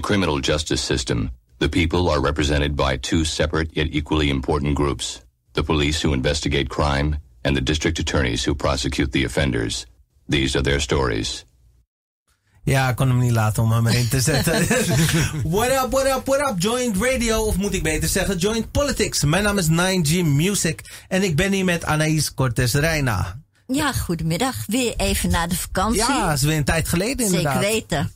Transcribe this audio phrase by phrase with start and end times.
[0.00, 5.20] the criminal justice system, the people are represented by two separate yet equally important groups
[5.52, 9.86] the police who investigate crime and the district attorneys who prosecute the offenders.
[10.28, 11.44] These are their stories.
[12.62, 14.52] Ja, ik kon hem niet laten om hem erin te zetten.
[15.56, 19.24] what up, what up, what up, Joint Radio, of moet ik beter zeggen Joint Politics.
[19.24, 23.40] Mijn naam is 9G Music en ik ben hier met Anaïs Cortes Reina.
[23.66, 24.56] Ja, goedemiddag.
[24.66, 25.98] Weer even na de vakantie.
[25.98, 27.62] Ja, dat is weer een tijd geleden inderdaad.
[27.62, 28.10] Zeker weten.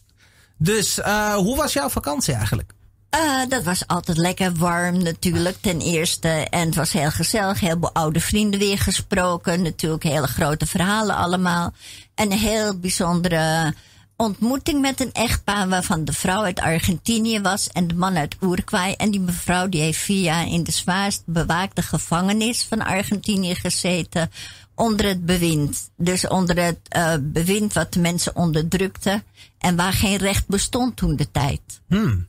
[0.64, 2.73] Dus uh, hoe was jouw vakantie eigenlijk?
[3.14, 6.28] Uh, dat was altijd lekker warm natuurlijk, ten eerste.
[6.28, 7.60] En het was heel gezellig.
[7.60, 9.62] Heel veel oude vrienden weer gesproken.
[9.62, 11.73] Natuurlijk hele grote verhalen allemaal.
[12.15, 13.74] En een heel bijzondere
[14.16, 18.95] ontmoeting met een echtpaar waarvan de vrouw uit Argentinië was en de man uit Uruguay.
[18.96, 24.30] En die mevrouw die heeft vier jaar in de zwaarst bewaakte gevangenis van Argentinië gezeten
[24.74, 25.90] onder het bewind.
[25.96, 29.23] Dus onder het uh, bewind wat de mensen onderdrukte
[29.65, 31.60] en waar geen recht bestond toen de tijd.
[31.88, 32.26] Hmm.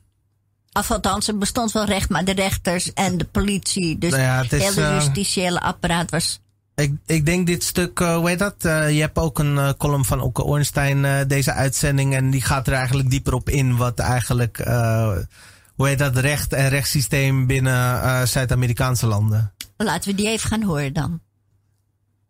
[0.72, 4.42] Of althans, er bestond wel recht, maar de rechters en de politie, dus Nou ja,
[4.42, 6.40] het is, hele eh, justitiële apparaat was
[6.76, 8.56] Ik, ik denk dit stuk, eh, hoe heet dat?
[8.58, 12.16] Eh, je hebt ook een column van Oeke Ornstein, deze uitzending.
[12.16, 14.58] En die gaat er eigenlijk dieper op in wat eigenlijk,
[15.76, 19.54] hoe heet dat, recht en rechtssysteem binnen Zuid-Amerikaanse landen.
[19.78, 21.20] Laten we die even gaan horen dan.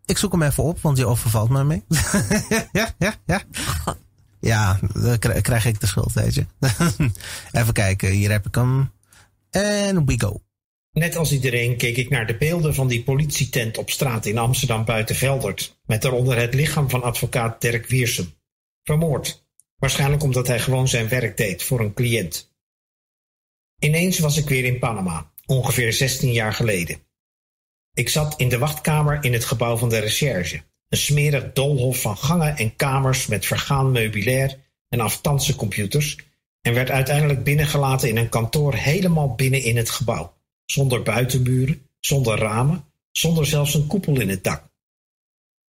[0.05, 1.83] Ik zoek hem even op, want die overvalt me mee.
[2.71, 3.41] ja, ja, ja.
[3.83, 4.03] God.
[4.39, 6.45] Ja, dan kri- krijg ik de schuld, weet je.
[7.59, 8.91] even kijken, hier heb ik hem.
[9.49, 10.41] En we go.
[10.91, 14.85] Net als iedereen keek ik naar de beelden van die politietent op straat in Amsterdam
[14.85, 18.33] buiten Veldert, met daaronder het lichaam van advocaat Dirk Wiersum.
[18.83, 19.45] Vermoord.
[19.75, 22.53] Waarschijnlijk omdat hij gewoon zijn werk deed voor een cliënt.
[23.79, 26.99] Ineens was ik weer in Panama, ongeveer 16 jaar geleden.
[27.93, 32.17] Ik zat in de wachtkamer in het gebouw van de recherche, een smerig doolhof van
[32.17, 34.59] gangen en kamers met vergaan meubilair
[34.89, 36.17] en aftanse computers,
[36.61, 40.33] en werd uiteindelijk binnengelaten in een kantoor helemaal binnen in het gebouw
[40.65, 44.69] zonder buitenmuren, zonder ramen, zonder zelfs een koepel in het dak.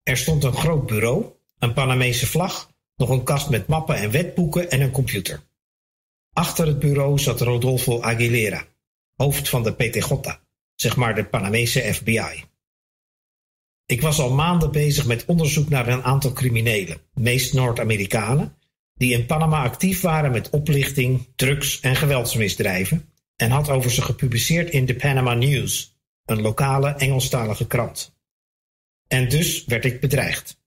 [0.03, 1.25] Er stond een groot bureau,
[1.59, 5.43] een Panamese vlag, nog een kast met mappen en wetboeken en een computer.
[6.33, 8.65] Achter het bureau zat Rodolfo Aguilera,
[9.15, 10.39] hoofd van de PTJ,
[10.75, 12.43] zeg maar de Panamese FBI.
[13.87, 18.57] Ik was al maanden bezig met onderzoek naar een aantal criminelen, meest Noord-Amerikanen,
[18.93, 24.69] die in Panama actief waren met oplichting, drugs en geweldsmisdrijven en had over ze gepubliceerd
[24.69, 28.15] in de Panama News, een lokale Engelstalige krant.
[29.07, 30.63] En dus werd ik bedreigd.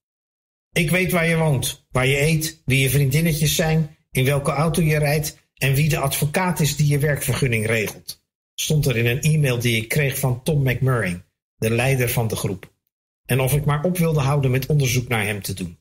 [0.71, 4.81] Ik weet waar je woont, waar je eet, wie je vriendinnetjes zijn, in welke auto
[4.81, 8.23] je rijdt en wie de advocaat is die je werkvergunning regelt,
[8.55, 11.23] stond er in een e-mail die ik kreeg van Tom McMurray,
[11.55, 12.71] de leider van de groep,
[13.29, 15.77] en of ik maar op wilde houden met onderzoek naar hem te doen.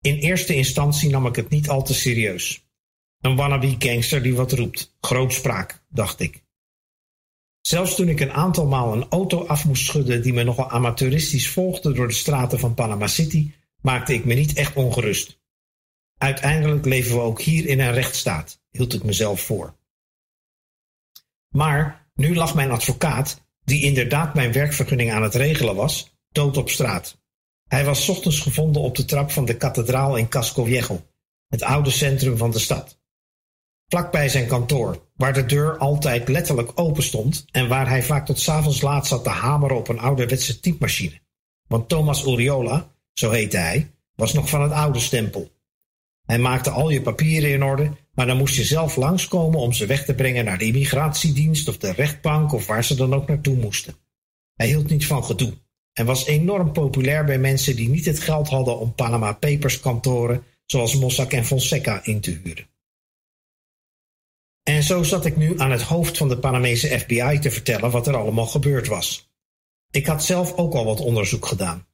[0.00, 2.64] In eerste instantie nam ik het niet al te serieus.
[3.20, 4.96] Een wannabe gangster die wat roept.
[5.00, 6.44] Grootspraak, dacht ik.
[7.60, 11.50] Zelfs toen ik een aantal maal een auto af moest schudden die me nogal amateuristisch
[11.50, 15.40] volgde door de straten van Panama City, maakte ik me niet echt ongerust.
[16.18, 19.76] Uiteindelijk leven we ook hier in een rechtsstaat, hield ik mezelf voor.
[21.48, 26.70] Maar nu lag mijn advocaat, die inderdaad mijn werkvergunning aan het regelen was, dood op
[26.70, 27.18] straat.
[27.66, 31.02] Hij was ochtends gevonden op de trap van de kathedraal in Casco Viejo,
[31.48, 33.00] het oude centrum van de stad
[33.90, 38.40] vlakbij zijn kantoor, waar de deur altijd letterlijk open stond en waar hij vaak tot
[38.40, 41.20] 's avonds laat zat te hameren op een ouderwetse typemachine.
[41.68, 45.50] Want Thomas Uriola, zo heette hij, was nog van het oude stempel.
[46.26, 49.86] Hij maakte al je papieren in orde, maar dan moest je zelf langskomen om ze
[49.86, 53.56] weg te brengen naar de immigratiedienst of de rechtbank of waar ze dan ook naartoe
[53.56, 53.94] moesten.
[54.54, 55.52] Hij hield niet van gedoe
[55.92, 60.44] en was enorm populair bij mensen die niet het geld hadden om Panama Papers kantoren
[60.66, 62.68] zoals Mossack en Fonseca in te huren.
[64.62, 68.06] En zo zat ik nu aan het hoofd van de Panamese FBI te vertellen wat
[68.06, 69.30] er allemaal gebeurd was.
[69.90, 71.86] Ik had zelf ook al wat onderzoek gedaan.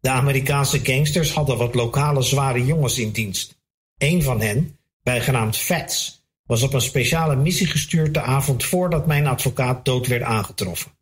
[0.00, 3.60] De Amerikaanse gangsters hadden wat lokale zware jongens in dienst.
[3.96, 4.77] Een van hen,
[5.08, 10.22] bijgenaamd Fats, was op een speciale missie gestuurd de avond voordat mijn advocaat dood werd
[10.22, 10.98] aangetroffen.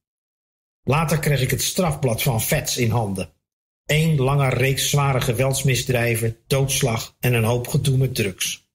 [0.82, 3.32] Later kreeg ik het strafblad van Fats in handen.
[3.86, 8.70] Eén lange reeks zware geweldsmisdrijven, doodslag en een hoop gedoe met drugs.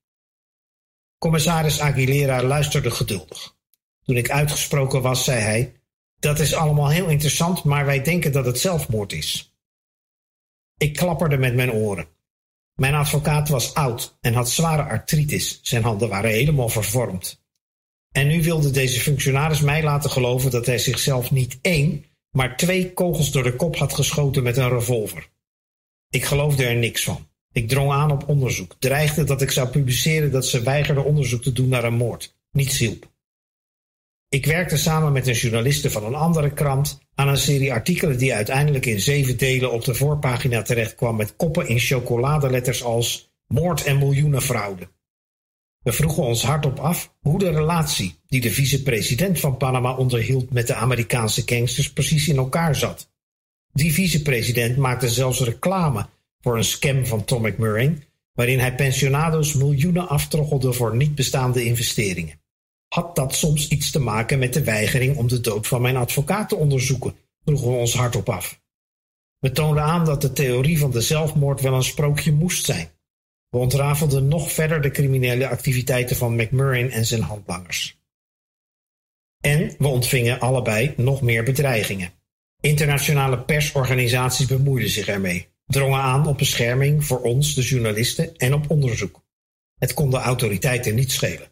[1.17, 3.55] Commissaris Aguilera luisterde geduldig.
[4.03, 5.73] Toen ik uitgesproken was, zei hij:
[6.19, 9.55] Dat is allemaal heel interessant, maar wij denken dat het zelfmoord is.
[10.77, 12.07] Ik klapperde met mijn oren.
[12.81, 15.59] Mijn advocaat was oud en had zware artritis.
[15.61, 17.43] Zijn handen waren helemaal vervormd.
[18.11, 22.93] En nu wilde deze functionaris mij laten geloven dat hij zichzelf niet één, maar twee
[22.93, 25.29] kogels door de kop had geschoten met een revolver.
[26.09, 27.27] Ik geloofde er niks van.
[27.51, 31.51] Ik drong aan op onderzoek, dreigde dat ik zou publiceren dat ze weigerde onderzoek te
[31.51, 32.37] doen naar een moord.
[32.51, 33.10] Niets hielp.
[34.33, 38.33] Ik werkte samen met een journaliste van een andere krant aan een serie artikelen die
[38.33, 43.83] uiteindelijk in zeven delen op de voorpagina terecht kwam met koppen in chocoladeletters als moord
[43.83, 44.89] en miljoenenfraude.
[45.83, 50.67] We vroegen ons hardop af hoe de relatie die de vicepresident van Panama onderhield met
[50.67, 53.11] de Amerikaanse gangsters precies in elkaar zat.
[53.73, 56.07] Die vicepresident maakte zelfs reclame
[56.41, 62.40] voor een scam van Tom McMurray, waarin hij pensionado's miljoenen aftroggelde voor niet bestaande investeringen.
[62.93, 66.49] Had dat soms iets te maken met de weigering om de dood van mijn advocaat
[66.49, 67.15] te onderzoeken?
[67.43, 68.61] vroegen we ons hardop af.
[69.39, 72.89] We toonden aan dat de theorie van de zelfmoord wel een sprookje moest zijn.
[73.49, 77.99] We ontrafelden nog verder de criminele activiteiten van McMurray en zijn handlangers.
[79.41, 82.13] En we ontvingen allebei nog meer bedreigingen.
[82.59, 88.69] Internationale persorganisaties bemoeiden zich ermee, drongen aan op bescherming voor ons, de journalisten, en op
[88.69, 89.23] onderzoek.
[89.77, 91.51] Het kon de autoriteiten niet schelen.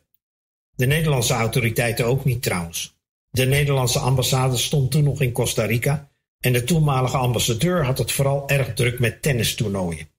[0.80, 2.98] De Nederlandse autoriteiten ook niet trouwens.
[3.30, 8.12] De Nederlandse ambassade stond toen nog in Costa Rica en de toenmalige ambassadeur had het
[8.12, 10.10] vooral erg druk met tennistoernooien.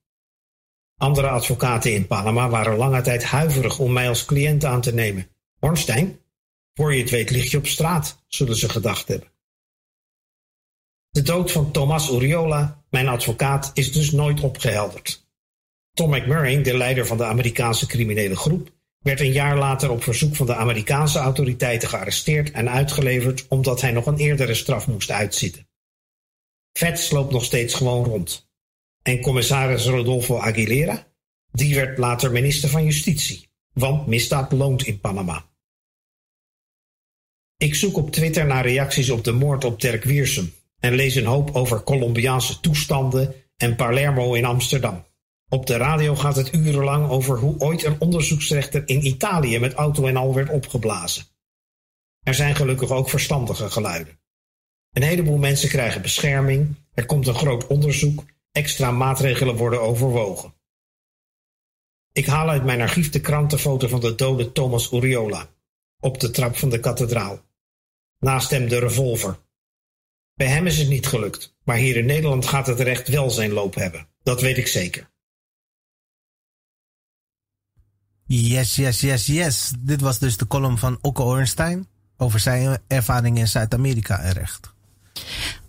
[0.97, 5.27] Andere advocaten in Panama waren lange tijd huiverig om mij als cliënt aan te nemen.
[5.59, 6.19] Hornstein,
[6.73, 9.31] voor je het weet lig je op straat, zullen ze gedacht hebben.
[11.09, 15.27] De dood van Thomas Uriola, mijn advocaat, is dus nooit opgehelderd.
[15.93, 20.35] Tom McMurray, de leider van de Amerikaanse criminele groep, werd een jaar later op verzoek
[20.35, 25.67] van de Amerikaanse autoriteiten gearresteerd en uitgeleverd omdat hij nog een eerdere straf moest uitzitten.
[26.73, 28.49] Vets loopt nog steeds gewoon rond.
[29.01, 31.07] En commissaris Rodolfo Aguilera,
[31.51, 35.49] die werd later minister van Justitie, want misdaad loont in Panama.
[37.57, 41.25] Ik zoek op Twitter naar reacties op de moord op Dirk Wiersum en lees een
[41.25, 45.05] hoop over Colombiaanse toestanden en Palermo in Amsterdam.
[45.53, 50.05] Op de radio gaat het urenlang over hoe ooit een onderzoeksrechter in Italië met auto
[50.05, 51.25] en al werd opgeblazen.
[52.23, 54.19] Er zijn gelukkig ook verstandige geluiden.
[54.91, 60.53] Een heleboel mensen krijgen bescherming, er komt een groot onderzoek, extra maatregelen worden overwogen.
[62.11, 65.49] Ik haal uit mijn archief de krantenfoto van de dode Thomas Uriola
[65.99, 67.39] op de trap van de kathedraal.
[68.19, 69.39] Naast hem de revolver.
[70.33, 73.51] Bij hem is het niet gelukt, maar hier in Nederland gaat het recht wel zijn
[73.51, 74.07] loop hebben.
[74.23, 75.10] Dat weet ik zeker.
[78.33, 79.73] Yes, yes, yes, yes.
[79.79, 81.87] Dit was dus de column van Okke Ornstein
[82.17, 84.73] over zijn ervaring in Zuid-Amerika en recht.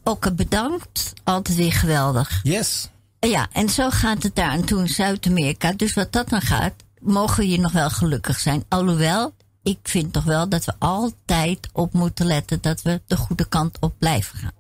[0.03, 1.13] Okke, bedankt.
[1.25, 2.41] Altijd weer geweldig.
[2.43, 2.89] Yes.
[3.21, 5.73] Ja, en zo gaat het daar en toe in Zuid-Amerika.
[5.73, 8.65] Dus wat dat dan gaat, mogen we hier nog wel gelukkig zijn.
[8.69, 13.49] Alhoewel, ik vind toch wel dat we altijd op moeten letten dat we de goede
[13.49, 14.53] kant op blijven gaan.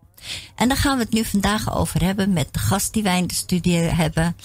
[0.54, 3.26] En daar gaan we het nu vandaag over hebben met de gast die wij in
[3.26, 4.36] de studie hebben.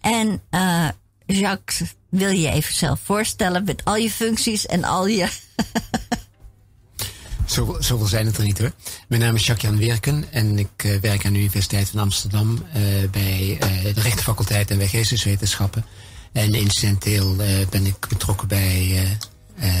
[0.00, 0.88] En uh,
[1.26, 5.28] Jacques, wil je even zelf voorstellen met al je functies en al je.
[7.46, 8.72] Zoveel, zoveel zijn het er niet hoor.
[9.08, 13.10] Mijn naam is Jacques-Jan Werken en ik uh, werk aan de Universiteit van Amsterdam uh,
[13.10, 15.84] bij uh, de rechtenfaculteit en bij geesteswetenschappen.
[16.32, 17.36] En incidenteel
[17.70, 19.06] ben ik betrokken bij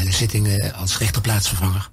[0.04, 1.90] de zittingen als rechterplaatsvervanger.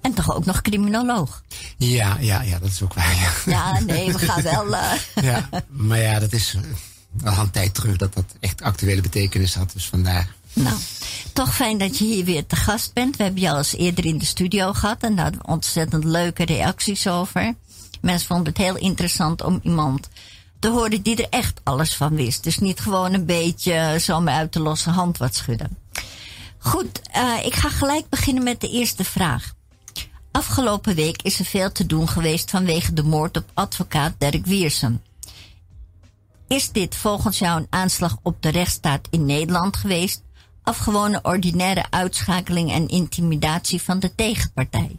[0.00, 1.42] En toch ook nog criminoloog?
[1.76, 3.14] Ja, ja, ja, dat is ook waar.
[3.14, 4.76] Ja, ja nee, we gaan wel.
[5.30, 6.56] ja, maar ja, dat is
[7.24, 9.72] al een tijd terug dat dat echt actuele betekenis had.
[9.72, 10.36] Dus vandaar.
[10.52, 10.76] Nou,
[11.32, 13.16] toch fijn dat je hier weer te gast bent.
[13.16, 16.44] We hebben je al eens eerder in de studio gehad en daar hadden ontzettend leuke
[16.44, 17.54] reacties over.
[18.00, 20.08] Mensen vonden het heel interessant om iemand
[20.58, 22.44] te horen die er echt alles van wist.
[22.44, 25.76] Dus niet gewoon een beetje zomaar uit de losse hand wat schudden.
[26.58, 29.54] Goed, uh, ik ga gelijk beginnen met de eerste vraag.
[30.30, 35.00] Afgelopen week is er veel te doen geweest vanwege de moord op advocaat Dirk Wiersum.
[36.48, 40.22] Is dit volgens jou een aanslag op de rechtsstaat in Nederland geweest?
[40.64, 44.98] Of gewoon een ordinaire uitschakeling en intimidatie van de tegenpartij?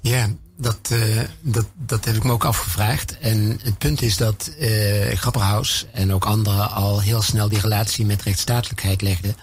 [0.00, 3.18] Ja, dat, uh, dat, dat heb ik me ook afgevraagd.
[3.18, 8.06] En het punt is dat uh, Grapperhaus en ook anderen al heel snel die relatie
[8.06, 9.36] met rechtsstatelijkheid legden.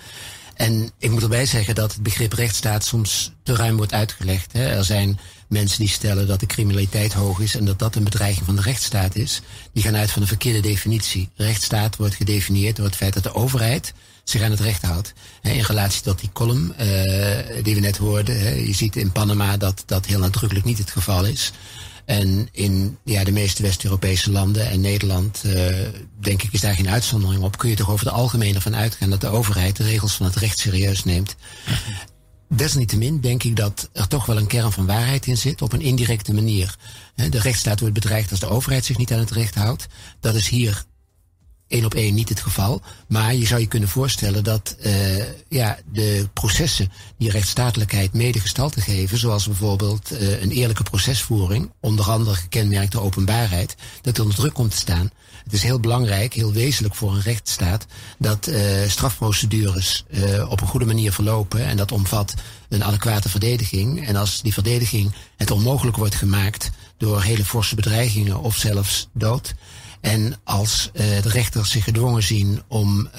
[0.53, 4.53] En ik moet erbij zeggen dat het begrip rechtsstaat soms te ruim wordt uitgelegd.
[4.53, 4.65] Hè.
[4.65, 8.45] Er zijn mensen die stellen dat de criminaliteit hoog is en dat dat een bedreiging
[8.45, 9.41] van de rechtsstaat is.
[9.73, 11.29] Die gaan uit van een verkeerde definitie.
[11.35, 15.13] Rechtsstaat wordt gedefinieerd door het feit dat de overheid zich aan het recht houdt.
[15.41, 18.65] In relatie tot die column uh, die we net hoorden.
[18.65, 21.51] Je ziet in Panama dat dat heel nadrukkelijk niet het geval is.
[22.05, 25.67] En in ja, de meeste West-Europese landen en Nederland, uh,
[26.19, 27.57] denk ik, is daar geen uitzondering op.
[27.57, 30.35] Kun je toch over het algemeen ervan uitgaan dat de overheid de regels van het
[30.35, 31.35] recht serieus neemt.
[32.47, 35.81] Desniettemin denk ik dat er toch wel een kern van waarheid in zit, op een
[35.81, 36.75] indirecte manier.
[37.15, 39.87] De rechtsstaat wordt bedreigd als de overheid zich niet aan het recht houdt.
[40.19, 40.85] Dat is hier
[41.67, 42.81] één op één niet het geval.
[43.07, 48.81] Maar je zou je kunnen voorstellen dat uh, ja, de processen die rechtsstatelijkheid mede gestalte
[48.81, 54.53] geven, zoals bijvoorbeeld uh, een eerlijke procesvoering, onder andere gekenmerkt door openbaarheid, dat onder druk
[54.53, 55.11] komt te staan.
[55.45, 57.85] Het is heel belangrijk, heel wezenlijk voor een rechtsstaat,
[58.17, 60.05] dat uh, strafprocedures
[60.49, 61.65] op een goede manier verlopen.
[61.65, 62.33] En dat omvat
[62.69, 64.07] een adequate verdediging.
[64.07, 69.53] En als die verdediging het onmogelijk wordt gemaakt door hele forse bedreigingen of zelfs dood,
[70.01, 73.09] en als uh, de rechters zich gedwongen zien om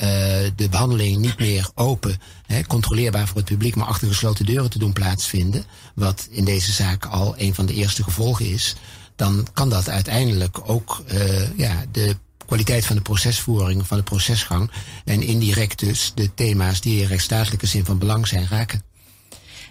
[0.57, 4.79] de behandeling niet meer open, hè, controleerbaar voor het publiek, maar achter gesloten deuren te
[4.79, 5.65] doen plaatsvinden,
[5.95, 8.75] wat in deze zaak al een van de eerste gevolgen is,
[9.17, 14.71] dan kan dat uiteindelijk ook uh, ja, de kwaliteit van de procesvoering, van de procesgang
[15.05, 18.83] en indirect dus de thema's die in rechtsstatelijke zin van belang zijn raken.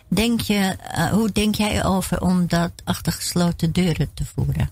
[0.07, 0.75] Denk je,
[1.11, 4.71] hoe denk jij over om dat achter gesloten deuren te voeren?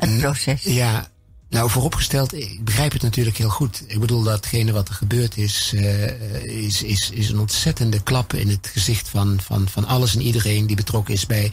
[0.00, 0.62] het proces.
[0.62, 1.08] Ja,
[1.48, 3.84] nou, vooropgesteld, ik begrijp het natuurlijk heel goed.
[3.86, 8.48] Ik bedoel, datgene wat er gebeurd is, uh, is, is, is een ontzettende klap in
[8.48, 11.52] het gezicht van, van, van alles en iedereen die betrokken is bij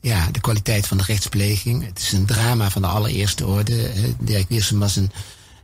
[0.00, 1.84] ja, de kwaliteit van de rechtspleging.
[1.84, 3.90] Het is een drama van de allereerste orde.
[4.20, 5.10] Dirk Wiersum was een,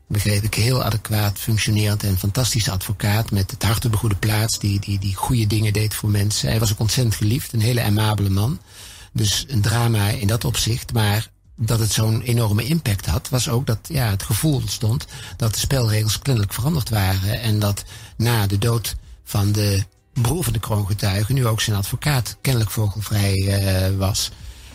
[0.06, 4.58] begreep ik, heel adequaat functionerend en fantastische advocaat met het hart op de goede plaats,
[4.58, 6.48] die, die, die goede dingen deed voor mensen.
[6.48, 8.60] Hij was ook ontzettend geliefd, een hele amabele man.
[9.12, 13.66] Dus een drama in dat opzicht, maar dat het zo'n enorme impact had, was ook
[13.66, 17.40] dat ja, het gevoel ontstond dat de spelregels kennelijk veranderd waren.
[17.40, 17.84] En dat
[18.16, 19.84] na de dood van de
[20.22, 24.30] broer van de kroongetuige nu ook zijn advocaat kennelijk vogelvrij uh, was.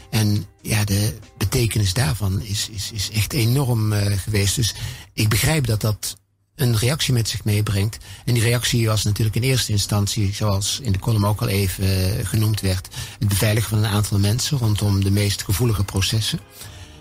[0.09, 4.55] En ja, de betekenis daarvan is, is, is echt enorm uh, geweest.
[4.55, 4.75] Dus
[5.13, 6.17] ik begrijp dat dat
[6.55, 7.97] een reactie met zich meebrengt.
[8.25, 11.85] En die reactie was natuurlijk in eerste instantie, zoals in de column ook al even
[11.85, 12.87] uh, genoemd werd,
[13.19, 16.39] het beveiligen van een aantal mensen rondom de meest gevoelige processen.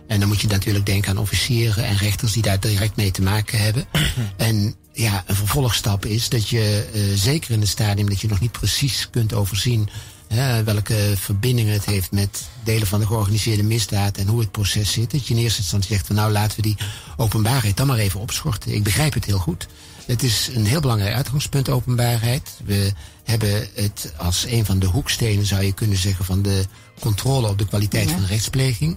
[0.09, 3.23] En dan moet je natuurlijk denken aan officieren en rechters die daar direct mee te
[3.23, 3.85] maken hebben.
[4.37, 8.41] en ja, een vervolgstap is dat je uh, zeker in het stadium dat je nog
[8.41, 9.89] niet precies kunt overzien
[10.29, 14.93] hè, welke verbindingen het heeft met delen van de georganiseerde misdaad en hoe het proces
[14.93, 15.11] zit.
[15.11, 16.77] Dat je in eerste instantie zegt van nou laten we die
[17.17, 18.75] openbaarheid dan maar even opschorten.
[18.75, 19.67] Ik begrijp het heel goed.
[20.07, 22.51] Het is een heel belangrijk uitgangspunt, openbaarheid.
[22.65, 22.93] We
[23.25, 26.65] hebben het als een van de hoekstenen, zou je kunnen zeggen, van de
[27.01, 28.97] controle op de kwaliteit van de rechtspleging.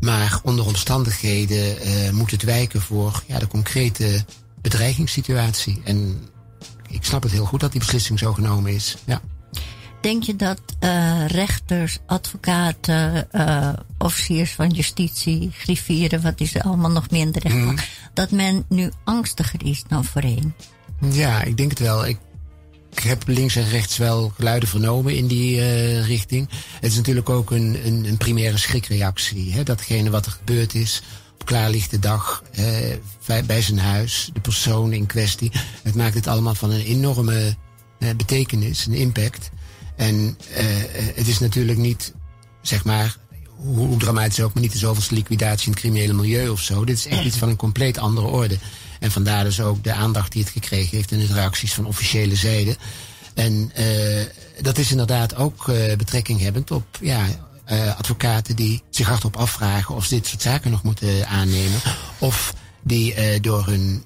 [0.00, 4.24] Maar onder omstandigheden uh, moet het wijken voor ja, de concrete
[4.60, 5.80] bedreigingssituatie.
[5.84, 6.28] En
[6.88, 8.96] ik snap het heel goed dat die beslissing zo genomen is.
[9.04, 9.20] Ja.
[10.00, 16.90] Denk je dat uh, rechters, advocaten, uh, officiers van justitie, griffieren, wat is er allemaal
[16.90, 17.84] nog meer in de rechtbank, mm.
[18.14, 20.54] dat men nu angstiger is dan voorheen?
[21.10, 22.06] Ja, ik denk het wel.
[22.06, 22.18] Ik
[22.92, 26.48] ik heb links en rechts wel geluiden vernomen in die uh, richting.
[26.80, 29.52] Het is natuurlijk ook een, een, een primaire schrikreactie.
[29.52, 29.62] Hè?
[29.62, 31.02] Datgene wat er gebeurd is
[31.34, 35.52] op klaarlichte dag uh, bij zijn huis, de persoon in kwestie.
[35.82, 37.56] Het maakt het allemaal van een enorme
[37.98, 39.50] uh, betekenis, een impact.
[39.96, 40.38] En
[41.14, 42.14] het is natuurlijk niet,
[42.62, 43.16] zeg maar,
[43.56, 46.84] hoe, hoe dramatisch ook, maar niet de zoveelste liquidatie in het criminele milieu of zo.
[46.84, 48.58] Dit is echt iets van een compleet andere orde.
[49.00, 52.36] En vandaar dus ook de aandacht die het gekregen heeft in de reacties van officiële
[52.36, 52.76] zijde.
[53.34, 54.22] En uh,
[54.60, 57.26] dat is inderdaad ook uh, betrekking hebbend op ja,
[57.72, 61.80] uh, advocaten die zich hardop afvragen of ze dit soort zaken nog moeten aannemen.
[62.18, 64.04] Of die door hun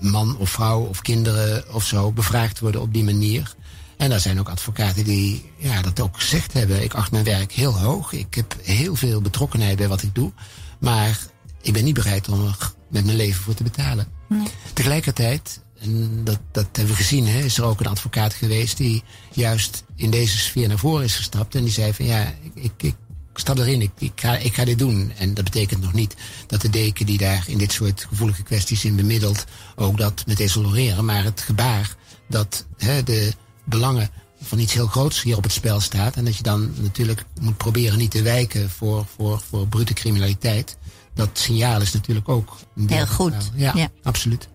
[0.00, 3.54] man of vrouw of kinderen of zo bevraagd worden op die manier.
[3.96, 6.82] En er zijn ook advocaten die ja, dat ook gezegd hebben.
[6.82, 8.12] Ik acht mijn werk heel hoog.
[8.12, 10.32] Ik heb heel veel betrokkenheid bij wat ik doe.
[10.78, 11.18] Maar
[11.62, 14.06] ik ben niet bereid om er met mijn leven voor te betalen.
[14.28, 14.46] Nee.
[14.72, 19.02] Tegelijkertijd, en dat, dat hebben we gezien, hè, is er ook een advocaat geweest die
[19.32, 21.54] juist in deze sfeer naar voren is gestapt.
[21.54, 22.94] En die zei van ja, ik, ik, ik
[23.34, 25.12] stap erin, ik, ik, ga, ik ga dit doen.
[25.16, 26.14] En dat betekent nog niet
[26.46, 29.44] dat de deken die daar in dit soort gevoelige kwesties in bemiddelt,
[29.76, 31.04] ook dat met desoloreren.
[31.04, 31.96] Maar het gebaar
[32.28, 33.32] dat hè, de
[33.64, 34.10] belangen
[34.42, 36.16] van iets heel groots hier op het spel staat.
[36.16, 40.76] En dat je dan natuurlijk moet proberen niet te wijken voor, voor, voor brute criminaliteit
[41.14, 42.56] dat signaal is natuurlijk ook.
[42.86, 43.50] Heel goed.
[43.54, 44.48] Ja, ja, absoluut.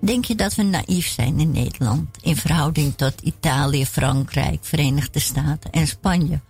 [0.00, 5.70] Denk je dat we naïef zijn in Nederland in verhouding tot Italië, Frankrijk, Verenigde Staten
[5.70, 6.40] en Spanje?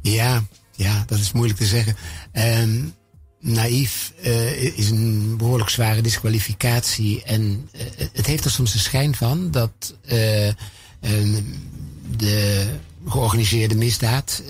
[0.00, 1.96] Ja, ja, dat is moeilijk te zeggen.
[2.32, 2.94] Um,
[3.40, 7.22] naïef uh, is een behoorlijk zware disqualificatie.
[7.22, 7.80] En uh,
[8.12, 10.12] het heeft er soms de schijn van dat uh,
[12.16, 12.66] de
[13.06, 14.42] georganiseerde misdaad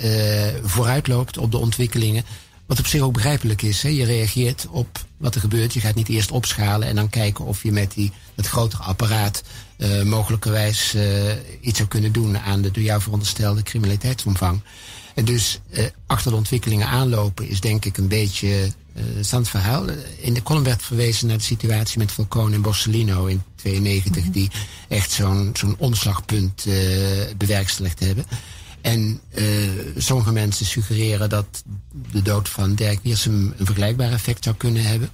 [0.62, 2.25] vooruitloopt op de ontwikkelingen
[2.68, 3.82] wat op zich ook begrijpelijk is.
[3.82, 3.88] Hè?
[3.88, 5.75] Je reageert op wat er gebeurt.
[5.75, 9.42] Je gaat niet eerst opschalen en dan kijken of je met die, het grotere apparaat
[9.78, 11.02] uh, mogelijkerwijs uh,
[11.60, 14.60] iets zou kunnen doen aan de door jou veronderstelde criminaliteitsomvang.
[15.14, 18.72] En dus uh, achter de ontwikkelingen aanlopen is denk ik een beetje
[19.32, 19.84] uh, verhaal.
[20.16, 24.32] In de column werd verwezen naar de situatie met Falcone en Borsellino in 92, mhm.
[24.32, 24.50] die
[24.88, 26.66] echt zo'n zo'n omslagpunt
[27.37, 28.26] bewerkstelligd hebben.
[28.80, 29.44] En uh,
[29.97, 31.64] sommige mensen suggereren dat
[32.12, 35.11] de dood van Dirk Wiersum een vergelijkbaar effect zou kunnen hebben.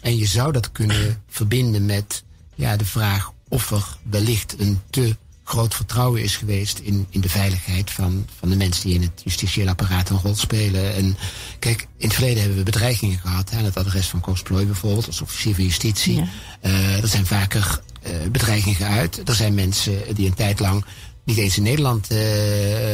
[0.00, 5.16] En je zou dat kunnen verbinden met ja, de vraag of er wellicht een te
[5.44, 9.22] groot vertrouwen is geweest in, in de veiligheid van, van de mensen die in het
[9.24, 10.94] justitieel apparaat een rol spelen.
[10.94, 11.16] En
[11.58, 15.06] kijk, in het verleden hebben we bedreigingen gehad aan het adres van Koos Plooi bijvoorbeeld,
[15.06, 16.16] als officier van justitie.
[16.16, 16.28] Ja.
[16.62, 19.28] Uh, er zijn vaker uh, bedreigingen geuit.
[19.28, 20.84] Er zijn mensen die een tijd lang
[21.24, 22.18] niet eens in Nederland uh,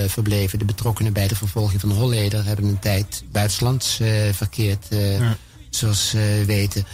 [0.06, 0.58] verbleven.
[0.58, 4.00] De betrokkenen bij de vervolging van Holleder hebben een tijd buitenlands
[4.32, 5.37] verkeerd, ja.
[5.70, 6.87] zoals we weten.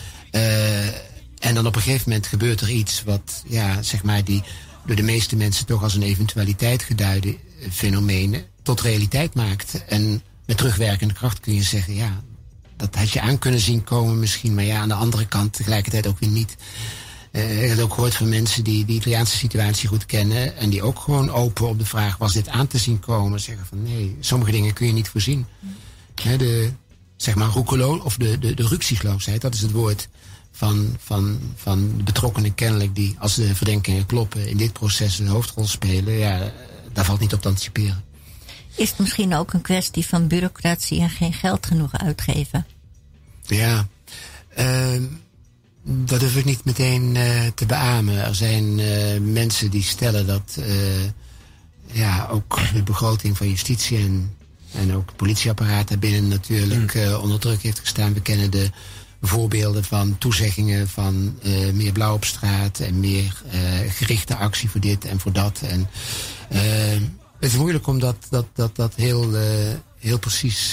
[1.39, 4.43] en dan op een gegeven moment gebeurt er iets wat, ja, zeg maar, die
[4.87, 9.85] door de meeste mensen toch als een eventualiteit geduide eh, fenomenen tot realiteit maakt.
[9.85, 12.23] En met terugwerkende kracht kun je zeggen, ja,
[12.77, 14.55] dat had je aan kunnen zien komen misschien.
[14.55, 16.57] Maar ja, aan de andere kant tegelijkertijd ook weer niet.
[17.37, 20.57] Uh, ik heb ook gehoord van mensen die de Italiaanse situatie goed kennen.
[20.57, 23.41] En die ook gewoon open op de vraag, was dit aan te zien komen?
[23.41, 25.47] Zeggen van nee, sommige dingen kun je niet voorzien.
[26.15, 26.71] de,
[27.17, 27.55] zeg maar,
[28.05, 28.63] of de, de, de
[29.39, 30.09] dat is het woord
[30.53, 35.27] van, van, van de betrokkenen kennelijk die, als de verdenkingen kloppen, in dit proces een
[35.27, 36.53] hoofdrol spelen, ja,
[36.93, 38.05] daar valt niet op te anticiperen.
[38.75, 42.67] Is het misschien ook een kwestie van bureaucratie en geen geld genoeg uitgeven?
[43.47, 43.87] Ja,
[44.59, 45.03] uh,
[45.85, 48.25] dat durf ik niet meteen uh, te beamen.
[48.25, 50.67] Er zijn uh, mensen die stellen dat uh,
[51.93, 54.37] ja, ook de begroting van justitie en,
[54.73, 57.15] en ook het politieapparaat daarbinnen natuurlijk mm.
[57.15, 58.15] onder druk heeft gestaan.
[58.15, 58.71] We kennen de
[59.23, 64.81] voorbeelden van toezeggingen van uh, meer blauw op straat en meer uh, gerichte actie voor
[64.81, 65.61] dit en voor dat.
[65.63, 65.89] En
[66.53, 66.59] uh,
[67.41, 69.35] het is moeilijk om dat, dat, dat, dat heel,
[69.99, 70.73] heel precies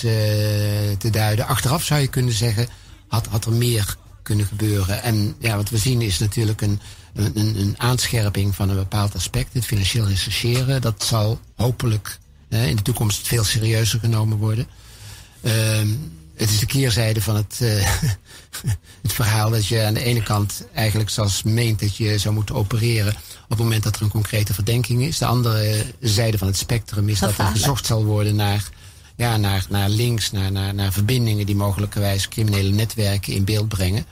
[0.97, 1.47] te duiden.
[1.47, 2.67] Achteraf zou je kunnen zeggen,
[3.07, 5.03] had, had er meer kunnen gebeuren.
[5.03, 6.79] En ja, wat we zien is natuurlijk een,
[7.13, 9.53] een, een aanscherping van een bepaald aspect.
[9.53, 14.67] Het financieel rechercheren, dat zal hopelijk in de toekomst veel serieuzer genomen worden.
[15.41, 15.87] Ehm,
[16.35, 17.89] het is de keerzijde van het, uh,
[19.01, 22.55] het verhaal dat je aan de ene kant eigenlijk zelfs meent dat je zou moeten
[22.55, 25.17] opereren op het moment dat er een concrete verdenking is.
[25.17, 28.69] De andere zijde van het spectrum is dat er gezocht zal worden naar,
[29.15, 34.05] ja, naar, naar links, naar, naar, naar verbindingen die mogelijkerwijs criminele netwerken in beeld brengen.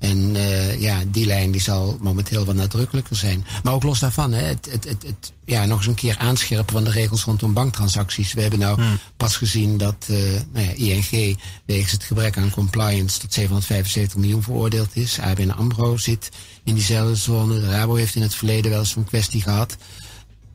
[0.00, 3.46] En uh, ja, die lijn die zal momenteel wat nadrukkelijker zijn.
[3.62, 6.72] Maar ook los daarvan, hè, het, het, het, het, ja, nog eens een keer aanscherpen
[6.72, 8.32] van de regels rondom banktransacties.
[8.32, 8.98] We hebben nou hmm.
[9.16, 10.16] pas gezien dat uh,
[10.52, 15.18] nou ja, ING wegens het gebrek aan compliance tot 775 miljoen veroordeeld is.
[15.18, 16.28] ABN AMRO zit
[16.64, 17.60] in diezelfde zone.
[17.60, 19.76] De Rabo heeft in het verleden wel eens een kwestie gehad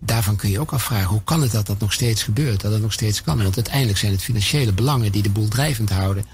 [0.06, 2.62] daarvan kun je ook afvragen, hoe kan het dat dat nog steeds gebeurt?
[2.62, 3.44] Dat het nog steeds kan?
[3.44, 6.26] Want uiteindelijk zijn het financiële belangen die de boel drijvend houden.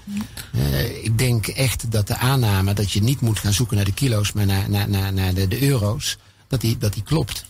[0.54, 3.92] Uh, ik denk echt dat de aanname dat je niet moet gaan zoeken naar de
[3.92, 7.44] kilo's, maar naar, naar, naar, naar de, de euro's, dat die, dat die klopt.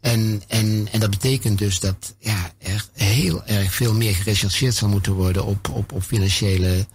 [0.00, 4.88] En, en, en dat betekent dus dat ja, er heel erg veel meer gerechercheerd zal
[4.88, 6.86] moeten worden op, op, op financiële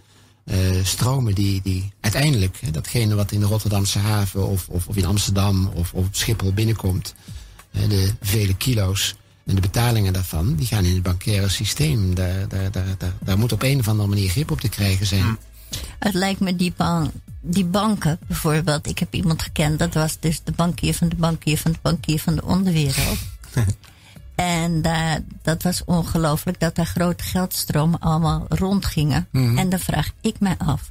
[0.44, 5.04] uh, stromen die, die uiteindelijk, datgene wat in de Rotterdamse haven of, of, of in
[5.04, 7.14] Amsterdam of, of op Schiphol binnenkomt,
[7.88, 9.14] de vele kilo's
[9.46, 12.14] en de betalingen daarvan, die gaan in het bankaire systeem.
[12.14, 15.06] Daar, daar, daar, daar, daar moet op een of andere manier grip op te krijgen
[15.06, 15.22] zijn.
[15.22, 15.34] Hm.
[15.98, 18.88] Het lijkt me die, ban die banken bijvoorbeeld.
[18.88, 22.20] Ik heb iemand gekend, dat was dus de bankier van de bankier van de bankier
[22.20, 23.18] van de onderwereld.
[24.34, 29.28] en daar, dat was ongelooflijk dat daar grote geldstromen allemaal rondgingen.
[29.30, 30.90] Mm En dan vraag ik mij af,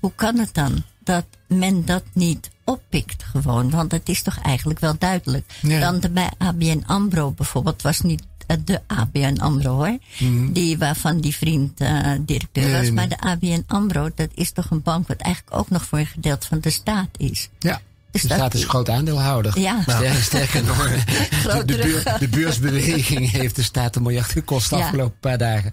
[0.00, 3.70] hoe kan het dan dat men dat niet oppikt gewoon.
[3.70, 5.44] Want het is toch eigenlijk wel duidelijk.
[5.62, 9.98] Dan de, bij ABN AMRO bijvoorbeeld was niet eh, de ABN AMRO hoor.
[10.18, 10.52] Mhm.
[10.52, 12.90] Die waarvan die vriend uh, directeur was.
[12.90, 16.06] Maar de ABN AMRO, dat is toch een bank wat eigenlijk ook nog voor een
[16.06, 17.48] gedeelte van de staat is.
[17.58, 17.80] Ja.
[18.14, 19.60] Dus de staat is een groot aandeelhouder.
[19.60, 19.82] Ja.
[19.82, 21.04] Sterker, sterker nog,
[21.44, 25.72] de, de, de, beursbeweging heeft de staat een miljard gekost de afgelopen paar dagen.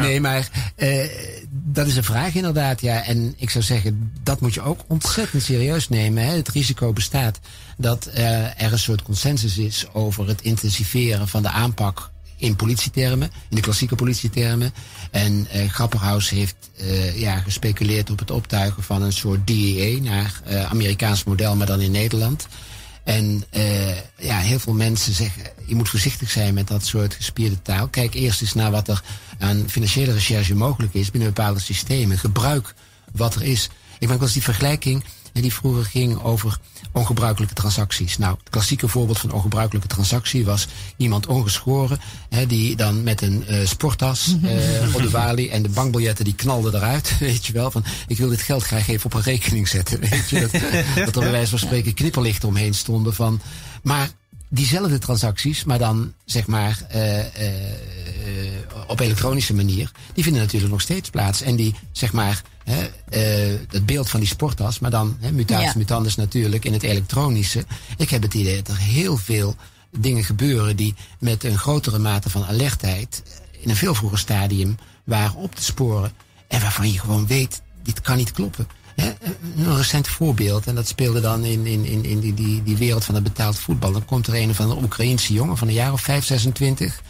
[0.00, 1.04] Nee, maar uh,
[1.50, 2.80] dat is een vraag inderdaad.
[2.80, 3.04] Ja.
[3.04, 6.24] En ik zou zeggen, dat moet je ook ontzettend serieus nemen.
[6.24, 6.36] Hè.
[6.36, 7.40] Het risico bestaat
[7.76, 13.30] dat uh, er een soort consensus is over het intensiveren van de aanpak in politietermen,
[13.48, 14.74] in de klassieke politietermen.
[15.10, 20.40] En uh, Grapperhaus heeft uh, ja, gespeculeerd op het optuigen van een soort DEA naar
[20.48, 22.46] uh, Amerikaans model, maar dan in Nederland.
[23.04, 23.44] En
[24.16, 27.88] ja, heel veel mensen zeggen, je moet voorzichtig zijn met dat soort gespierde taal.
[27.88, 29.02] Kijk eerst eens naar wat er
[29.38, 32.18] aan financiële recherche mogelijk is binnen bepaalde systemen.
[32.18, 32.74] Gebruik
[33.12, 33.68] wat er is.
[33.98, 36.58] Ik maak wel eens die vergelijking die vroeger ging over
[36.92, 38.18] ongebruikelijke transacties.
[38.18, 40.66] Nou, het klassieke voorbeeld van ongebruikelijke transactie was
[40.96, 45.68] iemand ongeschoren, hè, die dan met een uh, sporttas uh, op de balie en de
[45.68, 49.14] bankbiljetten die knalden eruit, weet je wel, van ik wil dit geld graag even op
[49.14, 50.50] een rekening zetten, weet je, dat,
[51.06, 53.40] dat er bij wijze van spreken knipperlichten omheen stonden van,
[53.82, 54.10] maar
[54.48, 57.24] diezelfde transacties, maar dan zeg maar uh, uh,
[58.86, 61.42] op elektronische manier, die vinden natuurlijk nog steeds plaats.
[61.42, 65.64] En die zeg maar hè, uh, het beeld van die sporttas, maar dan hè, mutatis
[65.64, 65.72] ja.
[65.76, 67.64] mutandis natuurlijk in het elektronische.
[67.96, 69.56] Ik heb het idee dat er heel veel
[69.98, 75.34] dingen gebeuren die met een grotere mate van alertheid in een veel vroeger stadium waren
[75.34, 76.12] op te sporen.
[76.48, 78.68] En waarvan je gewoon weet, dit kan niet kloppen.
[79.56, 83.04] Een recent voorbeeld, en dat speelde dan in, in, in, in die, die, die wereld
[83.04, 83.92] van het betaald voetbal.
[83.92, 87.02] Dan komt er een van een Oekraïense jongen van een jaar of 5, 26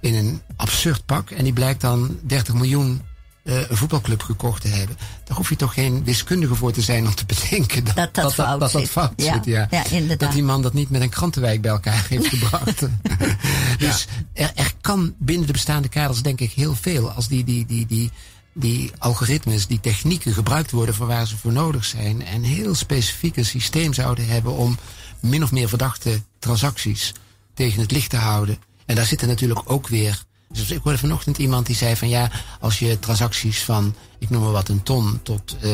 [0.00, 1.30] in een absurd pak.
[1.30, 3.02] En die blijkt dan 30 miljoen
[3.42, 4.96] uh, een voetbalclub gekocht te hebben.
[5.24, 8.24] Daar hoef je toch geen wiskundige voor te zijn om te bedenken dat dat, dat,
[8.24, 9.32] dat, fout, dat, dat fout ja.
[9.32, 9.44] zit.
[9.44, 9.68] Ja.
[9.70, 12.86] ja dat die man dat niet met een krantenwijk bij elkaar heeft gebracht.
[13.78, 17.10] dus er, er kan binnen de bestaande kaders denk ik heel veel.
[17.10, 18.10] Als die, die, die, die,
[18.52, 22.24] die algoritmes, die technieken gebruikt worden voor waar ze voor nodig zijn.
[22.26, 24.78] En heel specifiek een systeem zouden hebben om
[25.20, 27.14] min of meer verdachte transacties
[27.54, 28.58] tegen het licht te houden.
[28.86, 30.22] En daar zitten natuurlijk ook weer.
[30.52, 34.42] Dus ik hoorde vanochtend iemand die zei van ja, als je transacties van, ik noem
[34.42, 35.70] maar wat, een ton tot uh,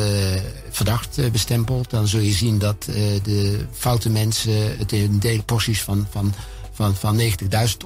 [0.71, 5.43] verdacht uh, bestempelt, dan zul je zien dat uh, de foute mensen het in deel
[5.43, 6.35] porties van, van,
[6.73, 7.27] van, van 90.000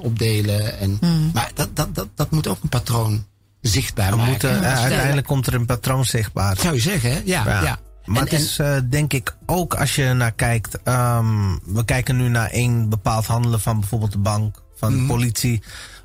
[0.01, 0.79] opdelen.
[0.79, 1.29] En, mm.
[1.33, 3.25] Maar dat, dat, dat, dat moet ook een patroon
[3.61, 4.31] zichtbaar maken.
[4.31, 6.57] Moeten, ja, uiteindelijk komt er een patroon zichtbaar.
[6.57, 7.21] Zou je zeggen, hè?
[7.25, 7.63] Ja, ja.
[7.63, 7.79] ja.
[8.05, 10.79] Maar en, het is uh, denk ik ook als je naar kijkt.
[10.83, 15.07] Um, we kijken nu naar één bepaald handelen van bijvoorbeeld de bank, van mm -hmm.
[15.07, 15.61] de politie.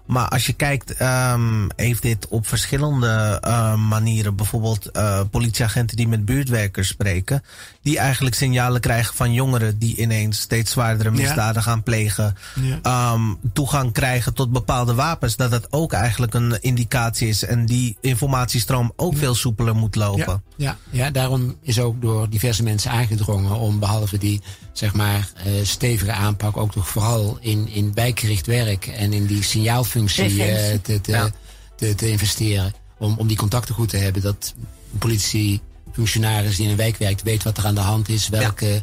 [0.09, 4.37] Maar als je kijkt, um, heeft dit op verschillende uh, manieren.
[4.37, 7.43] Bijvoorbeeld uh, politieagenten die met buurtwerkers spreken.
[7.83, 12.37] Die eigenlijk signalen krijgen van jongeren die ineens steeds zwaardere misdaden gaan plegen.
[12.83, 13.13] Ja.
[13.13, 15.37] Um, toegang krijgen tot bepaalde wapens.
[15.37, 17.45] Dat dat ook eigenlijk een indicatie is.
[17.45, 19.19] En die informatiestroom ook ja.
[19.19, 20.43] veel soepeler moet lopen.
[20.57, 20.77] Ja.
[20.91, 21.11] Ja.
[21.11, 24.43] daarom is ook door diverse mensen aangedrongen om behalve die
[24.73, 29.43] zeg maar uh, stevige aanpak ook toch vooral in, in wijkgericht werk en in die
[29.43, 31.31] signaalfunctie te, te, ja.
[31.77, 32.75] te, te, investeren.
[32.99, 34.23] Om, om die contacten goed te hebben.
[34.23, 34.55] Dat
[34.93, 38.29] een politiefunctionaris die in een wijk werkt weet wat er aan de hand is.
[38.29, 38.83] Welke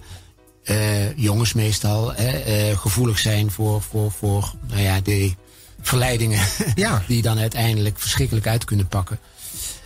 [0.63, 0.75] ja.
[0.75, 2.13] uh, jongens meestal
[2.75, 5.33] gevoelig zijn voor, voor, voor nou ja, de
[5.81, 7.03] verleidingen ja.
[7.07, 9.19] die dan uiteindelijk verschrikkelijk uit kunnen pakken.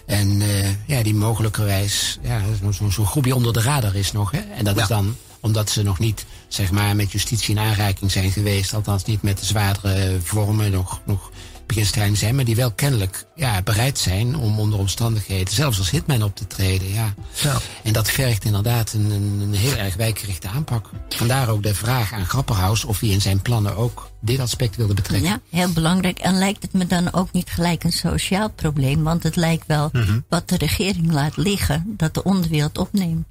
[0.05, 0.41] En
[0.85, 4.31] ja, die mogelijkerwijs ja, zo'n zo groepje onder de radar is nog.
[4.31, 4.39] Hè?
[4.39, 8.31] En dat is dan omdat ze nog niet zeg maar, met justitie in aanraking zijn
[8.31, 8.73] geweest.
[8.73, 11.31] Althans niet met de zwaardere vormen nog, nog
[11.69, 12.35] beginstrein zijn.
[12.35, 16.47] Maar die wel kennelijk ja, bereid zijn om onder omstandigheden, zelfs als hitman op te
[16.47, 16.93] treden.
[16.93, 17.13] Ja.
[17.33, 17.57] ja.
[17.83, 20.89] En dat vergt inderdaad een, een, een, heel erg wijkgerichte aanpak.
[21.09, 24.93] Vandaar ook de vraag aan Grapperhaus of hij in zijn plannen ook dit aspect wilde
[24.93, 25.29] betrekken.
[25.29, 26.19] Ja, heel belangrijk.
[26.19, 29.03] En lijkt het me dan ook niet gelijk een sociaal probleem?
[29.03, 30.25] Want het lijkt wel mm -hmm.
[30.29, 33.25] wat de regering laat liggen, dat de onderwereld opneemt.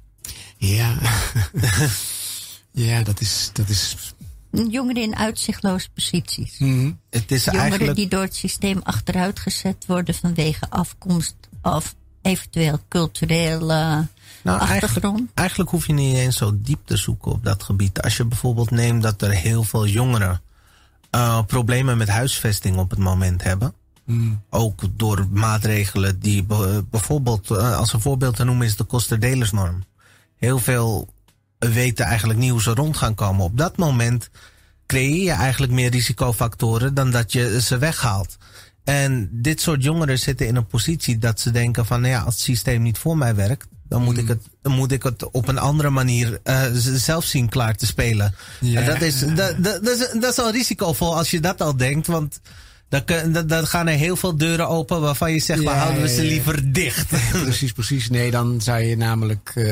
[0.57, 0.97] Ja,
[2.85, 3.95] ja dat, is, dat is.
[4.51, 6.57] Jongeren in uitzichtloze posities.
[6.57, 6.99] Mm.
[7.09, 7.97] Het is Jongeren eigenlijk...
[7.97, 14.07] die door het systeem achteruit gezet worden vanwege afkomst of eventueel culturele
[14.43, 15.03] nou, achtergrond.
[15.03, 18.01] Eigenlijk, eigenlijk hoef je niet eens zo diep te zoeken op dat gebied.
[18.01, 20.41] Als je bijvoorbeeld neemt dat er heel veel jongeren
[21.15, 23.73] uh, problemen met huisvesting op het moment hebben.
[24.05, 24.41] Mm.
[24.49, 26.45] Ook door maatregelen die
[26.89, 29.83] bijvoorbeeld, uh, als een voorbeeld te noemen is de kostendelersnorm
[30.39, 31.07] heel veel
[31.59, 33.45] weten eigenlijk niet hoe ze rond gaan komen.
[33.45, 34.29] Op dat moment
[34.85, 38.37] creëer je eigenlijk meer risicofactoren dan dat je ze weghaalt.
[38.83, 42.33] En dit soort jongeren zitten in een positie dat ze denken van, nou ja, als
[42.33, 44.19] het systeem niet voor mij werkt, dan moet, mm.
[44.19, 47.85] ik, het, dan moet ik het op een andere manier uh, zelf zien klaar te
[47.85, 48.35] spelen.
[48.59, 48.79] Ja.
[48.79, 51.77] En dat is, dat, dat, dat, is, dat is al risicovol als je dat al
[51.77, 52.39] denkt, want
[52.89, 56.01] dan, dan, dan, gaan er heel veel deuren open waarvan je zegt, ja, maar houden
[56.01, 57.07] we ze liever dicht.
[57.43, 58.09] precies, precies.
[58.09, 59.65] Nee, dan zou je namelijk uh,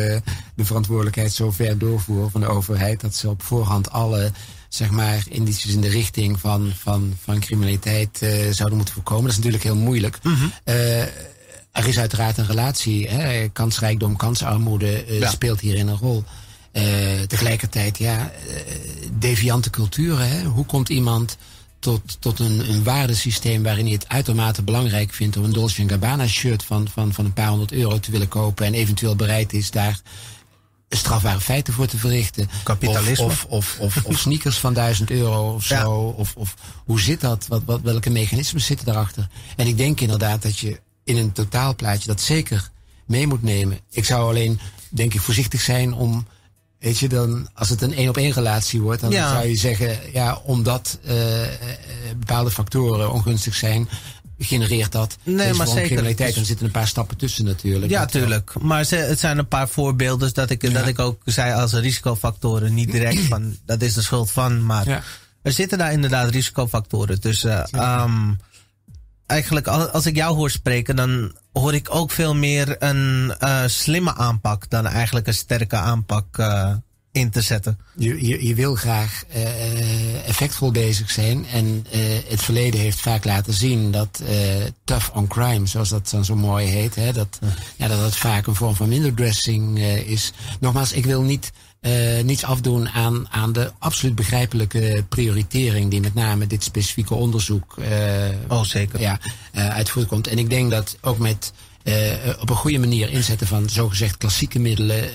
[0.56, 4.32] de verantwoordelijkheid zo ver doorvoeren van de overheid dat ze op voorhand alle
[4.70, 9.24] zeg maar, indices in de richting van, van, van criminaliteit uh, zouden moeten voorkomen.
[9.24, 10.20] Dat is natuurlijk heel moeilijk.
[10.24, 10.52] Mm -hmm.
[10.66, 11.02] uh,
[11.72, 13.10] er is uiteraard een relatie.
[13.10, 13.48] Hè?
[13.48, 15.30] Kansrijkdom, kansarmoede ja.
[15.30, 16.24] speelt hierin een rol.
[17.28, 18.32] tegelijkertijd, ja,
[19.14, 20.30] deviante culturen.
[20.30, 20.44] Hè?
[20.44, 21.38] Hoe komt iemand
[21.88, 26.28] tot, tot een, een waardesysteem waarin hij het uitermate belangrijk vindt om een Dolce Gabbana
[26.28, 29.72] shirt van, van, van een paar honderd euro te willen kopen en eventueel bereid is
[29.72, 30.02] daar
[30.90, 32.50] strafbare feiten voor te verrichten.
[32.64, 33.26] Kapitalisme.
[33.26, 35.92] Of, of, of, of, sneakers van duizend euro of zo.
[35.92, 37.48] Of, of hoe zit dat?
[37.48, 39.28] Wat, wat, welke mechanismen zitten daarachter?
[39.56, 42.70] En ik denk inderdaad dat je in een totaalplaatje dat zeker
[43.06, 43.80] mee moet nemen.
[43.92, 46.28] Ik zou alleen, denk ik, voorzichtig zijn om
[46.80, 49.98] Weet je, dan, als het een één op één relatie wordt, dan zou je zeggen,
[50.14, 51.14] ja, omdat uh,
[52.20, 53.90] bepaalde factoren ongunstig zijn,
[54.40, 55.18] genereert dat.
[55.24, 55.86] Nee, maar zeker.
[55.86, 56.36] criminaliteit.
[56.36, 57.92] Dan zitten een paar stappen tussen natuurlijk.
[57.92, 58.54] Ja, tuurlijk.
[58.62, 62.74] Maar het zijn een paar voorbeelden dat ik, dat ik ook zei als risicofactoren.
[62.74, 65.04] Niet direct van, dat is de schuld van, maar ja.
[65.42, 67.22] er zitten daar inderdaad risicofactoren.
[67.22, 68.40] Dus uh, um,
[69.28, 74.16] eigenlijk als ik jou hoor spreken, dan hoor ik ook veel meer een uh, slimme
[74.16, 76.74] aanpak dan eigenlijk een sterke aanpak uh,
[77.12, 77.80] in te zetten.
[77.96, 81.46] Je, je, je wil graag uh, effectvol bezig zijn.
[81.46, 81.86] En
[82.28, 84.22] het verleden heeft vaak laten zien dat
[84.84, 87.40] tough on crime, zoals dat dan zo mooi heet, hè, dat,
[87.76, 87.88] ja.
[87.88, 90.32] dat het vaak een vorm van minderdressing is.
[90.60, 96.14] Nogmaals, ik wil niet uh, niets afdoen aan, aan de absoluut begrijpelijke prioritering die met
[96.14, 97.88] name dit specifieke onderzoek uh,
[98.48, 99.00] oh, zeker.
[99.00, 99.20] Ja,
[99.56, 100.28] uh, uit voortkomt.
[100.28, 101.54] En ik denk dat ook met
[102.40, 105.10] op een goede manier inzetten van zogezegd klassieke middelen,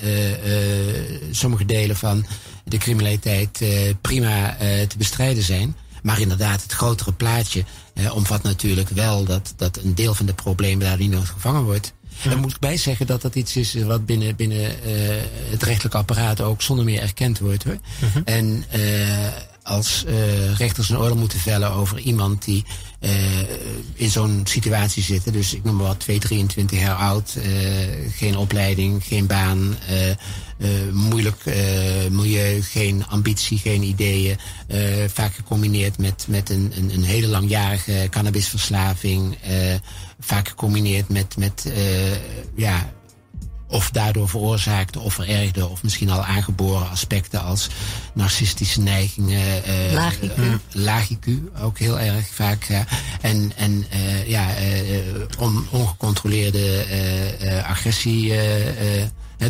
[1.31, 2.27] sommige delen van
[2.65, 3.65] de criminaliteit
[4.01, 4.57] prima
[4.89, 5.77] te bestrijden zijn.
[6.03, 7.65] Maar inderdaad, het grotere plaatje
[8.13, 11.93] omvat natuurlijk wel dat, dat een deel van de problemen daar niet nog gevangen wordt.
[12.29, 14.73] Dan moet ik bij zeggen dat dat iets is wat binnen, binnen uh,
[15.51, 17.65] het rechtelijk apparaat ook zonder meer erkend wordt.
[17.65, 17.79] Hoor.
[18.01, 18.21] Mhm.
[18.25, 19.27] En uh,
[19.63, 22.65] als uh, rechters een oordeel moeten vellen over iemand die
[23.01, 23.11] uh,
[23.95, 25.33] in zo'n situatie zit.
[25.33, 27.45] Dus ik noem maar wat, 2, 23 jaar oud, uh,
[28.17, 29.77] geen opleiding, geen baan,
[30.93, 31.45] moeilijk
[32.11, 34.37] milieu, geen ambitie, geen ideeën.
[35.07, 39.39] vaak gecombineerd met, met een, een, een hele langjarige cannabisverslaving
[40.21, 41.73] vaak gecombineerd met, met
[42.57, 42.93] ja,
[43.73, 47.69] of daardoor veroorzaakte of verergde of misschien al aangeboren aspecten als
[48.15, 49.63] narcistische neigingen.
[49.69, 50.59] Uh, lagicu.
[50.73, 52.65] lagicu, ook heel erg vaak.
[52.65, 52.85] Ja.
[53.21, 53.87] En, en
[54.27, 54.49] ja,
[55.39, 56.85] on, ongecontroleerde
[57.67, 58.35] agressie.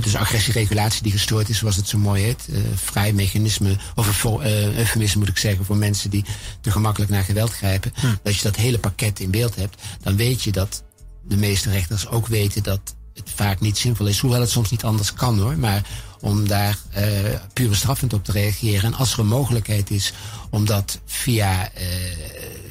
[0.01, 2.49] Dus agressieregulatie die gestoord is, zoals het zo mooi heet.
[2.75, 6.25] vrij mechanisme, of een eufemisme moet ik zeggen, voor mensen die
[6.61, 7.93] te gemakkelijk naar geweld grijpen.
[7.95, 8.07] Hm.
[8.23, 10.83] Dat je dat hele pakket in beeld hebt, dan weet je dat
[11.29, 14.19] de meeste rechters ook weten dat het vaak niet zinvol is.
[14.19, 15.59] Hoewel het soms niet anders kan hoor.
[15.59, 15.83] Maar
[16.21, 17.05] om daar uh,
[17.53, 18.83] puur bestraffend op te reageren.
[18.93, 20.13] En als er een mogelijkheid is
[20.51, 21.85] om dat via uh,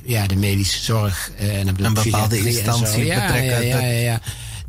[0.04, 3.68] ja, de medische zorg uh, en een bepaalde instantie ja, betrekken.
[3.68, 4.22] Ja, ja, ja, ja.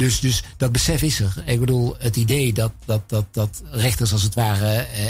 [0.03, 1.43] Dus, dus dat besef is er.
[1.47, 5.05] Ik bedoel, het idee dat, dat, dat, dat rechters als het ware, uh,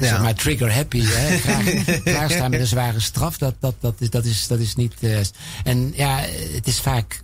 [0.00, 0.08] ja.
[0.08, 4.10] zeg maar, trigger happy, hè, graag klaarstaan met een zware straf, dat, dat, dat, is,
[4.10, 4.94] dat, is, dat is niet.
[5.00, 5.18] Uh,
[5.64, 6.18] en ja,
[6.54, 7.22] het is vaak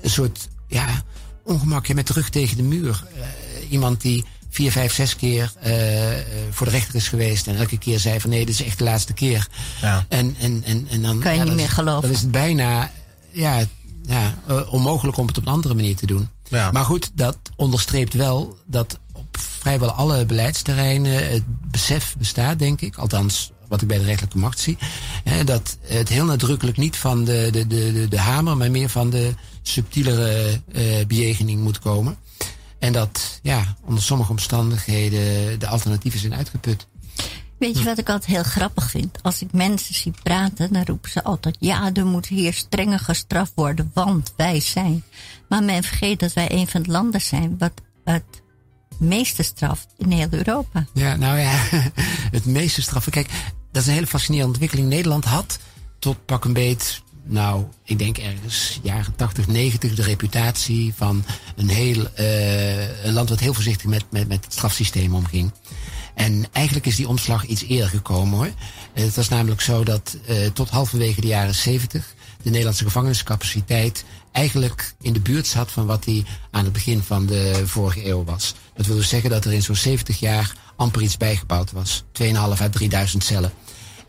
[0.00, 1.02] een soort, ja,
[1.44, 3.04] ongemakje met de rug tegen de muur.
[3.16, 3.22] Uh,
[3.70, 5.72] iemand die vier, vijf, zes keer uh,
[6.50, 7.46] voor de rechter is geweest.
[7.46, 9.48] En elke keer zei van nee, dit is echt de laatste keer.
[9.80, 10.06] Ja.
[10.08, 11.20] En, en, en, en dan.
[11.20, 12.02] Kan je ja, niet meer geloven.
[12.02, 12.90] Dan is het bijna
[13.30, 13.64] ja,
[14.06, 16.28] ja, uh, onmogelijk om het op een andere manier te doen.
[16.48, 16.70] Ja.
[16.70, 22.96] Maar goed, dat onderstreept wel dat op vrijwel alle beleidsterreinen het besef bestaat, denk ik.
[22.96, 24.78] Althans, wat ik bij de rechterlijke macht zie.
[25.24, 29.10] Hè, dat het heel nadrukkelijk niet van de, de, de, de, hamer, maar meer van
[29.10, 32.16] de subtielere uh, bejegening moet komen.
[32.78, 36.86] En dat ja, onder sommige omstandigheden de alternatieven zijn uitgeput.
[37.62, 39.18] Weet je wat ik altijd heel grappig vind?
[39.22, 43.52] Als ik mensen zie praten, dan roepen ze altijd: ja, er moet hier strenger gestraft
[43.54, 45.04] worden, want wij zijn.
[45.48, 47.72] Maar men vergeet dat wij een van de landen zijn wat
[48.04, 48.42] het
[48.98, 50.86] meeste straft in heel Europa.
[50.94, 51.50] Ja, nou ja,
[52.36, 53.12] het meeste straffen.
[53.12, 53.28] Kijk,
[53.72, 54.88] dat is een hele fascinerende ontwikkeling.
[54.88, 55.58] Nederland had
[55.98, 61.24] tot pak een beet, nou, ik denk ergens jaren 80, 90, de reputatie van
[61.56, 65.52] een heel uh, een land wat heel voorzichtig met, met, met het strafsysteem omging.
[66.14, 68.50] En eigenlijk is die omslag iets eerder gekomen hoor.
[68.92, 74.94] Het was namelijk zo dat uh, tot halverwege de jaren 70 de Nederlandse gevangeniscapaciteit eigenlijk
[75.00, 78.54] in de buurt zat van wat die aan het begin van de vorige eeuw was.
[78.74, 82.02] Dat wil dus zeggen dat er in zo'n 70 jaar amper iets bijgebouwd was.
[82.22, 83.52] 2.500 à 3000 cellen.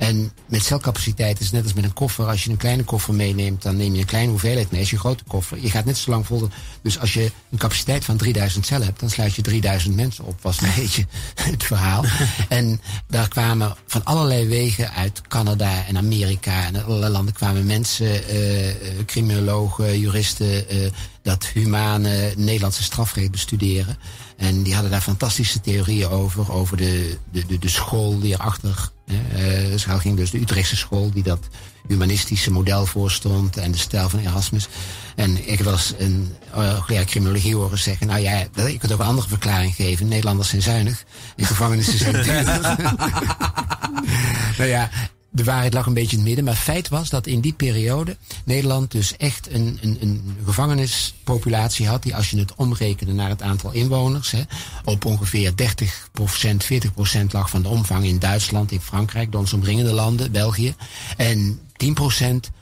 [0.03, 2.25] En met celcapaciteit is het net als met een koffer.
[2.25, 4.79] Als je een kleine koffer meeneemt, dan neem je een kleine hoeveelheid mee.
[4.79, 6.49] Als je een grote koffer, je gaat net zo lang vol.
[6.81, 10.41] Dus als je een capaciteit van 3000 cellen hebt, dan sluit je 3000 mensen op.
[10.41, 12.05] Was een beetje het verhaal.
[12.49, 18.35] en daar kwamen van allerlei wegen uit Canada en Amerika en allerlei landen kwamen mensen,
[18.35, 18.73] uh,
[19.05, 20.89] criminologen, juristen, uh,
[21.21, 23.97] dat humane Nederlandse strafrecht bestuderen.
[24.37, 28.91] En die hadden daar fantastische theorieën over, over de, de, de, de school die erachter
[29.05, 29.17] uh,
[29.75, 30.17] schuil ging.
[30.17, 31.39] Dus de Utrechtse school die dat
[31.87, 34.67] humanistische model voorstond en de stijl van Erasmus.
[35.15, 39.27] En ik was een uh, criminologie horen zeggen, nou ja, je kunt ook een andere
[39.27, 40.07] verklaring geven.
[40.07, 41.03] Nederlanders zijn zuinig
[41.35, 42.43] en gevangenissen zijn duur.
[44.57, 44.89] nou ja,
[45.33, 46.45] de waarheid lag een beetje in het midden.
[46.45, 52.03] Maar feit was dat in die periode Nederland dus echt een, een, een gevangenispopulatie had.
[52.03, 54.31] Die als je het omrekende naar het aantal inwoners.
[54.31, 54.41] Hè,
[54.83, 55.55] op ongeveer 30%,
[57.19, 60.75] 40% lag van de omvang in Duitsland, in Frankrijk, de ons omringende landen, België.
[61.17, 61.89] En 10%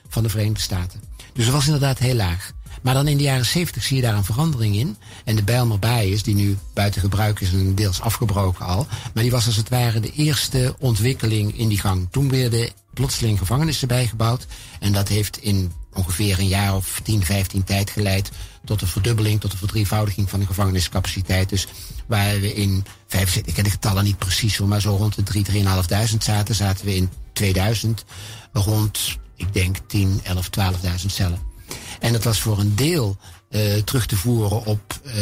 [0.07, 1.01] van de Verenigde Staten.
[1.33, 2.51] Dus dat was inderdaad heel laag.
[2.81, 4.97] Maar dan in de jaren 70 zie je daar een verandering in.
[5.25, 8.87] En de Bijlmer is, die nu buiten gebruik is en deels afgebroken al.
[9.13, 12.07] Maar die was als het ware de eerste ontwikkeling in die gang.
[12.11, 14.45] Toen werden plotseling gevangenissen bijgebouwd.
[14.79, 18.31] En dat heeft in ongeveer een jaar of 10, 15 tijd geleid
[18.65, 21.49] tot een verdubbeling, tot een verdrievoudiging van de gevangeniscapaciteit.
[21.49, 21.67] Dus
[22.05, 25.23] waar we in 75, ik ken de getallen niet precies hoor, maar zo rond de
[25.23, 28.05] 3, 3.500 zaten, zaten we in 2000
[28.53, 31.50] rond, ik denk 10, 11, 12.000 cellen.
[31.99, 33.17] En dat was voor een deel
[33.49, 35.13] uh, terug te voeren op uh,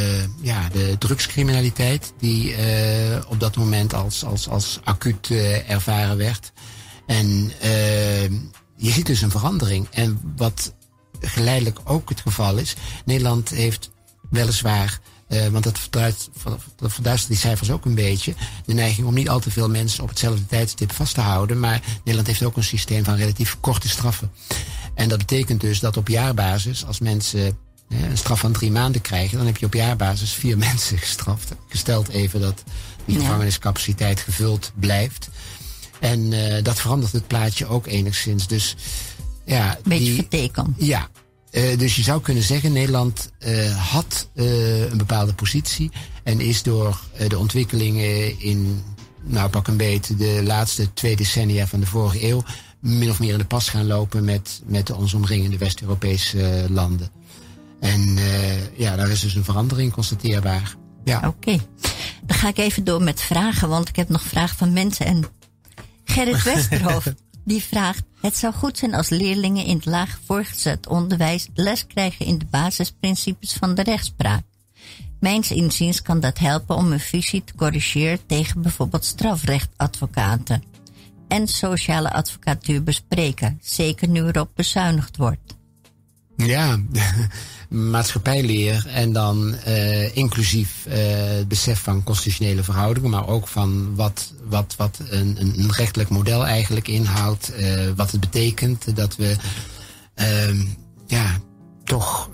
[0.42, 2.58] ja, de drugscriminaliteit, die uh,
[3.28, 5.30] op dat moment als, als, als acuut
[5.68, 6.52] ervaren werd.
[7.06, 7.52] En
[8.76, 9.88] je ziet dus een verandering.
[9.92, 10.74] En wat
[11.20, 13.92] geleidelijk ook het geval is, Nederland heeft
[14.30, 15.00] weliswaar
[15.52, 15.80] want dat
[16.92, 18.34] verduistert die cijfers ook een beetje.
[18.66, 21.60] De neiging om niet al te veel mensen op hetzelfde tijdstip vast te houden.
[21.60, 24.32] Maar Nederland heeft ook een systeem van relatief korte straffen.
[25.00, 27.58] En dat betekent dus dat op jaarbasis, als mensen
[27.90, 31.52] een straf van drie maanden krijgen, dan heb je op jaarbasis vier mensen gestraft.
[31.68, 32.64] Gesteld even dat
[33.06, 35.30] die gevangeniscapaciteit gevuld blijft.
[36.00, 38.48] En uh, dat verandert het plaatje ook enigszins.
[38.48, 38.76] Dus
[39.46, 39.78] ja.
[39.84, 40.76] Beetje die, verteken.
[40.78, 41.10] Ja.
[41.52, 45.92] Uh, dus je zou kunnen zeggen, Nederland uh, had een bepaalde positie
[46.24, 48.84] en is door de ontwikkelingen in,
[49.24, 52.44] nou pak een beetje, de laatste twee decennia van de vorige eeuw
[52.80, 56.70] min of meer in de pas gaan lopen met, met de ons omringende West-Europese eh,
[56.70, 57.10] landen.
[57.80, 60.76] En uh, ja, daar is dus een verandering constateerbaar.
[61.04, 61.28] Ja.
[61.28, 61.58] Oké.
[62.24, 65.06] Dan ga ik even door met vragen, want ik heb nog vragen van mensen.
[65.06, 65.24] En
[66.04, 67.14] Gerrit Westerhoofd,
[67.46, 68.04] die vraagt...
[68.22, 71.48] Het zou goed zijn als leerlingen in het laag voorgezet onderwijs...
[71.54, 74.42] les krijgen in de basisprincipes van de rechtspraak.
[75.20, 78.26] Mijns inziens kan dat helpen om een visie te corrigeren...
[78.26, 80.64] tegen bijvoorbeeld strafrechtadvocaten
[81.30, 85.58] en sociale advocatuur bespreken, zeker nu erop bezuinigd wordt.
[86.36, 86.80] Ja,
[87.70, 90.94] maatschappijleer en dan uh, inclusief uh,
[91.38, 96.46] het besef van constitutionele verhoudingen, maar ook van wat, wat, wat een, een rechtelijk model
[96.46, 99.36] eigenlijk inhoudt, uh, wat het betekent dat we
[100.16, 100.66] uh,
[101.08, 101.40] ja,
[101.84, 102.30] toch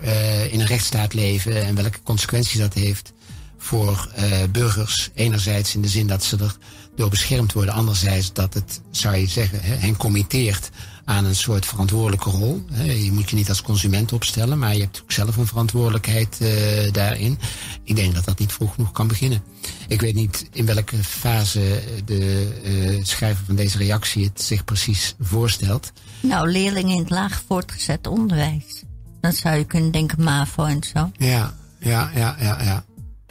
[0.51, 3.13] in een rechtsstaat leven en welke consequenties dat heeft
[3.57, 4.09] voor
[4.51, 5.09] burgers.
[5.13, 6.57] Enerzijds in de zin dat ze er
[6.95, 7.73] door beschermd worden.
[7.73, 10.69] Anderzijds dat het, zou je zeggen, hen committeert
[11.05, 12.65] aan een soort verantwoordelijke rol.
[12.83, 16.49] Je moet je niet als consument opstellen, maar je hebt ook zelf een verantwoordelijkheid uh,
[16.91, 17.39] daarin.
[17.83, 19.43] Ik denk dat dat niet vroeg genoeg kan beginnen.
[19.87, 25.15] Ik weet niet in welke fase de uh, schrijver van deze reactie het zich precies
[25.19, 25.91] voorstelt.
[26.21, 28.83] Nou, leerlingen in het laag voortgezet onderwijs.
[29.21, 31.11] Dan zou je kunnen denken MAVO en zo.
[31.17, 32.85] Ja, ja, ja, ja, ja.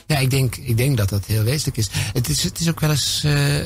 [0.06, 1.88] Ja, ik denk, ik denk dat dat heel wezenlijk is.
[1.92, 3.56] Het is, het is ook wel eens, uh,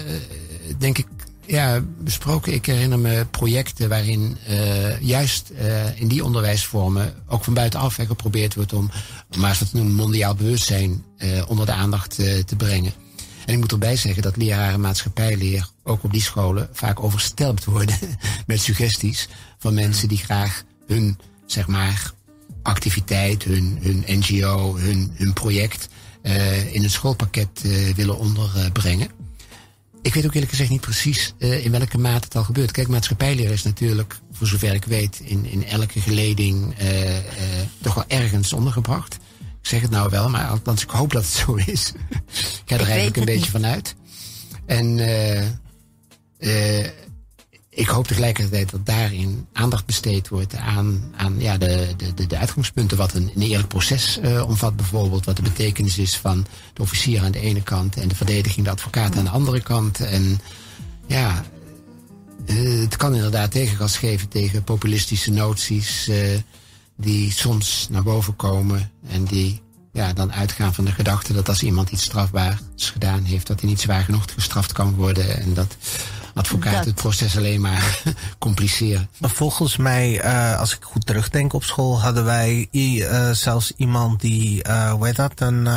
[0.78, 1.06] denk ik,
[1.46, 2.52] ja, besproken.
[2.52, 8.54] Ik herinner me projecten waarin uh, juist uh, in die onderwijsvormen ook van buitenaf geprobeerd
[8.54, 8.90] wordt om,
[9.38, 11.04] maar eens wat noemen, mondiaal bewustzijn
[11.46, 12.14] onder de aandacht
[12.46, 12.92] te brengen.
[13.46, 17.98] En ik moet erbij zeggen dat leraren maatschappijleer ook op die scholen vaak overstelpt worden
[18.46, 22.12] met suggesties van mensen die graag hun, zeg maar,
[22.62, 25.88] activiteit, hun, hun NGO, hun, hun project
[26.72, 29.08] in een schoolpakket uh, willen onderbrengen.
[30.02, 32.70] Ik weet ook eerlijk gezegd niet precies uh, in welke mate het al gebeurt.
[32.70, 36.74] Kijk, maatschappijleer is natuurlijk, voor zover ik weet, in, in elke geleding
[37.82, 39.14] toch wel ergens ondergebracht.
[39.60, 41.92] Ik zeg het nou wel, maar althans ik hoop dat het zo is.
[42.64, 43.94] ik ga er eigenlijk een beetje van uit.
[44.66, 44.98] En
[47.78, 52.96] ik hoop tegelijkertijd dat daarin aandacht besteed wordt aan, aan ja, de, de, de uitgangspunten.
[52.96, 55.24] Wat een, eerlijk proces uh, omvat bijvoorbeeld.
[55.24, 58.72] Wat de betekenis is van de officier aan de ene kant en de verdediging, de
[58.72, 60.00] advocaat aan de andere kant.
[60.00, 60.40] En
[61.06, 61.44] ja,
[62.46, 66.16] uh, het kan inderdaad tegengas geven tegen populistische noties uh,
[66.96, 69.60] die soms naar boven komen en die
[69.92, 73.68] ja, dan uitgaan van de gedachte dat als iemand iets strafbaars gedaan heeft, dat hij
[73.68, 75.40] niet zwaar genoeg gestraft kan worden.
[75.40, 75.76] En dat
[76.38, 78.02] advocaat het proces alleen maar
[78.38, 79.08] compliceren.
[79.20, 84.68] Volgens mij, uh, als ik goed terugdenk op school, hadden wij uh, zelfs iemand die,
[84.68, 85.68] uh, hoe heet dat, een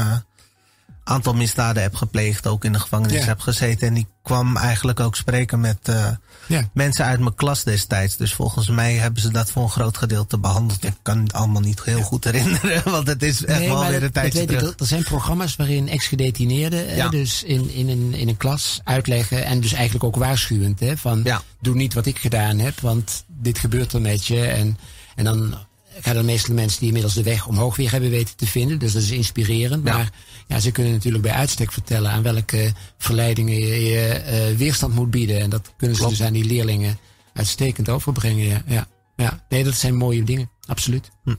[1.12, 3.88] aantal misdaden heb gepleegd, ook in de gevangenis heb gezeten.
[3.88, 6.07] En die kwam eigenlijk ook spreken met uh,
[6.47, 6.70] ja.
[6.74, 8.18] mensen uit mijn klas destijds.
[8.18, 10.84] Dus volgens mij hebben ze dat voor een groot gedeelte behandeld.
[10.84, 14.12] Ik kan het allemaal niet heel goed herinneren, want het is echt wel weer een
[14.12, 14.72] tijdje terug.
[14.72, 19.62] Ik, er zijn programma's waarin ex-gedetineerden dus in, in, een, in een klas uitleggen en
[19.62, 20.80] dus eigenlijk ook waarschuwend.
[20.80, 21.28] Hè, van
[21.59, 24.45] doe niet wat ik gedaan heb, want dit gebeurt er met je.
[24.45, 24.78] En,
[25.16, 25.55] en dan
[26.02, 28.80] gaan de meeste mensen die inmiddels de weg omhoog weer hebben weten te vinden.
[28.80, 29.84] Dus dat is inspirerend.
[29.84, 30.10] Maar
[30.47, 35.12] ja, ze kunnen natuurlijk bij uitstek vertellen aan welke verleidingen je, je uh, weerstand moet
[35.12, 35.39] bieden.
[35.39, 36.99] En dat kunnen ze dus aan die leerlingen
[37.34, 38.45] uitstekend overbrengen.
[38.45, 38.64] Ja.
[38.68, 38.88] ja.
[39.16, 39.43] Ja.
[39.49, 40.49] Nee, dat zijn mooie dingen.
[40.66, 41.12] Absoluut.
[41.24, 41.36] Hm.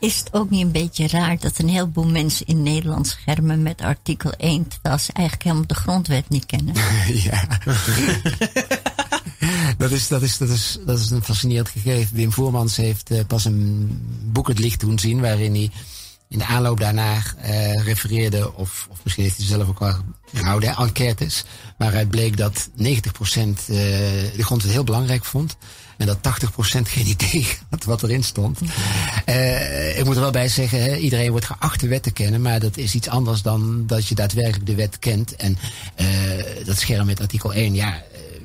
[0.00, 3.80] Is het ook niet een beetje raar dat een heleboel mensen in Nederland schermen met
[3.80, 6.74] artikel 1, terwijl ze eigenlijk helemaal de grondwet niet kennen?
[7.28, 7.48] ja.
[9.78, 12.16] dat, is, dat, is, dat, is, dat is een fascinerend gegeven.
[12.16, 13.88] Wim Voermans heeft uh, pas een
[14.32, 15.70] boek het licht doen zien waarin hij
[16.30, 19.94] in de aanloop daarna uh, refereerde, of, of misschien heeft hij zelf ook al
[20.34, 21.44] gehouden, enquêtes,
[21.78, 22.86] waaruit bleek dat 90% uh,
[23.66, 25.56] de grondwet heel belangrijk vond.
[25.96, 26.20] En dat 80%
[26.82, 28.58] geen idee had wat erin stond.
[29.26, 32.42] Uh, ik moet er wel bij zeggen, hè, iedereen wordt geacht de wet te kennen,
[32.42, 35.36] maar dat is iets anders dan dat je daadwerkelijk de wet kent.
[35.36, 35.58] En
[36.64, 38.02] dat scherm met artikel 1, ja,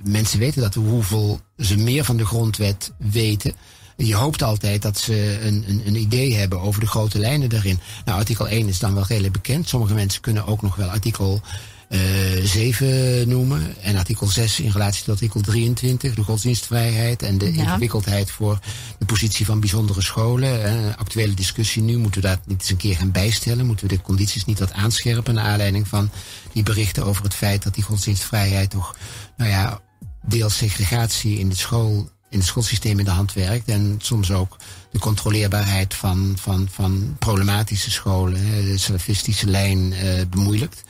[0.07, 3.53] mensen weten dat hoeveel ze meer van de grondwet weten.
[3.97, 7.79] Je hoopt altijd dat ze een, een, een, idee hebben over de grote lijnen daarin.
[8.05, 9.69] Nou, artikel 1 is dan wel redelijk bekend.
[9.69, 11.41] Sommige mensen kunnen ook nog wel artikel
[11.89, 13.75] uh, eh, 7 noemen.
[13.81, 18.59] En artikel 6 in relatie tot artikel 23, de godsdienstvrijheid en de ingewikkeldheid voor
[18.99, 20.71] de positie van bijzondere scholen.
[20.71, 23.65] Een actuele discussie nu, moeten we dat niet eens een keer gaan bijstellen?
[23.65, 26.09] Moeten we de condities niet wat aanscherpen naar aanleiding van
[26.51, 28.95] die berichten over het feit dat die godsdienstvrijheid toch,
[29.37, 29.79] nou ja,
[30.27, 33.67] deels segregatie in de school in het schoolsysteem in de hand werkt.
[33.67, 34.57] En soms ook
[34.91, 40.83] de controleerbaarheid van, van, van problematische scholen, de salafistische lijn, uh, bemoeilijkt.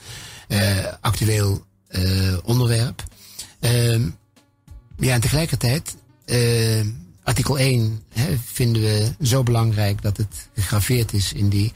[0.48, 0.60] Uh,
[1.02, 3.04] actueel uh, onderwerp.
[3.60, 4.06] Uh,
[4.98, 5.96] ja, en tegelijkertijd,
[7.24, 11.74] artikel 1 hè, vinden we zo belangrijk dat het gegraveerd is in die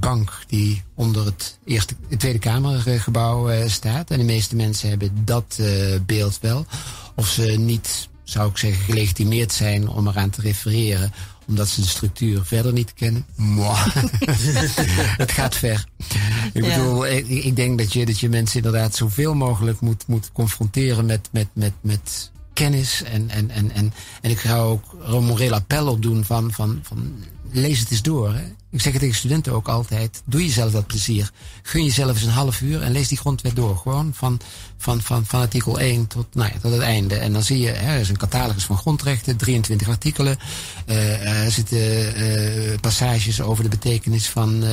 [0.00, 4.10] bank die onder het, eerste, het Tweede Kamergebouw staat.
[4.10, 5.60] En de meeste mensen hebben dat
[6.06, 6.66] beeld wel.
[7.14, 11.12] Of ze niet zou ik zeggen, gelegitimeerd zijn om eraan te refereren,
[11.46, 13.26] omdat ze de structuur verder niet kennen.
[15.24, 15.84] het gaat ver.
[16.52, 20.32] Ik bedoel, ik, ik, denk dat je, dat je mensen inderdaad zoveel mogelijk moet, moet
[20.32, 23.02] confronteren met, met, met, met kennis.
[23.02, 26.80] En, en, en, en, en ik ga ook een moreel appel op doen van, van,
[26.82, 27.14] van
[27.52, 28.34] lees het eens door.
[28.34, 28.42] Hè.
[28.70, 30.22] Ik zeg het tegen studenten ook altijd.
[30.24, 31.30] Doe jezelf dat plezier.
[31.62, 33.76] Gun jezelf eens een half uur en lees die grondwet door.
[33.76, 34.40] Gewoon van,
[34.76, 37.14] van, van, van artikel 1 tot, nou ja, tot het einde.
[37.14, 40.38] En dan zie je, hè, er is een catalogus van grondrechten, 23 artikelen.
[40.86, 44.70] Uh, er zitten uh, passages over de betekenis van, uh,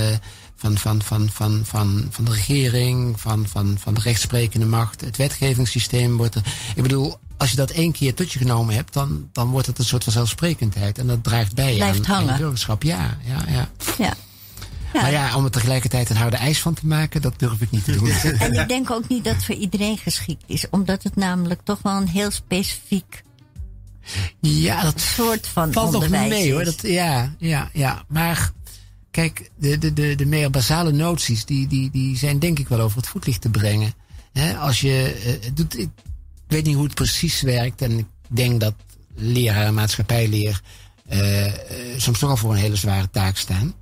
[0.57, 5.01] van, van, van, van, van, van de regering, van, van, van de rechtsprekende macht.
[5.01, 6.41] Het wetgevingssysteem wordt er.
[6.75, 9.79] Ik bedoel, als je dat één keer tot je genomen hebt, dan, dan wordt het
[9.79, 10.97] een soort van zelfsprekendheid.
[10.97, 12.33] En dat draagt bij Blijft aan, hangen.
[12.33, 12.83] aan burgerschap.
[12.83, 13.69] Ja, ja, ja.
[13.97, 14.13] ja.
[14.93, 15.01] Ja.
[15.01, 17.83] Maar ja, om er tegelijkertijd een harde ijs van te maken, dat durf ik niet
[17.83, 18.09] te doen.
[18.39, 21.79] En ik denk ook niet dat het voor iedereen geschikt is, omdat het namelijk toch
[21.81, 23.23] wel een heel specifiek
[24.39, 26.51] ja, dat soort van valt onderwijs nog mee is.
[26.51, 26.63] hoor.
[26.63, 28.03] Dat, ja, ja, ja.
[28.07, 28.51] Maar
[29.17, 32.79] kijk, de, de, de, de meer basale noties, die, die, die zijn denk ik wel
[32.79, 33.93] over het voetlicht te brengen.
[34.59, 35.89] Als je uh, doet, ik
[36.47, 38.73] weet niet hoe het precies werkt en ik denk dat
[39.15, 40.61] leraar maatschappijleer
[41.13, 41.51] uh,
[41.97, 43.73] soms toch al voor een hele zware taak staan.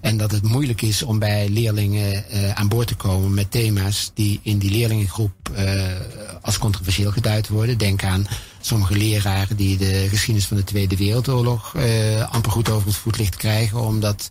[0.00, 2.24] En dat het moeilijk is om bij leerlingen
[2.56, 5.50] aan boord te komen met thema's die in die leerlingengroep
[6.42, 7.78] als controversieel geduid worden.
[7.78, 8.26] Denk aan
[8.60, 11.76] sommige leraren die de geschiedenis van de Tweede Wereldoorlog
[12.30, 14.30] amper goed over het voetlicht krijgen, omdat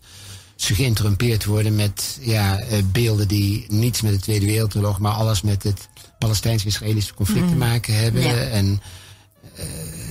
[0.56, 5.88] geïnterrumpeerd worden met ja, beelden die niets met de Tweede Wereldoorlog, maar alles met het
[6.20, 7.52] Palestijns-Israëlische conflict mm.
[7.52, 8.22] te maken hebben.
[8.22, 8.36] Ja.
[8.36, 8.82] En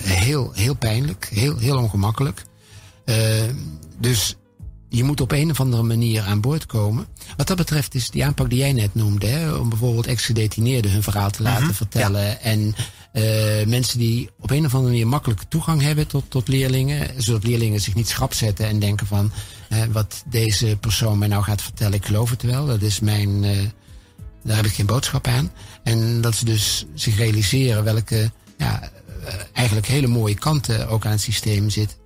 [0.03, 2.45] heel, heel pijnlijk, heel, heel ongemakkelijk.
[3.99, 4.36] dus
[4.93, 7.07] je moet op een of andere manier aan boord komen.
[7.36, 11.03] Wat dat betreft is die aanpak die jij net noemde, hè, om bijvoorbeeld ex-gedetineerden hun
[11.03, 12.24] verhaal te laten mm-hmm, vertellen.
[12.24, 12.38] Ja.
[12.38, 12.74] En
[13.12, 13.22] uh,
[13.66, 17.80] mensen die op een of andere manier makkelijke toegang hebben tot, tot leerlingen, zodat leerlingen
[17.80, 19.32] zich niet schrap zetten en denken van
[19.90, 22.66] wat deze persoon mij nou gaat vertellen, ik geloof het wel.
[22.66, 23.58] Dat is mijn, uh,
[24.42, 25.52] daar heb ik geen boodschap aan.
[25.82, 28.90] En dat ze dus zich realiseren welke ja,
[29.52, 31.98] eigenlijk hele mooie kanten ook aan het systeem zitten.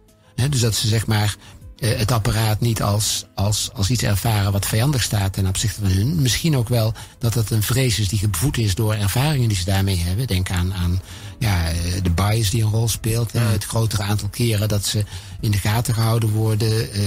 [0.51, 1.37] dus dat ze zeg maar
[1.79, 5.91] uh, het apparaat niet als, als, als iets ervaren wat vijandig staat ten opzichte van
[5.91, 6.23] hun.
[6.23, 9.65] Misschien ook wel dat het een vrees is die gevoed is door ervaringen die ze
[9.65, 10.27] daarmee hebben.
[10.27, 11.01] Denk aan, aan
[11.39, 13.33] ja, eh, de bias die een rol speelt.
[13.33, 15.05] Hè, het grotere aantal keren dat ze
[15.41, 16.99] in de gaten gehouden worden.
[17.01, 17.05] Uh,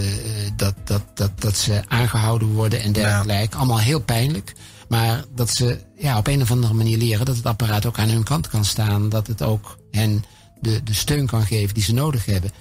[0.56, 3.58] dat, dat, dat, dat ze aangehouden worden en dergelijke.
[3.58, 4.54] Allemaal heel pijnlijk.
[4.88, 8.10] Maar dat ze ja, op een of andere manier leren dat het apparaat ook aan
[8.10, 9.10] hun kant kan staan.
[9.10, 10.24] Dat het ook hen
[10.62, 12.52] de, de steun kan geven die ze nodig hebben.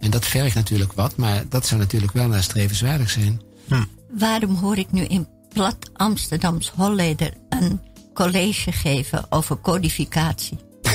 [0.00, 3.40] En dat vergt natuurlijk wat, maar dat zou natuurlijk wel nastrevenswaardig zijn.
[3.68, 3.84] Hm.
[4.10, 7.80] Waarom hoor ik nu in plat Amsterdams Holleder een
[8.14, 10.58] college geven over codificatie?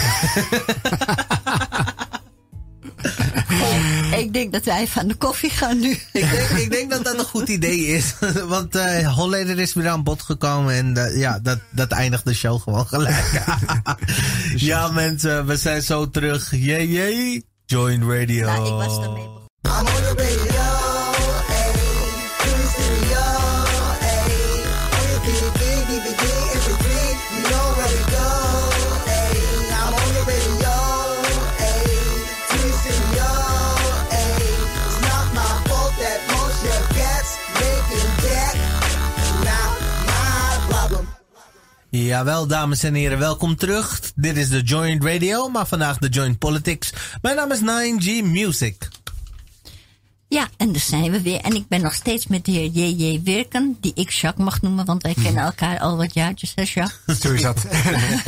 [4.18, 5.92] ik denk dat wij van de koffie gaan nu.
[5.92, 8.14] ik, denk, ik denk dat dat een goed idee is.
[8.48, 12.34] Want uh, Holleder is weer aan bod gekomen en uh, ja, dat, dat eindigt de
[12.34, 13.44] show gewoon gelijk.
[14.56, 16.52] ja mensen, we zijn zo terug.
[16.52, 17.46] Jee, jee.
[17.74, 18.46] Join Radio.
[18.46, 19.28] Nou, ik was ermee
[19.62, 21.03] begonnen.
[42.00, 44.12] Jawel, dames en heren, welkom terug.
[44.16, 46.94] Dit is de Joint Radio, maar vandaag de Joint Politics.
[47.22, 48.90] Mijn naam is 9G Music.
[50.28, 51.40] Ja, en daar zijn we weer.
[51.40, 53.22] En ik ben nog steeds met de heer J.J.
[53.24, 57.20] Wirken, die ik Jacques mag noemen, want wij kennen elkaar al wat jaartjes, hè Jacques?
[57.22, 57.66] Zo is dat.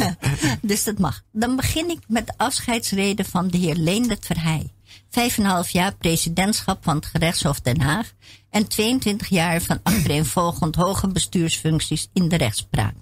[0.62, 1.22] dus dat mag.
[1.32, 4.74] Dan begin ik met de afscheidsrede van de heer Leendert Verheij.
[5.10, 8.12] Vijf en een half jaar presidentschap van het gerechtshof Den Haag
[8.50, 12.96] en 22 jaar van achtereenvolgend hoge bestuursfuncties in de rechtspraak.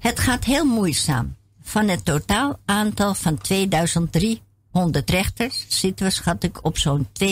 [0.00, 1.36] Het gaat heel moeizaam.
[1.62, 7.28] Van het totaal aantal van 2300 rechters zitten we, schat ik, op zo'n 2%,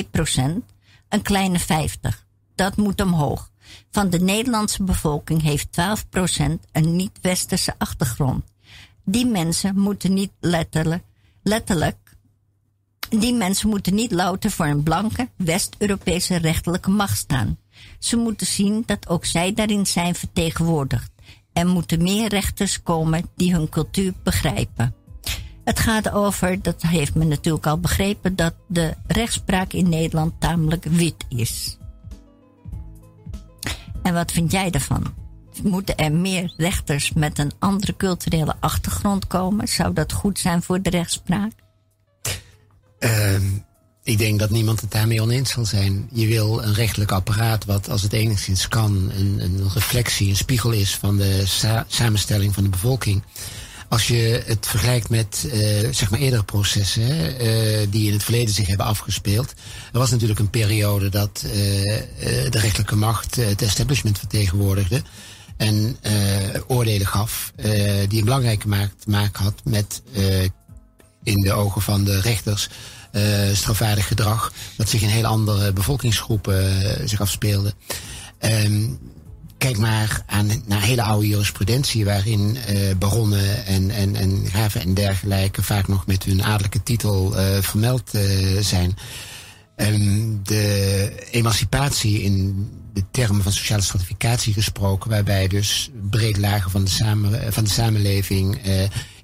[1.08, 2.26] een kleine 50.
[2.54, 3.50] Dat moet omhoog.
[3.90, 8.44] Van de Nederlandse bevolking heeft 12% een niet-westerse achtergrond.
[9.04, 11.04] Die mensen moeten niet letterlijk,
[11.42, 12.16] letterlijk
[13.08, 17.58] die mensen moeten niet louter voor een blanke West-Europese rechterlijke macht staan.
[17.98, 21.10] Ze moeten zien dat ook zij daarin zijn vertegenwoordigd.
[21.58, 24.94] Er moeten meer rechters komen die hun cultuur begrijpen.
[25.64, 30.84] Het gaat over, dat heeft men natuurlijk al begrepen, dat de rechtspraak in Nederland tamelijk
[30.84, 31.78] wit is.
[34.02, 35.14] En wat vind jij daarvan?
[35.62, 39.68] Moeten er meer rechters met een andere culturele achtergrond komen?
[39.68, 41.52] Zou dat goed zijn voor de rechtspraak?
[42.98, 43.40] Uh,
[44.08, 46.08] ik denk dat niemand het daarmee oneens zal zijn.
[46.12, 50.70] Je wil een rechtelijk apparaat wat als het enigszins kan een, een reflectie, een spiegel
[50.70, 51.42] is van de
[51.88, 53.22] samenstelling van de bevolking.
[53.88, 55.52] Als je het vergelijkt met uh,
[55.90, 59.54] zeg maar eerdere processen uh, die in het verleden zich hebben afgespeeld.
[59.92, 61.52] Er was natuurlijk een periode dat uh,
[62.20, 65.02] de rechterlijke macht het establishment vertegenwoordigde.
[65.56, 65.96] En
[66.66, 67.52] oordelen gaf
[68.08, 70.02] die een belangrijke maak, maak had met
[71.22, 72.68] in de ogen van de rechters
[73.52, 74.52] strafwaardig gedrag.
[74.76, 77.74] Dat zich in heel andere bevolkingsgroepen uh, zich afspeelde.
[78.40, 78.98] Um,
[79.58, 84.94] kijk maar aan, naar hele oude jurisprudentie waarin uh, baronnen en, en, en graven en
[84.94, 88.10] dergelijke vaak nog met hun adellijke titel vermeld
[88.60, 88.96] zijn.
[89.76, 96.84] Um, de emancipatie in de termen van sociale stratificatie gesproken, waarbij dus brede lagen van
[96.84, 98.60] de, samen, van de samenleving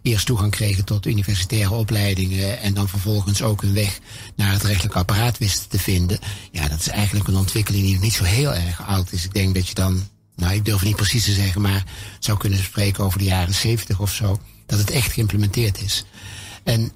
[0.04, 3.98] eerst toegang kregen tot universitaire opleidingen en dan vervolgens ook hun weg
[4.36, 6.18] naar het rechtelijk apparaat wisten te vinden.
[6.50, 9.24] Ja, dat is eigenlijk een ontwikkeling die niet zo heel erg oud is.
[9.24, 11.84] Ik denk dat je dan, nou ik durf het niet precies te zeggen, maar
[12.18, 16.04] zou kunnen spreken over de jaren zeventig of zo, dat het echt geïmplementeerd is.
[16.62, 16.80] En,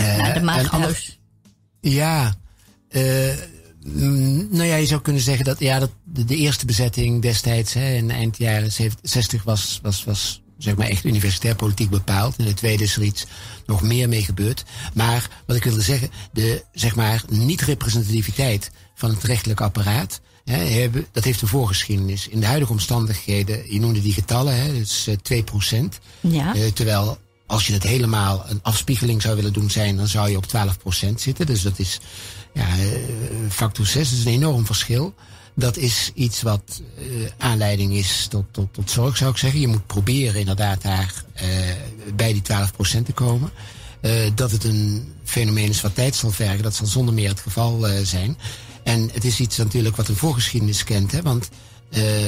[0.00, 1.16] uh, de.
[1.80, 2.34] Ja,
[2.90, 3.34] uh,
[4.50, 7.94] nou ja, je zou kunnen zeggen dat, ja, dat de, de eerste bezetting destijds, hè,
[7.94, 12.38] in eind jaren 60 was, was, was zeg maar echt universitair politiek bepaald.
[12.38, 13.26] In de tweede is er iets
[13.66, 14.64] nog meer mee gebeurd.
[14.94, 20.20] Maar wat ik wilde zeggen, de zeg maar niet-representativiteit van het rechtelijk apparaat.
[20.44, 22.28] Hè, dat heeft een voorgeschiedenis.
[22.28, 25.88] In de huidige omstandigheden, je noemde die getallen, hè, dus 2 eh,
[26.20, 26.56] Ja.
[26.56, 30.36] Uh, terwijl als je het helemaal een afspiegeling zou willen doen zijn, dan zou je
[30.36, 31.46] op 12% zitten.
[31.46, 32.00] Dus dat is
[32.54, 32.86] ja, eh,
[33.50, 35.14] factor 6, dat is een enorm verschil
[35.58, 39.60] dat is iets wat uh, aanleiding is tot, tot, tot zorg, zou ik zeggen.
[39.60, 41.42] Je moet proberen inderdaad daar uh,
[42.14, 43.50] bij die 12% te komen.
[44.00, 47.40] Uh, dat het een fenomeen is wat tijd zal vergen, dat zal zonder meer het
[47.40, 48.38] geval zijn.
[48.82, 51.48] En het is iets natuurlijk wat een voorgeschiedenis kent, hè, want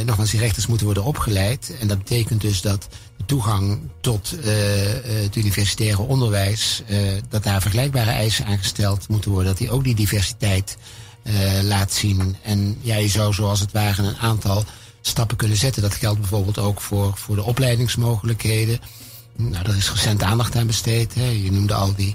[0.05, 1.73] nogmaals, die rechters moeten worden opgeleid.
[1.81, 4.35] En dat betekent dus dat de toegang tot
[5.03, 6.83] het universitaire onderwijs,
[7.29, 9.49] dat daar vergelijkbare eisen aangesteld moeten worden.
[9.49, 10.77] Dat die ook die diversiteit
[11.63, 12.37] laat zien.
[12.43, 14.65] En ja, je zou zoals het ware een aantal
[15.01, 15.83] stappen kunnen zetten.
[15.83, 18.81] Dat geldt bijvoorbeeld ook voor, voor de opleidingsmogelijkheden.
[19.37, 21.15] Nou, daar is recent aandacht aan besteed.
[21.15, 21.29] Hè.
[21.29, 22.15] Je noemde al die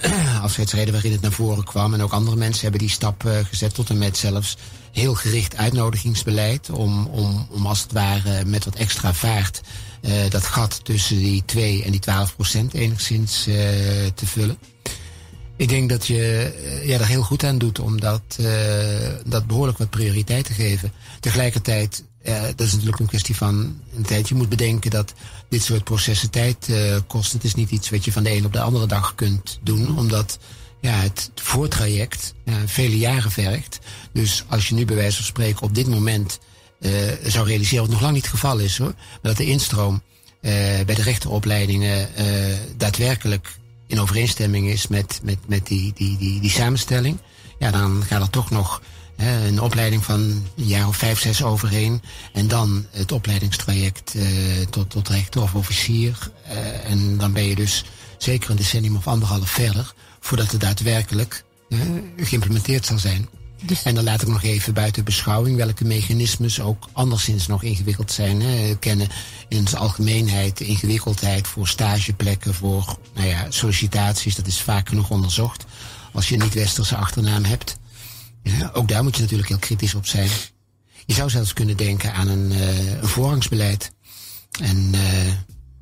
[0.42, 1.94] afscheidsreden waarin het naar voren kwam.
[1.94, 4.56] En ook andere mensen hebben die stap gezet tot en met zelfs
[4.92, 9.60] heel gericht uitnodigingsbeleid om, om, om als het ware met wat extra vaart
[10.00, 13.42] uh, dat gat tussen die 2 en die 12 procent enigszins
[14.14, 14.58] te vullen.
[15.56, 18.38] Ik denk dat je uh, ja, er heel goed aan doet om dat,
[19.26, 20.92] dat behoorlijk wat prioriteit te geven.
[21.20, 22.04] Tegelijkertijd,
[22.56, 24.28] dat is natuurlijk een kwestie van een tijd.
[24.28, 25.14] Je moet bedenken dat
[25.48, 26.70] dit soort processen tijd
[27.06, 27.32] kost.
[27.32, 29.98] Het is niet iets wat je van de een op de andere dag kunt doen,
[29.98, 30.38] omdat
[30.80, 32.34] ja, het voortraject
[32.66, 33.78] vele jaren vergt.
[34.12, 36.38] Dus als je nu bij wijze van spreken op dit moment
[36.80, 36.90] uh,
[37.24, 40.52] zou realiseren, wat nog lang niet het geval is hoor, maar dat de instroom uh,
[40.86, 42.24] bij de rechteropleidingen uh,
[42.76, 43.56] daadwerkelijk
[43.86, 47.18] in overeenstemming is met, met, met die, die, die, die samenstelling,
[47.58, 48.82] ja, dan gaat er toch nog
[49.16, 52.02] een opleiding van een jaar of vijf, zes overheen.
[52.32, 54.14] En dan het opleidingstraject
[54.70, 56.30] tot, tot rechter of officier.
[56.84, 57.84] en dan ben je dus
[58.18, 61.80] zeker een decennium of anderhalf verder voordat het daadwerkelijk uh,
[62.16, 63.28] geïmplementeerd zal zijn.
[63.62, 63.82] Dus...
[63.82, 68.40] En dan laat ik nog even buiten beschouwing welke mechanismes ook anderszins nog ingewikkeld zijn.
[68.40, 68.76] Hè.
[68.78, 69.08] kennen
[69.48, 74.34] in zijn algemeenheid ingewikkeldheid voor stageplekken, voor nou ja, sollicitaties.
[74.34, 75.64] Dat is vaak genoeg onderzocht.
[76.12, 77.78] Als je een niet-westerse achternaam hebt.
[78.72, 80.28] Ook daar moet je natuurlijk heel kritisch op zijn.
[81.06, 83.92] Je zou zelfs kunnen denken aan een, uh, voorrangsbeleid.
[84.60, 85.26] En uh,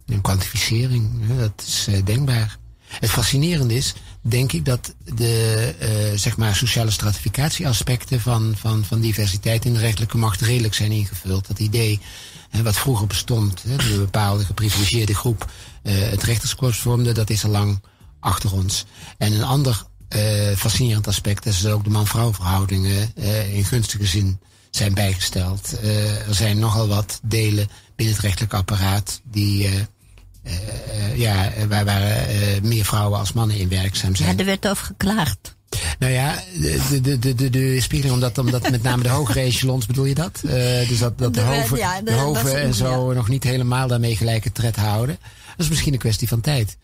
[0.07, 1.11] een kwantificering.
[1.39, 2.59] dat is uh, denkbaar.
[2.87, 3.95] Het fascinerende is
[4.27, 9.79] denk ik dat de uh, zeg maar sociale stratificatieaspecten van, van, van diversiteit in de
[9.79, 11.47] rechterlijke macht redelijk zijn ingevuld.
[11.47, 12.01] Dat idee
[12.51, 15.51] hè, wat vroeger bestond, hè, dat een bepaalde geprivilegeerde groep
[15.83, 17.83] uh, het rechterskorps vormde, dat is al lang
[18.21, 18.85] achter ons.
[19.19, 20.21] En een ander uh,
[20.57, 23.15] fascinerend aspect is dat ook de man-vrouw verhoudingen
[23.53, 25.81] in gunstige zin zijn bijgesteld.
[26.27, 29.69] er zijn nogal wat delen binnen het rechtelijk apparaat die
[31.15, 34.33] ja, waar, waar uh, meer vrouwen als mannen in werkzaam zijn.
[34.33, 35.57] Ja, er werd over geklaagd.
[35.99, 39.87] Nou ja, de, de, de, de, de spiegeling, omdat, omdat met name de hogere echelons,
[39.87, 40.41] bedoel je dat?
[40.45, 40.53] Uh,
[40.89, 43.17] dus dat, dat de, de hoven, ja, de, de hoven en zo ja.
[43.17, 45.19] nog niet helemaal daarmee gelijke tred houden.
[45.57, 46.77] Dat is misschien een kwestie van tijd.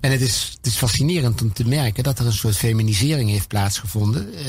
[0.00, 3.48] En het is, het is fascinerend om te merken dat er een soort feminisering heeft
[3.48, 4.28] plaatsgevonden.
[4.38, 4.46] Uh,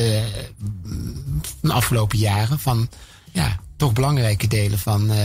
[1.62, 2.90] de afgelopen jaren van
[3.32, 5.18] ja, toch belangrijke delen van, uh,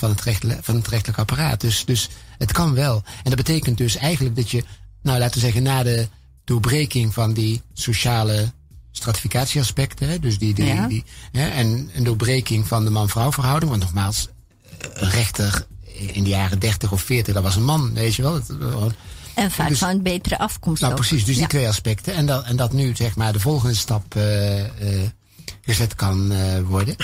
[0.00, 1.60] van, het recht, van het rechtelijk apparaat.
[1.60, 3.02] Dus, dus het kan wel.
[3.04, 4.64] En dat betekent dus eigenlijk dat je,
[5.02, 6.08] nou laten we zeggen, na de
[6.44, 8.52] doorbreking van die sociale
[8.90, 10.86] stratificatieaspecten, dus die, die, ja.
[10.86, 14.28] die hè, en een doorbreking van de man-vrouw verhouding, want nogmaals,
[14.92, 18.34] een rechter in de jaren 30 of 40, dat was een man, weet je wel.
[18.34, 18.48] Het,
[19.34, 20.80] en vaak dus, van een betere afkomst.
[20.80, 21.00] Nou, ook.
[21.00, 22.14] precies, dus die twee aspecten.
[22.14, 24.64] En dat, en dat nu, zeg maar, de volgende stap uh, uh,
[25.60, 26.96] gezet kan uh, worden.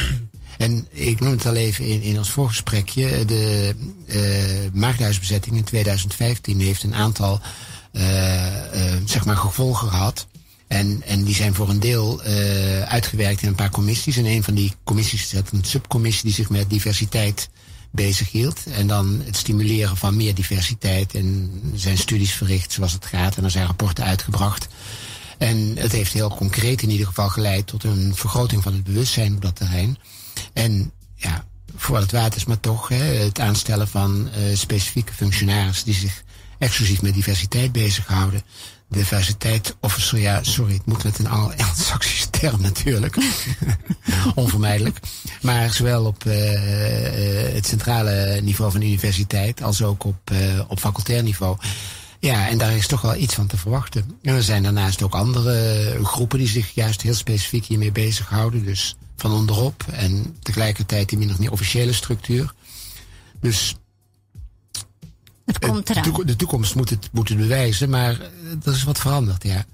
[0.59, 3.25] En ik noem het al even in, in ons voorgesprekje.
[3.25, 3.75] De
[4.07, 7.41] uh, maagdhuisbezetting in 2015 heeft een aantal
[7.93, 10.27] uh, uh, zeg maar gevolgen gehad.
[10.67, 12.23] En, en die zijn voor een deel
[12.85, 14.17] uitgewerkt in een paar commissies.
[14.17, 17.49] En een van die commissies is een subcommissie die zich met diversiteit
[17.91, 18.61] bezig hield.
[18.67, 21.15] En dan het stimuleren van meer diversiteit.
[21.15, 23.37] En zijn studies verricht zoals het gaat.
[23.37, 24.67] En er zijn rapporten uitgebracht.
[25.39, 29.35] En het heeft heel concreet in ieder geval geleid tot een vergroting van het bewustzijn
[29.35, 29.99] op dat terrein.
[30.57, 31.45] En ja,
[31.77, 36.23] voor het waard is, maar toch hè, het aanstellen van uh, specifieke functionarissen die zich
[36.59, 38.43] exclusief met diversiteit bezighouden.
[38.89, 43.17] Diversiteit officer, ja, sorry, het moet met een Anglo-Saxische term natuurlijk.
[44.35, 45.01] Onvermijdelijk.
[45.43, 46.35] Maar zowel op uh,
[47.55, 50.31] het centrale niveau van de universiteit als ook op,
[50.69, 51.57] op facultair niveau.
[52.21, 54.19] Ja, en daar is toch wel iets van te verwachten.
[54.23, 58.65] En er zijn daarnaast ook andere groepen die zich juist heel specifiek hiermee bezighouden.
[58.65, 62.55] Dus van onderop en tegelijkertijd die min of meer officiële structuur.
[63.41, 63.77] Dus
[65.45, 66.13] het komt eraan.
[66.25, 68.21] De toekomst moet het, moet het bewijzen, maar
[68.65, 69.65] er is wat veranderd, ja.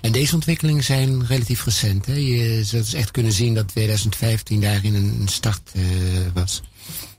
[0.00, 2.06] En deze ontwikkelingen zijn relatief recent.
[2.06, 2.14] Hè.
[2.14, 5.82] Je zou dus echt kunnen zien dat 2015 daarin een start uh,
[6.34, 6.62] was.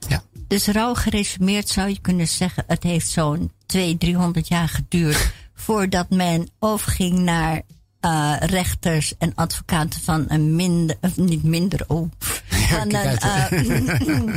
[0.07, 0.23] Ja.
[0.47, 5.31] Dus rauw geresumeerd zou je kunnen zeggen, het heeft zo'n 200, 300 jaar geduurd
[5.65, 7.61] voordat men overging naar
[8.05, 12.11] uh, rechters en advocaten van een minder, of niet minder, oh,
[12.69, 14.35] ja, een, uh,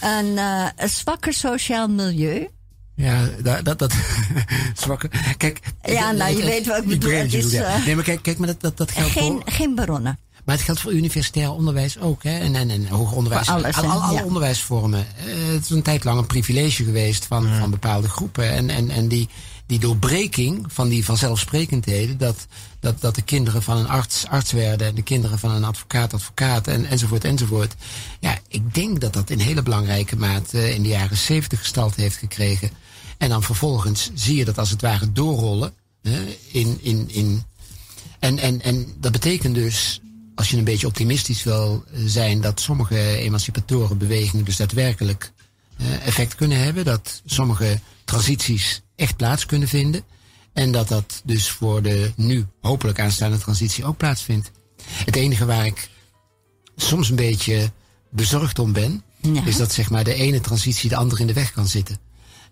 [0.18, 2.48] een, uh, een zwakker sociaal milieu.
[2.96, 3.94] Ja, dat, dat, dat
[4.74, 5.10] zwakke.
[5.36, 5.60] Kijk.
[5.82, 7.12] Ja, nou, je weet wat ik bedoel.
[7.12, 7.78] Het is, ja.
[7.84, 9.42] Nee, maar kijk, kijk maar dat, dat, dat geldt geen, voor...
[9.44, 10.18] geen baronnen.
[10.44, 12.22] Maar het geldt voor universitair onderwijs ook.
[12.22, 12.38] Hè?
[12.38, 13.46] En, en, en hoger onderwijs.
[13.46, 13.88] Voor alles, al, hè?
[13.88, 14.24] al- alle Ja.
[14.24, 15.06] onderwijsvormen.
[15.26, 18.50] Eh, het is een tijd lang een privilege geweest van, van bepaalde groepen.
[18.50, 19.28] En, en, en die,
[19.66, 22.18] die doorbreking van die vanzelfsprekendheden.
[22.18, 22.46] Dat,
[22.80, 24.86] dat, dat de kinderen van een arts arts werden.
[24.86, 26.66] En de kinderen van een advocaat advocaat.
[26.66, 27.74] En, enzovoort enzovoort.
[28.20, 32.16] Ja, ik denk dat dat in hele belangrijke mate in de jaren zeventig gestalte heeft
[32.16, 32.70] gekregen.
[33.18, 35.72] En dan vervolgens zie je dat als het ware doorrollen.
[36.02, 37.42] Hè, in, in, in,
[38.18, 40.00] en, en, en dat betekent dus,
[40.34, 45.32] als je een beetje optimistisch wil eh, zijn, dat sommige emancipatoren bewegingen dus daadwerkelijk
[45.76, 46.84] eh, effect kunnen hebben.
[46.84, 50.04] Dat sommige transities echt plaats kunnen vinden.
[50.52, 54.50] En dat dat dus voor de nu hopelijk aanstaande transitie ook plaatsvindt.
[55.04, 55.88] Het enige waar ik
[56.76, 57.70] soms een beetje
[58.10, 59.44] bezorgd om ben, Ja.
[59.44, 61.98] is dat zeg maar de ene transitie de andere in de weg kan zitten.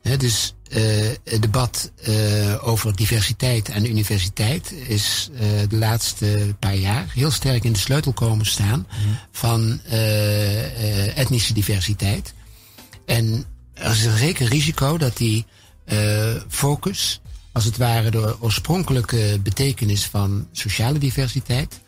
[0.03, 0.83] Dus eh,
[1.25, 7.65] het debat eh, over diversiteit en universiteit is eh, de laatste paar jaar heel sterk
[7.65, 8.87] in de sleutel komen staan
[9.33, 9.81] van
[11.15, 12.35] etnische diversiteit.
[13.07, 15.47] En er is een zeker risico dat die
[16.49, 17.21] focus,
[17.53, 21.81] als het ware de oorspronkelijke betekenis van sociale diversiteit,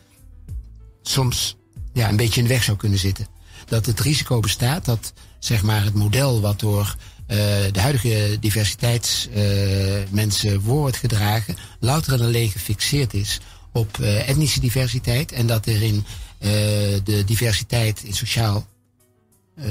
[1.01, 1.57] soms
[1.93, 3.27] ja, een beetje in de weg zou kunnen zitten.
[3.65, 6.95] Dat het risico bestaat dat zeg maar, het model wat door
[7.27, 7.37] eh,
[7.71, 13.39] de huidige diversiteitsmensen wordt gedragen, louter en alleen gefixeerd is
[13.71, 16.05] op eh, etnische diversiteit en dat er in
[16.37, 16.49] eh,
[17.03, 18.67] de diversiteit in sociaal
[19.55, 19.65] eh,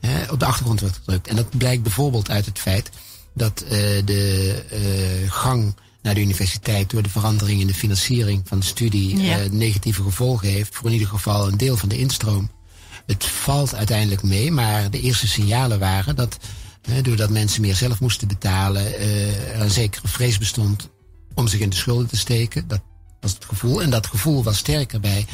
[0.00, 1.28] hè, op de achtergrond wordt gedrukt.
[1.28, 2.90] En dat blijkt bijvoorbeeld uit het feit
[3.34, 8.58] dat eh, de eh, gang naar de universiteit door de verandering in de financiering van
[8.58, 9.38] de studie Ja.
[9.38, 12.50] eh, negatieve gevolgen heeft voor in ieder geval een deel van de instroom.
[13.06, 16.38] Het valt uiteindelijk mee, maar de eerste signalen waren dat
[17.02, 18.98] doordat mensen meer zelf moesten betalen,
[19.54, 20.88] er een zekere vrees bestond
[21.34, 22.68] om zich in de schulden te steken.
[22.68, 22.80] Dat
[23.20, 23.82] was het gevoel.
[23.82, 25.26] En dat gevoel was sterker bij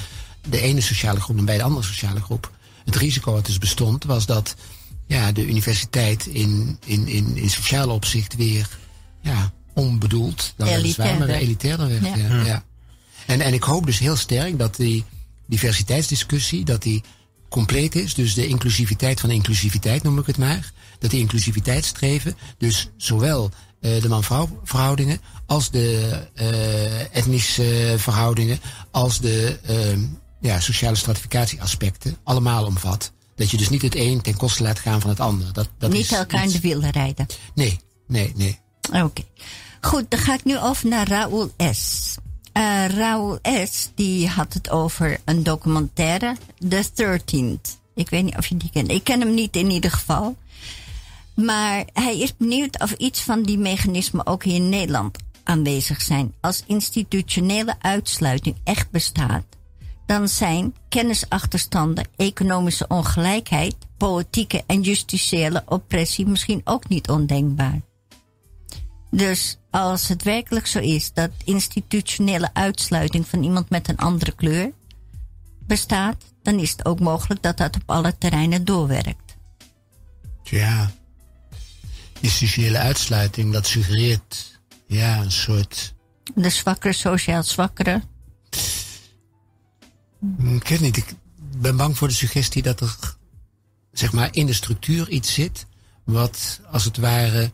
[0.49, 2.51] de ene sociale groep dan bij de andere sociale groep.
[2.85, 4.55] Het risico wat dus bestond was dat
[5.07, 8.69] ja, de universiteit in, in, in, in sociale opzicht weer
[9.21, 12.03] ja, onbedoeld, dan weliswaar, maar weer elitairder werd.
[12.03, 12.17] Ja.
[12.17, 12.45] Ja.
[12.45, 12.65] Ja.
[13.27, 15.05] En, en ik hoop dus heel sterk dat die
[15.47, 17.03] diversiteitsdiscussie, dat die
[17.49, 18.15] compleet is.
[18.15, 20.73] Dus de inclusiviteit van de inclusiviteit noem ik het maar.
[20.99, 23.51] Dat die inclusiviteitsstreven, dus zowel
[23.81, 28.61] eh, de man-vrouw verhoudingen als de eh, etnische verhoudingen,
[28.91, 29.99] als de eh,
[30.41, 33.13] ja, sociale stratificatieaspecten allemaal omvat.
[33.35, 35.53] Dat je dus niet het een ten koste laat gaan van het ander.
[35.53, 37.27] Dat, dat Niet is elkaar in de wielen rijden.
[37.55, 38.59] Nee, nee, nee.
[38.93, 39.23] Oké.
[39.81, 42.15] Goed, dan ga ik nu over naar Raoul S.
[42.53, 43.91] Eh Raoul S.
[43.95, 46.37] die had het over een documentaire,
[46.69, 47.79] The 13th.
[47.95, 48.91] Ik weet niet of je die kent.
[48.91, 50.37] Ik ken hem niet in ieder geval.
[51.35, 56.35] Maar hij is benieuwd of iets van die mechanismen ook hier in Nederland aanwezig zijn.
[56.41, 59.45] Als institutionele uitsluiting echt bestaat,
[60.11, 67.81] dan zijn kennisachterstanden, economische ongelijkheid, politieke en justitiële oppressie misschien ook niet ondenkbaar.
[69.11, 74.73] Dus als het werkelijk zo is dat institutionele uitsluiting van iemand met een andere kleur
[75.67, 79.37] bestaat, dan is het ook mogelijk dat dat op alle terreinen doorwerkt.
[80.43, 80.91] Ja.
[82.21, 85.95] Institutionele uitsluiting, dat suggereert ja, een soort.
[86.35, 88.03] De zwakkere, sociaal zwakkere.
[90.21, 91.15] Hm, Ik weet niet, ik
[91.57, 93.17] ben bang voor de suggestie dat er
[93.93, 95.67] zeg maar in de structuur iets zit.
[96.05, 97.53] wat als het ware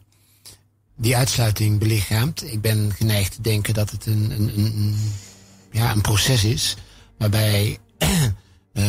[0.97, 2.53] die uitsluiting belichaamt.
[2.53, 4.97] Ik ben geneigd te denken dat het een, een, een,
[5.73, 6.77] ja, een proces is.
[7.19, 7.79] waarbij.
[8.73, 8.85] eh,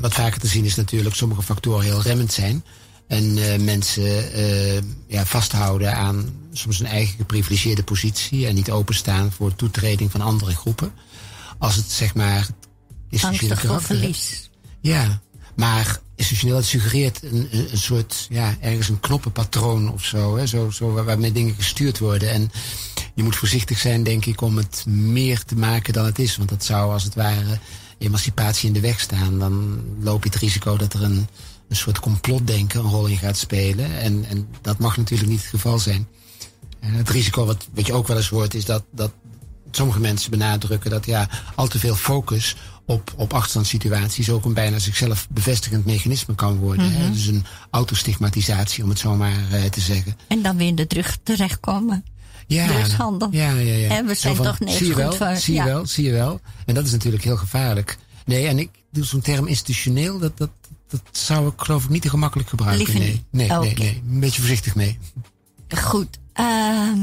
[0.00, 2.64] wat vaker te zien is natuurlijk sommige factoren heel remmend zijn.
[3.06, 9.32] En eh, mensen eh, ja, vasthouden aan soms een eigen geprivilegeerde positie en niet openstaan
[9.32, 10.92] voor toetreding van andere groepen.
[11.58, 12.46] Als het zeg maar
[13.20, 14.50] Angstig voor verlies.
[14.80, 15.20] Ja,
[15.56, 20.46] maar institutioneel het suggereert een, een, een soort, ja, ergens een knoppenpatroon of zo, hè,
[20.46, 22.30] zo, zo waar- waarmee dingen gestuurd worden.
[22.30, 22.50] En
[23.14, 26.36] je moet voorzichtig zijn, denk ik, om het meer te maken dan het is.
[26.36, 27.58] Want dat zou als het ware
[27.98, 29.38] emancipatie in de weg staan.
[29.38, 31.28] Dan loop je het risico dat er een,
[31.68, 33.98] een soort complotdenken een rol in gaat spelen.
[33.98, 36.08] En, en dat mag natuurlijk niet het geval zijn.
[36.80, 39.12] En het risico wat, wat je ook wel eens hoort is dat, dat
[39.76, 44.78] sommige mensen benadrukken dat ja, al te veel focus op, op achterstandssituaties ook een bijna
[44.78, 46.92] zichzelf bevestigend mechanisme kan worden.
[46.92, 47.10] hè.
[47.10, 50.16] Dus een autostigmatisatie, om het zo maar eh, te zeggen.
[50.28, 52.04] En dan weer in de terug terechtkomen.
[52.46, 53.28] Ja, Drugshandel.
[53.30, 53.88] Ja, ja, ja.
[53.88, 56.12] En we zijn toch nergens zie je goed wel, voor, Zie je wel, zie je
[56.12, 56.40] wel.
[56.66, 57.98] En dat is natuurlijk heel gevaarlijk.
[58.24, 60.50] Nee, en ik doe zo'n term institutioneel, dat, dat,
[60.88, 62.98] dat zou ik geloof ik niet te gemakkelijk gebruiken.
[62.98, 63.08] Nee.
[63.08, 63.22] niet.
[63.30, 64.02] Nee, nee, nee.
[64.10, 64.98] Een beetje voorzichtig mee.
[65.68, 66.18] Goed.
[66.32, 66.96] ehm,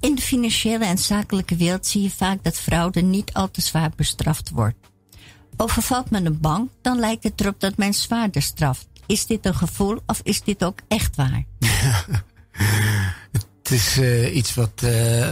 [0.00, 3.90] In de financiële en zakelijke wereld zie je vaak dat fraude niet al te zwaar
[3.96, 4.76] bestraft wordt.
[5.56, 8.86] Overvalt men een bank, dan lijkt het erop dat men zwaarder straft.
[9.06, 11.44] Is dit een gevoel of is dit ook echt waar?
[13.62, 15.30] het is uh, iets wat, uh,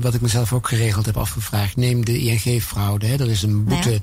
[0.00, 1.76] wat ik mezelf ook geregeld heb afgevraagd.
[1.76, 3.06] Neem de ING-fraude.
[3.06, 4.00] Er is een boete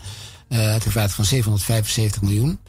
[0.48, 0.58] ja.
[0.58, 2.60] uh, uitgevaardigd van 775 miljoen.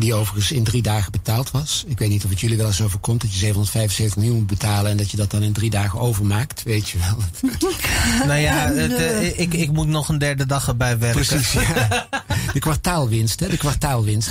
[0.00, 1.84] Die overigens in drie dagen betaald was.
[1.86, 4.90] Ik weet niet of het jullie wel eens overkomt dat je 775 miljoen moet betalen
[4.90, 6.62] en dat je dat dan in drie dagen overmaakt.
[6.62, 7.50] Weet je wel.
[8.28, 11.26] nou ja, het, uh, ik, ik moet nog een derde dag erbij werken.
[11.26, 12.08] Precies, ja.
[12.52, 13.48] De kwartaalwinst, hè?
[13.48, 14.30] De kwartaalwinst.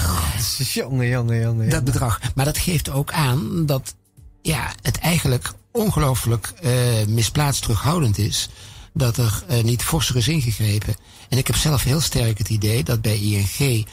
[0.73, 1.69] jongen, jongen, jongen.
[1.69, 2.19] Dat bedrag.
[2.35, 3.95] Maar dat geeft ook aan dat
[4.41, 6.71] ja, het eigenlijk ongelooflijk uh,
[7.07, 8.49] misplaatst terughoudend is.
[8.93, 10.95] Dat er uh, niet forser is ingegrepen.
[11.29, 13.87] En ik heb zelf heel sterk het idee dat bij ING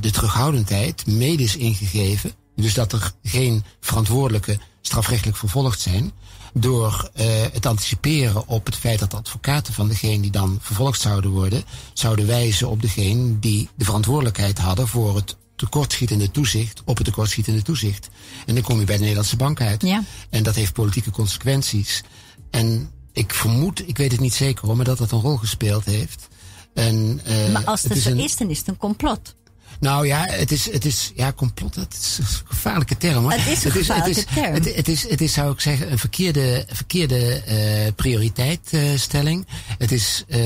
[0.00, 2.32] de terughoudendheid mede is ingegeven.
[2.56, 6.12] Dus dat er geen verantwoordelijke strafrechtelijk vervolgd zijn.
[6.52, 11.00] Door uh, het anticiperen op het feit dat de advocaten van degene die dan vervolgd
[11.00, 16.96] zouden worden, zouden wijzen op degene die de verantwoordelijkheid hadden voor het tekortschietende toezicht op
[16.96, 18.08] het tekortschietende toezicht.
[18.46, 19.82] En dan kom je bij de Nederlandse bank uit.
[19.82, 20.04] Ja.
[20.30, 22.02] En dat heeft politieke consequenties.
[22.50, 25.84] En ik vermoed, ik weet het niet zeker hoor, maar dat dat een rol gespeeld
[25.84, 26.28] heeft.
[26.74, 29.34] En, uh, maar als het, het zo is, dan is het een complot.
[29.80, 33.22] Nou ja, het is, het is ja, complot, het is een gevaarlijke term.
[33.22, 33.32] Hoor.
[33.32, 34.54] Het is een gevaarlijke het is, term.
[34.54, 39.46] Het, het, is, het is, zou ik zeggen, een verkeerde, verkeerde uh, prioriteitstelling.
[39.78, 40.38] het is uh,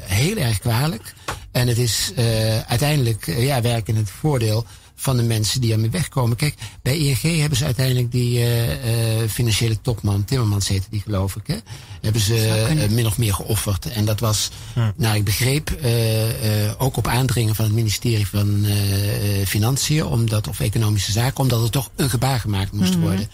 [0.00, 1.14] heel erg kwalijk.
[1.52, 2.12] En het is
[2.66, 4.66] uiteindelijk ja, werken in het voordeel
[5.00, 6.36] van de mensen die ermee wegkomen.
[6.36, 8.68] Kijk, bij ING hebben ze uiteindelijk die uh,
[9.22, 11.56] uh, financiële topman, Timmermans heette die geloof ik, hè,
[12.00, 13.86] hebben ze uh, min of meer geofferd.
[13.86, 14.90] En dat was, hm.
[14.96, 15.78] nou ik begreep,
[16.78, 18.66] ook op aandringen van het ministerie van
[19.46, 22.98] Financiën, omdat, of Economische Zaken, omdat er toch een gebaar gemaakt moest Mhm.
[22.98, 23.16] mm -hmm.
[23.16, 23.30] worden.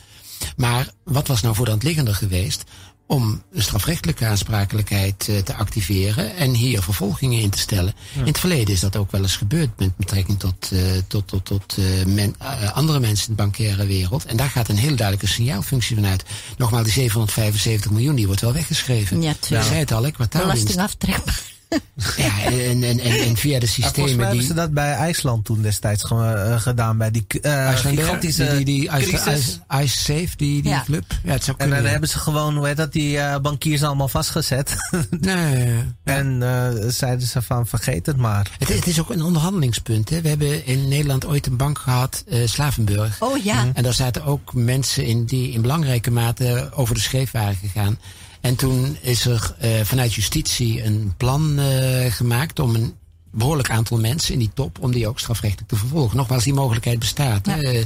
[0.56, 2.64] Maar wat was nou voor de hand liggender geweest?
[3.06, 7.94] Om strafrechtelijke aansprakelijkheid uh, te activeren en hier vervolgingen in te stellen.
[8.12, 8.20] Ja.
[8.20, 11.44] In het verleden is dat ook wel eens gebeurd met betrekking tot, uh, tot, tot,
[11.44, 12.34] tot uh, men,
[12.72, 14.24] andere mensen in de bankaire wereld.
[14.24, 16.24] En daar gaat een hele duidelijke signaalfunctie van uit.
[16.56, 19.22] Nogmaals, die 775 miljoen die wordt wel weggeschreven.
[19.22, 20.62] Ja, Ik zei het al, kwartaalwinst.
[20.62, 21.53] Belastingaftrekbaar.
[22.16, 24.38] Ja, en, en, en, en via de systemen volgens mij die...
[24.38, 26.98] hebben ze dat bij IJsland toen destijds uh, gedaan.
[26.98, 28.90] Bij die uh, gigantische die, die.
[28.90, 29.40] Ice,
[29.82, 30.82] Ice Safe, die, die Ja.
[30.84, 31.04] club.
[31.22, 34.08] Ja, het zou En dan hebben ze gewoon, hoe heet dat, die uh, bankiers allemaal
[34.08, 34.74] vastgezet.
[35.20, 38.50] Nee, en uh, zeiden ze van, vergeet het maar.
[38.58, 40.08] Het, het, is ook een onderhandelingspunt.
[40.08, 40.20] Hè.
[40.20, 43.22] We hebben in Nederland ooit een bank gehad, uh, Slavenburg.
[43.22, 43.66] Oh ja.
[43.74, 47.98] En daar zaten ook mensen in die in belangrijke mate over de scheef waren gegaan.
[48.44, 52.94] En toen is er uh, vanuit justitie een plan uh, gemaakt om een
[53.30, 56.16] behoorlijk aantal mensen in die top, om die ook strafrechtelijk te vervolgen.
[56.16, 57.46] Nogmaals, die mogelijkheid bestaat.
[57.46, 57.62] Ja.
[57.62, 57.84] Uh,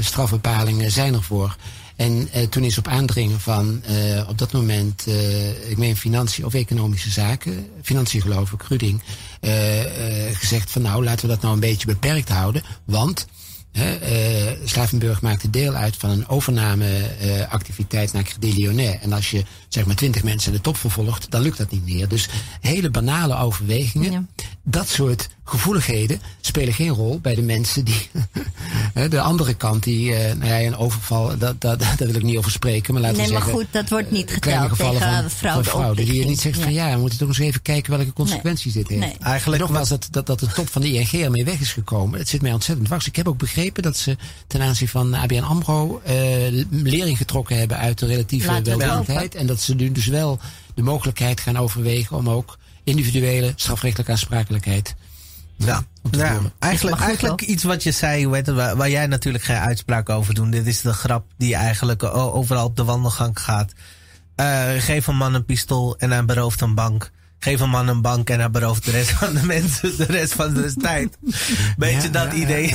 [0.00, 1.56] strafbepalingen zijn ervoor.
[1.96, 3.82] En toen is op aandringen van
[4.28, 5.06] op dat moment,
[5.68, 9.02] ik meen financiën of economische zaken, financiën geloof ik, Ruding,
[10.32, 13.26] gezegd van nou laten we dat nou een beetje beperkt houden, want
[13.72, 13.84] uh,
[14.64, 18.98] Slavenburg maakte deel uit van een overnameactiviteit uh, naar Credit Lyonnais.
[19.00, 21.84] En als je zeg maar twintig mensen in de top vervolgt, dan lukt dat niet
[21.84, 22.08] meer.
[22.08, 22.28] Dus
[22.60, 24.12] hele banale overwegingen.
[24.12, 24.24] Ja.
[24.62, 28.08] Dat soort gevoeligheden spelen geen rol bij de mensen die.
[29.08, 32.36] de andere kant, die, uh, nou ja, een overval, dat, dat, daar wil ik niet
[32.36, 32.92] over spreken.
[32.92, 33.60] Maar laten nee, we maar zeggen.
[33.60, 35.64] goed, dat wordt niet geteld kleine gevallen tegen van, fraude.
[35.64, 36.04] van fraude.
[36.04, 38.88] Die je niet zegt van ja, we moeten toch eens even kijken welke consequenties dit
[38.88, 39.00] heeft.
[39.00, 39.16] Nee.
[39.20, 42.18] Eigenlijk Nogmaals, dat, dat, dat de top van de ING ermee weg is gekomen.
[42.18, 43.06] Het zit mij ontzettend dwars.
[43.06, 44.16] Ik heb ook begrepen dat ze
[44.46, 46.14] ten aanzien van ABN AMRO uh,
[46.70, 49.34] lering getrokken hebben uit de relatieve welwillendheid.
[49.34, 50.38] En dat ze nu dus wel
[50.74, 54.96] de mogelijkheid gaan overwegen om ook individuele strafrechtelijke aansprakelijkheid
[55.58, 55.82] ja.
[56.10, 59.56] ja eigenlijk, eigenlijk iets wat je zei, hoe heet het, waar, waar, jij natuurlijk geen
[59.56, 60.52] uitspraak over doet.
[60.52, 63.72] Dit is de grap die eigenlijk overal op de wandelgang gaat.
[64.36, 67.10] Uh, geef een man een pistool en hij berooft een bank.
[67.38, 70.32] Geef een man een bank en hij berooft de rest van de mensen de rest
[70.32, 71.18] van de tijd.
[71.76, 72.74] Beetje ja, dat ja, idee.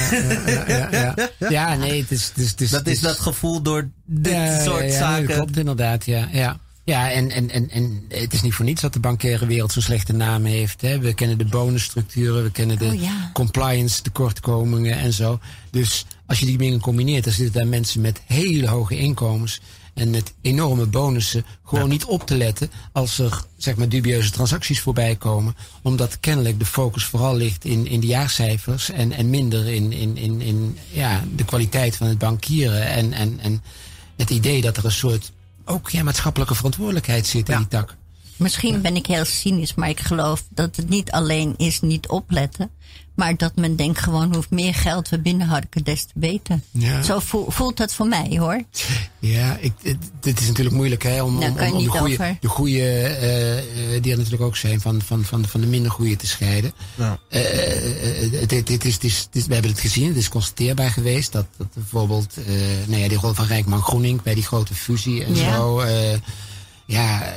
[0.68, 1.16] Ja,
[1.50, 4.92] ja, nee, het is, het is, het is, dat is dat gevoel door dit soort
[4.92, 5.28] zaken.
[5.28, 6.28] Dat klopt inderdaad, ja.
[6.32, 6.60] ja.
[6.86, 9.82] Ja, en, en, en, en het is niet voor niets dat de bankaire wereld zo'n
[9.82, 10.82] slechte naam heeft.
[10.82, 11.00] Hè.
[11.00, 13.30] We kennen de bonusstructuren, we kennen de oh, ja.
[13.34, 15.40] compliance tekortkomingen en zo.
[15.72, 19.62] Dus als je die dingen combineert, dan zitten daar mensen met hele hoge inkomens
[19.94, 21.92] en met enorme bonussen gewoon ja.
[21.92, 25.56] niet op te letten als er zeg maar dubieuze transacties voorbij komen.
[25.82, 30.18] Omdat kennelijk de focus vooral ligt in, in de jaarcijfers en, en minder in, in,
[30.18, 32.88] in, in ja, de kwaliteit van het bankieren.
[32.88, 33.62] En, en, en
[34.16, 35.32] het idee dat er een soort
[35.66, 37.96] ook ja, maatschappelijke verantwoordelijkheid zit in die tak.
[38.44, 42.70] Misschien ben ik heel cynisch, maar ik geloof dat het niet alleen is niet opletten.
[43.16, 46.60] Maar dat men denkt gewoon, hoe meer geld we binnenharken, des te beter.
[46.72, 47.02] Ja.
[47.04, 48.62] Zo voelt dat voor mij hoor.
[49.20, 49.72] Ja, ik,
[50.20, 54.18] dit is natuurlijk moeilijk hè, om, om de goede, de goede eh, eh, die er
[54.18, 56.74] natuurlijk ook zijn, van, van, van, van de minder goede te scheiden.
[56.96, 57.20] Ja.
[57.30, 57.42] Eh,
[58.48, 61.46] dit, dit is, dit is, dit- we hebben het gezien, het is constateerbaar geweest dat,
[61.58, 62.54] dat bijvoorbeeld eh,
[62.88, 65.56] nou ja, die rol van Rijkman Groening bij die grote fusie en Ja.
[65.56, 65.82] zo.
[66.86, 67.32] Ja, eh,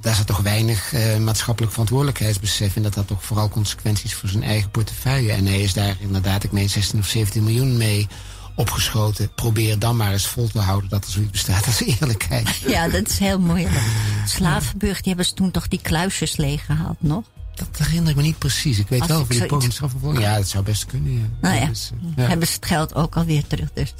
[0.00, 2.82] daar zat toch weinig eh, maatschappelijk verantwoordelijkheidsbesef in.
[2.82, 5.32] Dat had toch vooral consequenties voor zijn eigen portefeuille.
[5.32, 8.08] En hij is daar inderdaad, ik meen 16 of 17 miljoen mee
[8.54, 9.34] opgeschoten.
[9.34, 12.48] Probeer dan maar eens vol te houden dat er zoiets bestaat als eerlijkheid.
[12.66, 13.80] Ja, dat is heel moeilijk.
[14.26, 17.24] Slavenburg, die hebben ze toen toch die kluisjes leeggehaald nog?
[17.54, 18.78] Dat herinner ik me niet precies.
[18.78, 20.22] Ik weet Als wel voor die poging strafvervolging.
[20.22, 21.12] Ja, dat zou best kunnen.
[21.12, 21.26] Ja.
[21.40, 22.28] Nou ja, Dus, eh, ja.
[22.28, 23.94] hebben ze het geld ook alweer terug dus.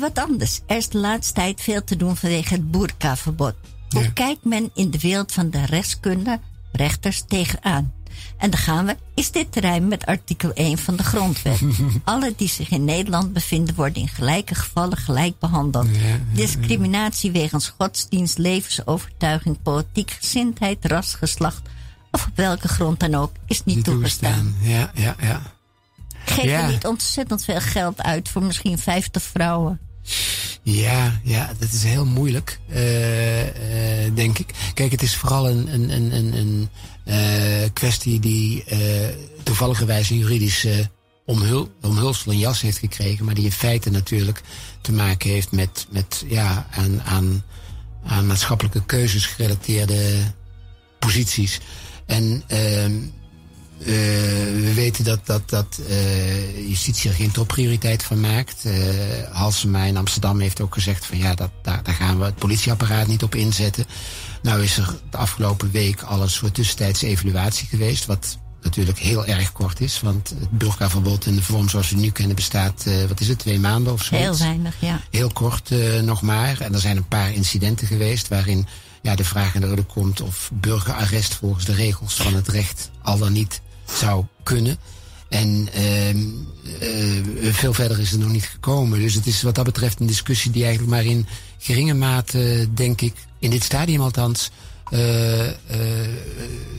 [0.00, 0.60] Wat anders.
[0.66, 3.54] Er is de laatste tijd veel te doen vanwege het boerkaverbod.
[3.92, 4.10] Hoe Ja.
[4.10, 6.40] kijkt men in de wereld van de rechtskunde,
[6.72, 7.92] rechters, tegenaan?
[8.36, 11.60] En dan gaan we, is dit terrein met artikel 1 van de grondwet.
[12.04, 15.86] Alle die zich in Nederland bevinden worden in gelijke gevallen gelijk behandeld.
[16.32, 21.62] Discriminatie wegens godsdienst, levensovertuiging, politiek gezindheid, ras, geslacht
[22.10, 24.54] of op welke grond dan ook is niet Niet toegestaan.
[24.60, 25.42] Ja, ja, ja.
[26.24, 29.80] Geef je niet ontzettend veel geld uit voor misschien 50 vrouwen?
[30.62, 34.50] Ja, ja, dat is heel moeilijk, eh, eh, denk ik.
[34.74, 36.68] Kijk, het is vooral een, een, een, een,
[37.04, 38.64] eh, kwestie die
[39.42, 40.90] toevalligerwijs een juridische
[41.26, 44.40] omhul, omhulsel en jas heeft gekregen, maar die in feite natuurlijk
[44.80, 47.44] te maken heeft met, met ja, aan, aan,
[48.04, 50.18] aan maatschappelijke keuzes gerelateerde
[50.98, 51.60] posities.
[52.06, 52.42] En
[53.86, 53.88] eh,
[54.62, 58.64] we weten dat, dat, dat eh, justitie er geen topprioriteit van maakt.
[58.64, 58.74] Eh
[59.30, 63.06] Halsema in Amsterdam heeft ook gezegd van ja, dat, daar, daar gaan we het politieapparaat
[63.06, 63.86] niet op inzetten.
[64.42, 69.26] Nou is er de afgelopen week al een soort tussentijdse evaluatie geweest, wat natuurlijk heel
[69.26, 70.00] erg kort is.
[70.00, 73.58] Want het burgerverbod in de vorm zoals we nu kennen bestaat, wat is het, twee
[73.58, 74.16] maanden of zo?
[74.16, 75.00] Heel weinig, ja.
[75.10, 75.70] Heel kort
[76.02, 76.60] nog maar.
[76.60, 78.66] En er zijn een paar incidenten geweest waarin
[79.02, 82.90] ja, de vraag in de orde komt of burgerarrest volgens de regels van het recht
[83.02, 84.76] al dan niet zou kunnen.
[85.28, 86.18] En ehm
[86.80, 88.98] eh, veel verder is het nog niet gekomen.
[88.98, 91.26] Dus het is wat dat betreft een discussie die eigenlijk maar in
[91.58, 94.50] geringe mate, denk ik, in dit stadium althans,
[94.90, 95.54] eh, eh,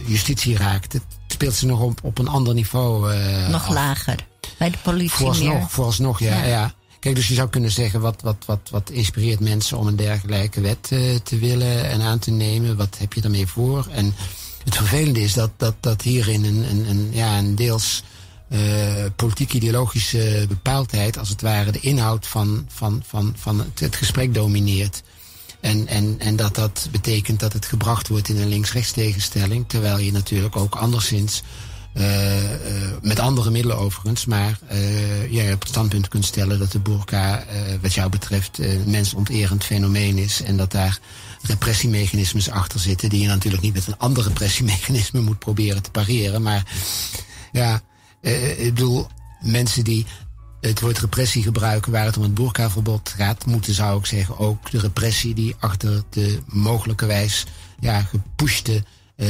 [0.05, 0.93] justitie raakt.
[0.93, 3.13] Het speelt zich nog op, op een ander niveau.
[3.13, 3.73] eh, Nog af.
[3.73, 4.25] lager.
[4.57, 5.33] Bij de politie meer.
[5.35, 6.45] Vooralsnog, vooralsnog ja, Ja.
[6.45, 6.73] ja.
[6.99, 10.61] Kijk, dus je zou kunnen zeggen, wat, wat, wat, wat inspireert mensen om een dergelijke
[10.61, 12.75] wet eh, te willen en aan te nemen?
[12.77, 13.87] Wat heb je daarmee voor?
[13.91, 14.13] En
[14.63, 18.03] het vervelende is dat, dat, dat hierin een, een, een, ja, een deels
[18.49, 24.33] eh politiek-ideologische bepaaldheid, als het ware, de inhoud van, van, van, van het, het gesprek
[24.33, 25.03] domineert.
[25.59, 29.65] En, en, en dat dat betekent dat het gebracht wordt in een links-rechts tegenstelling.
[29.67, 31.43] Terwijl je natuurlijk ook anderszins,
[31.93, 36.71] eh, eh, met andere middelen overigens, maar eh je op het standpunt kunt stellen dat
[36.71, 37.43] de burka,
[37.81, 40.41] wat jou betreft, een mensonterend fenomeen is.
[40.41, 40.99] En dat daar
[41.43, 46.41] repressiemechanismes achter zitten, die je natuurlijk niet met een ander repressiemechanisme moet proberen te pareren.
[46.41, 46.63] Maar
[47.51, 47.81] ja,
[48.21, 49.07] eh, ik bedoel,
[49.41, 50.05] mensen die
[50.61, 54.71] het woord repressie gebruiken waar het om het boerkaverbod gaat, moeten, zou ik zeggen, ook
[54.71, 57.45] de repressie die achter de mogelijkerwijs
[57.79, 58.83] ja, gepushte
[59.15, 59.27] eh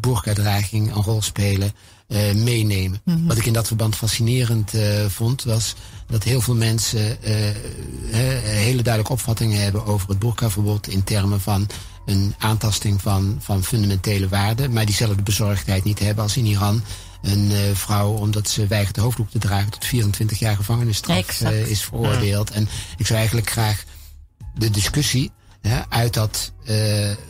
[0.00, 1.72] boerkadraging een rol spelen,
[2.12, 3.00] eh, meenemen.
[3.26, 5.74] Wat ik in dat verband fascinerend eh, vond, was
[6.06, 7.34] dat heel veel mensen eh,
[8.42, 11.66] hele duidelijke opvattingen hebben over het boerkaverbod in termen van
[12.06, 16.82] een aantasting van, van fundamentele waarden, maar diezelfde bezorgdheid niet hebben als in Iran
[17.22, 22.50] een vrouw, omdat ze weigert de hoofddoek te dragen, tot 24 jaar gevangenisstraf is veroordeeld.
[22.50, 23.84] En ik zou eigenlijk graag
[24.54, 25.30] de discussie
[25.88, 26.52] uit dat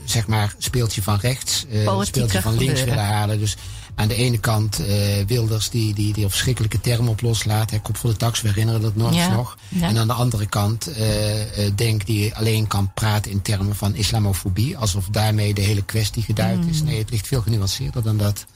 [0.05, 1.66] zeg maar speeltje van rechts,
[2.01, 2.85] speeltje van links gebeuren.
[2.85, 3.39] willen halen.
[3.39, 3.57] Dus
[3.95, 7.70] aan de ene kant eh, Wilders die, die, die op verschrikkelijke termen op loslaat.
[7.70, 9.14] Hè, kop voor de tax, we herinneren dat nog.
[9.14, 9.59] Ja, nog.
[9.68, 9.88] ja.
[9.88, 13.95] En aan de andere kant eh, eh, Denk die alleen kan praten in termen van
[13.95, 14.76] islamofobie.
[14.78, 16.68] Alsof daarmee de hele kwestie geduid Mm.
[16.68, 16.82] is.
[16.82, 18.47] Nee, het ligt veel genuanceerder dan dat.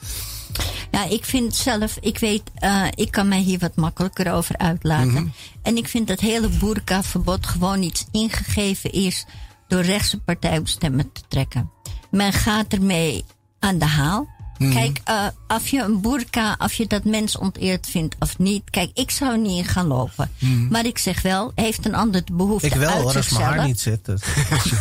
[0.91, 5.13] Ja, ik vind zelf, ik weet, eh, ik kan mij hier wat makkelijker over uitlaten.
[5.13, 5.27] Mhm.
[5.63, 9.25] En ik vind dat hele boerkaverbod gewoon iets ingegeven is
[9.69, 11.71] door rechtse partij om stemmen te trekken.
[12.11, 13.25] Men gaat ermee
[13.59, 14.29] aan de haal.
[14.59, 14.73] Mhm.
[14.73, 18.71] Kijk, eh of je een boerka, of je dat mens onteerd vindt of niet.
[18.71, 20.31] Kijk, ik zou niet in gaan lopen.
[20.71, 22.67] Maar ik zeg wel, heeft een ander de behoefte.
[22.67, 24.05] Ik wel uit hoor, als mijn zichzelf haar niet zit.
[24.05, 24.23] Dus.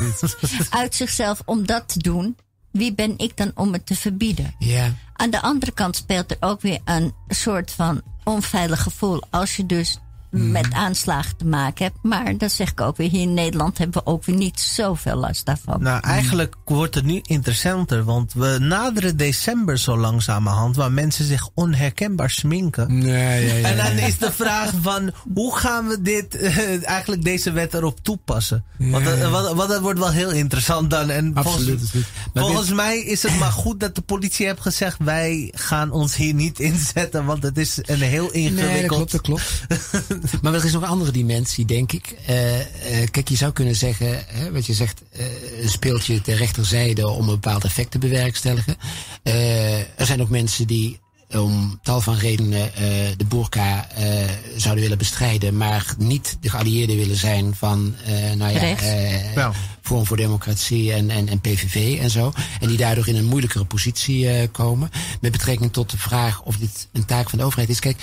[0.69, 2.37] uit zichzelf om dat te doen.
[2.71, 4.55] Wie ben ik dan om het te verbieden?
[4.59, 4.93] Ja.
[5.13, 9.21] Aan de andere kant speelt er ook weer een soort van onveilig gevoel.
[9.29, 9.99] Als je dus.
[10.35, 11.97] Met aanslagen te maken hebt.
[12.01, 15.15] Maar dat zeg ik ook weer, hier in Nederland hebben we ook weer niet zoveel
[15.15, 15.81] last daarvan.
[15.81, 21.49] Nou, eigenlijk wordt het nu interessanter, want we naderen december zo langzamerhand, waar mensen zich
[21.53, 22.97] onherkenbaar sminken.
[22.97, 27.23] Nee, ja, ja, en dan is de vraag van, hoe gaan we dit, uh, eigenlijk
[27.23, 28.63] deze wet erop toepassen?
[28.77, 31.09] Want, dat, want, dat wordt wel heel interessant dan.
[31.09, 31.79] En Absoluut.
[31.79, 36.15] Volgens, volgens mij is het maar goed dat de politie heeft gezegd, wij gaan ons
[36.15, 38.71] hier niet inzetten, want het is een heel ingewikkeld...
[38.71, 40.24] Nee, dat klopt, dat klopt.
[40.41, 42.15] maar er is nog een andere dimensie, denk ik.
[42.29, 42.63] Uh, uh,
[43.11, 45.25] kijk, je zou kunnen zeggen, hè, wat je zegt, uh,
[45.61, 48.77] een speeltje ter rechterzijde om een bepaald effect te bewerkstelligen.
[49.95, 50.99] er zijn ook mensen die
[51.29, 52.71] om tal van redenen
[53.17, 53.87] de burka
[54.55, 57.95] zouden willen bestrijden, maar niet de geallieerden willen zijn van,
[58.37, 58.81] nou ja,
[59.35, 59.49] uh,
[59.81, 62.31] Vorm voor Democratie en, en, en PVV en zo.
[62.59, 64.89] En die daardoor in een moeilijkere positie komen.
[65.21, 67.79] Met betrekking tot de vraag of dit een taak van de overheid is.
[67.79, 67.97] Kijk,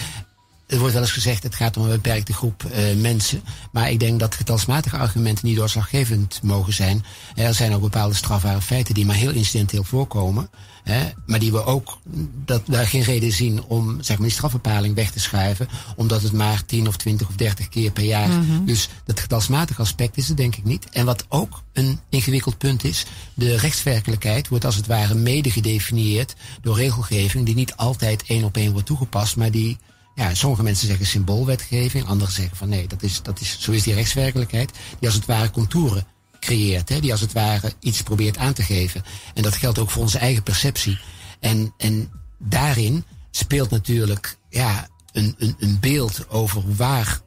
[0.73, 3.43] er wordt wel eens gezegd, het gaat om een beperkte groep uh, mensen.
[3.73, 7.05] Maar ik denk dat getalsmatige argumenten niet doorslaggevend mogen zijn.
[7.35, 10.51] Er zijn ook bepaalde strafbare feiten die maar heel incidenteel voorkomen.
[10.83, 11.99] Hè, maar die we ook
[12.45, 15.69] dat daar geen reden zien om zeg maar, die strafbepaling weg te schuiven.
[15.97, 18.29] Omdat het maar 10 of 20 of 30 keer per jaar.
[18.29, 18.67] Mm -hmm.
[18.67, 20.89] Dus dat getalsmatige aspect is het denk ik niet.
[20.91, 26.35] En wat ook een ingewikkeld punt is, de rechtswerkelijkheid wordt als het ware mede gedefinieerd
[26.61, 29.79] door regelgeving die niet altijd één op één wordt toegepast, maar die
[30.15, 33.83] ja, sommige mensen zeggen symboolwetgeving, anderen zeggen van nee, dat is, dat is, zo is
[33.83, 36.07] die rechtswerkelijkheid, die als het ware contouren
[36.41, 39.03] creëert, hè, die als het ware iets probeert aan te geven.
[39.35, 40.99] En dat geldt ook voor onze eigen perceptie.
[41.41, 47.21] En, en daarin speelt natuurlijk ja, een, een, een beeld over waar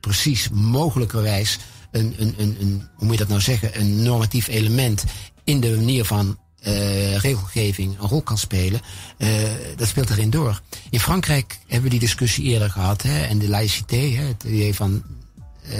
[0.00, 1.58] precies mogelijkerwijs
[1.90, 5.04] een, een, een, een, hoe moet je dat nou zeggen, een normatief element
[5.44, 8.80] in de manier van uh, regelgeving een rol kan spelen,
[9.18, 9.28] uh,
[9.76, 10.60] dat speelt erin door.
[10.90, 14.74] In Frankrijk hebben we die discussie eerder gehad, hè, en de laïcité, hè, het idee
[14.74, 15.02] van
[15.64, 15.70] uh,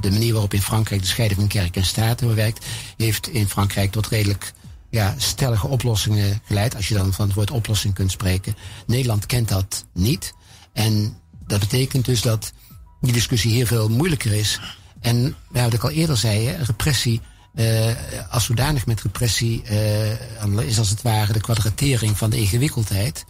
[0.00, 2.64] de manier waarop in Frankrijk de scheiding van kerk en staat werkt,
[2.96, 4.52] heeft in Frankrijk tot redelijk
[4.90, 8.56] ja, stellige oplossingen geleid, als je dan van het woord oplossing kunt spreken.
[8.86, 10.34] Nederland kent dat niet.
[10.72, 12.52] En dat betekent dus dat
[13.00, 14.60] die discussie hier veel moeilijker is.
[15.00, 17.20] En ja, wat ik al eerder zei, repressie
[17.54, 17.92] uh,
[18.30, 23.24] als zodanig met repressie uh, is als het ware de kwadratering van de ingewikkeldheid.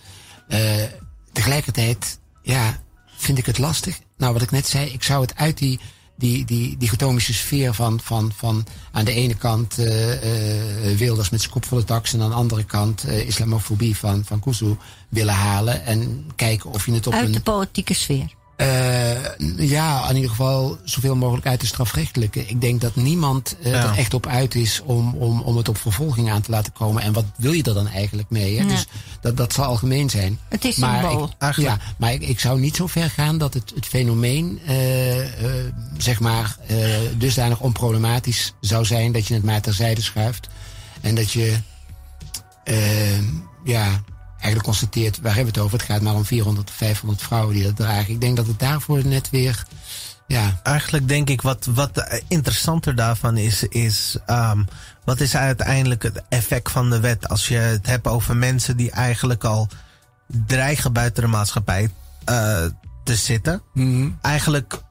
[0.48, 0.58] Uh,
[1.32, 2.80] tegelijkertijd, ja,
[3.16, 3.98] vind ik het lastig.
[4.16, 5.80] Nou, wat ik net zei, ik zou het uit die,
[6.16, 9.74] die, die dichotomische sfeer van, van, van aan de ene kant
[10.96, 14.40] Wilders met zijn kop voor de tax en aan de andere kant islamofobie van, van
[14.40, 14.76] Kuzu
[15.08, 17.32] willen halen en kijken of je het op uit een...
[17.32, 18.34] de politieke sfeer.
[18.56, 22.46] Uh, ja, in ieder geval zoveel mogelijk uit de strafrechtelijke.
[22.46, 23.82] Ik denk dat niemand uh, ja.
[23.82, 27.02] er echt op uit is om, om, om het op vervolging aan te laten komen.
[27.02, 28.56] En wat wil je er dan eigenlijk mee?
[28.56, 28.62] Hè?
[28.62, 28.68] Ja.
[28.68, 28.86] Dus
[29.20, 30.38] dat, dat zal algemeen zijn.
[30.48, 31.30] Het is maar symbool.
[31.38, 34.74] Ik, ja, maar ik, ik zou niet zo ver gaan dat het, het fenomeen, uh,
[35.98, 36.56] zeg maar,
[37.16, 40.48] dusdanig onproblematisch zou zijn dat je het maar terzijde schuift.
[41.00, 41.56] En dat je,
[43.64, 44.02] ja
[44.44, 45.78] eigenlijk constateert, waar hebben we het over?
[45.78, 48.14] Het gaat maar om 400 of 500 vrouwen die dat dragen.
[48.14, 49.64] Ik denk dat het daarvoor net weer,
[50.26, 50.60] ja.
[50.62, 54.66] Eigenlijk denk ik wat, wat interessanter daarvan is, is um,
[55.04, 57.28] wat is uiteindelijk het effect van de wet?
[57.28, 59.68] Als je het hebt over mensen die eigenlijk al
[60.26, 61.90] dreigen buiten de maatschappij
[62.30, 62.64] uh,
[63.04, 63.62] te zitten.
[63.72, 64.18] Mm -hmm.
[64.22, 64.82] Eigenlijk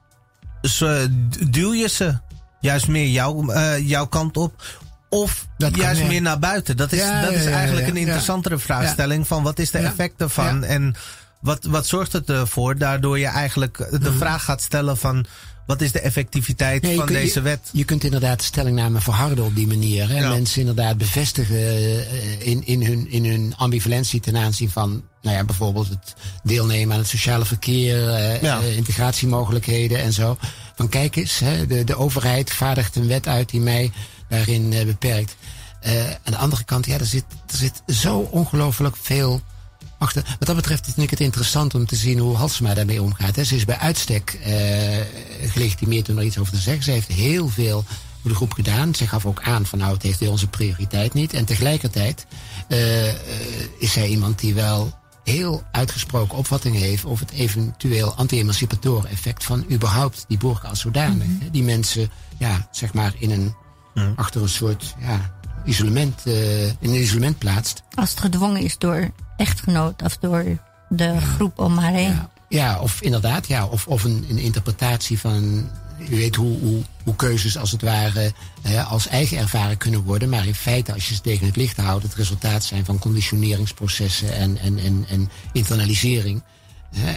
[1.50, 2.18] duw je ze
[2.60, 4.82] juist meer jouw, uh, jouw kant op
[5.14, 6.12] of dat juist kan, ja.
[6.12, 6.78] meer naar buiten?
[6.78, 10.64] Dat is, ja, dat is eigenlijk een interessantere vraagstelling van wat is de effect ervan
[10.64, 10.96] en
[11.40, 12.78] wat, wat zorgt het ervoor?
[12.78, 14.18] Daardoor je eigenlijk de mm.
[14.18, 15.26] vraag gaat stellen van
[15.66, 17.70] wat is de effectiviteit nee, van kunt, deze wet?
[17.72, 20.10] Je, je, kunt inderdaad stellingnamen verharden op die manier.
[20.10, 20.30] Hè?
[20.30, 25.44] Mensen inderdaad bevestigen uh, in, in, hun, in hun ambivalentie ten aanzien van nou ja,
[25.44, 28.00] bijvoorbeeld het deelnemen aan het sociale verkeer,
[28.42, 28.60] ja.
[28.60, 30.38] uh, integratiemogelijkheden en zo.
[30.76, 33.92] Van kijk eens, hè, de, de overheid vaardigt een wet uit die mij
[34.34, 35.36] daarin uh, beperkt.
[35.86, 39.42] Uh, aan de andere kant, ja, er zit, er zit zo ongelooflijk veel
[39.98, 40.24] achter.
[40.40, 43.36] Wat dat betreft vind ik het interessant om te zien hoe Halsema daarmee omgaat.
[43.36, 43.44] Hè.
[43.44, 44.48] Ze is bij uitstek uh,
[45.50, 46.84] gelegitimeerd om er iets over te zeggen.
[46.84, 47.84] Ze heeft heel veel
[48.22, 48.96] voor de groep gedaan.
[48.96, 51.34] Ze gaf ook aan van nou, het heeft onze prioriteit niet.
[51.34, 52.26] En tegelijkertijd
[52.68, 53.08] uh,
[53.80, 59.66] is zij iemand die wel heel uitgesproken opvattingen heeft over het eventueel anti-emancipatoren effect van
[59.72, 61.28] überhaupt die burger als zodanig.
[61.28, 61.50] Mm -hmm.
[61.52, 63.56] Die mensen, ja, zeg maar in een
[63.94, 64.14] ja.
[64.16, 65.32] achter een soort ja,
[65.66, 67.84] isolement, uh, in een isolement plaatst.
[67.96, 70.44] Als het gedwongen is door echtgenoot of door
[70.90, 71.20] de ja.
[71.20, 72.12] groep om haar heen.
[72.12, 75.70] Ja, ja, of inderdaad, ja, of, of een, een interpretatie van.
[76.10, 78.34] U weet hoe, hoe, hoe keuzes als het ware
[78.68, 80.30] uh, als eigen ervaren kunnen worden.
[80.30, 84.36] Maar in feite, als je ze tegen het licht houdt, het resultaat zijn van conditioneringsprocessen
[84.36, 86.44] en, en, en, en internalisering.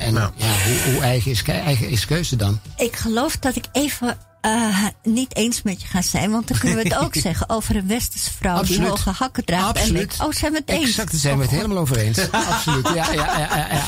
[0.00, 2.60] En ja, hoe, hoe eigen, is, eigen is keuze dan?
[2.76, 4.16] Ik geloof dat ik even
[4.46, 6.30] uh, niet eens met je gaan zijn.
[6.30, 9.66] Want dan kunnen we het ook zeggen over een westerse vrouw die hoge hakken draagt.
[9.66, 10.16] Absoluut.
[10.18, 10.88] En oh, zijn we het eens?
[10.88, 12.30] Exact, daar zijn we het oh, helemaal over eens.
[12.50, 12.88] Absoluut.
[12.94, 13.84] Ja, ja, ja, ja.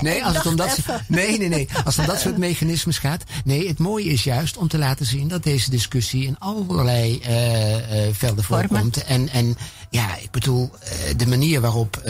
[0.00, 1.68] Nee, als het om dat, nee, nee, nee.
[1.84, 3.22] Als het om dat soort mechanismes gaat.
[3.44, 7.72] Nee, het mooie is juist om te laten zien dat deze discussie in allerlei uh,
[7.72, 7.78] uh,
[8.12, 9.04] velden voorkomt.
[9.04, 9.56] En, en
[9.90, 10.70] ja, ik bedoel,
[11.16, 12.02] de manier waarop,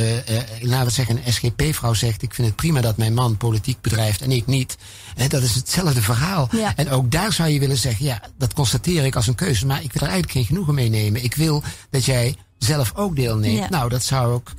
[0.61, 4.23] laten we zeggen, een SGP-vrouw zegt: Ik vind het prima dat mijn man politiek bedrijft
[4.23, 4.77] en ik niet.
[5.15, 6.49] Hè, dat is hetzelfde verhaal.
[6.51, 6.73] Ja.
[6.77, 9.83] En ook daar zou je willen zeggen: Ja, dat constateer ik als een keuze, maar
[9.83, 11.25] ik wil er eigenlijk geen genoegen mee nemen.
[11.25, 13.59] Ik wil dat jij zelf ook deelneemt.
[13.59, 13.69] Ja.
[13.69, 14.53] Nou, dat zou ook.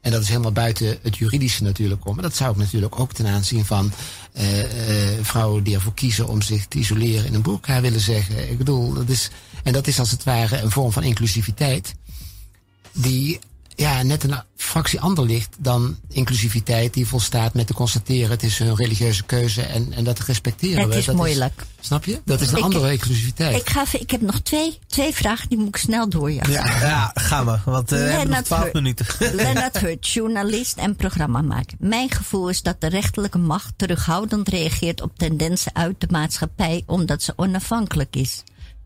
[0.00, 2.14] En dat is helemaal buiten het juridische natuurlijk om.
[2.14, 3.92] Maar dat zou ik natuurlijk ook ten aanzien van
[4.36, 8.50] uh, uh, vrouwen die ervoor kiezen om zich te isoleren in een burka willen zeggen.
[8.50, 9.30] Ik bedoel, dat is.
[9.62, 11.94] En dat is als het ware een vorm van inclusiviteit
[12.92, 13.38] die
[13.74, 18.58] ja, net een fractie ander ligt dan inclusiviteit die volstaat met te constateren het is
[18.58, 20.96] hun religieuze keuze en, en dat respecteren het we.
[20.96, 21.64] Is moeilijk.
[21.80, 22.20] snap je?
[22.24, 23.56] Dat is een andere inclusiviteit.
[23.56, 26.52] Ik, ga, ik heb nog twee, twee vragen, die moet ik snel doorjagen.
[26.52, 29.06] Ja, ja gaan we, want uh, we hebben nog twaalf minuten.
[29.32, 31.76] Lennart Hurt, journalist en programmamaker.
[31.78, 37.22] Mijn gevoel is dat de rechterlijke macht terughoudend reageert op tendensen uit de maatschappij omdat
[37.22, 38.42] ze onafhankelijk is.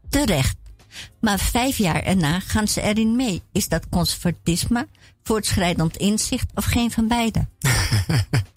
[0.08, 0.56] Terecht.
[1.20, 3.43] Maar vijf jaar erna gaan ze erin mee.
[3.52, 4.89] Is dat conservatisme,
[5.23, 7.47] voortschrijdend inzicht of geen van beide?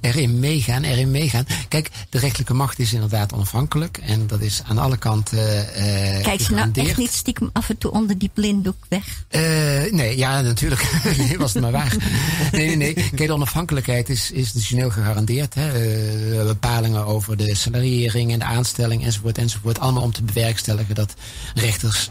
[0.00, 1.46] erin meegaan, erin meegaan.
[1.68, 3.98] Kijk, de rechterlijke macht is inderdaad onafhankelijk.
[3.98, 7.78] En dat is aan alle kanten uh, Kijk je nou echt niet stiekem af en
[7.78, 9.24] toe onder die blinddoek weg?
[9.30, 9.40] Uh,
[9.92, 11.02] nee, ja, natuurlijk.
[11.18, 11.96] nee, was het maar waar.
[12.52, 12.94] nee, nee, nee.
[12.94, 15.54] Kijk, de onafhankelijkheid is institutioneel gegarandeerd.
[15.54, 15.66] Hè.
[16.38, 19.78] Uh, bepalingen over de salariering en de aanstelling enzovoort enzovoort.
[19.78, 21.14] Allemaal om te bewerkstelligen dat
[21.54, 22.10] rechters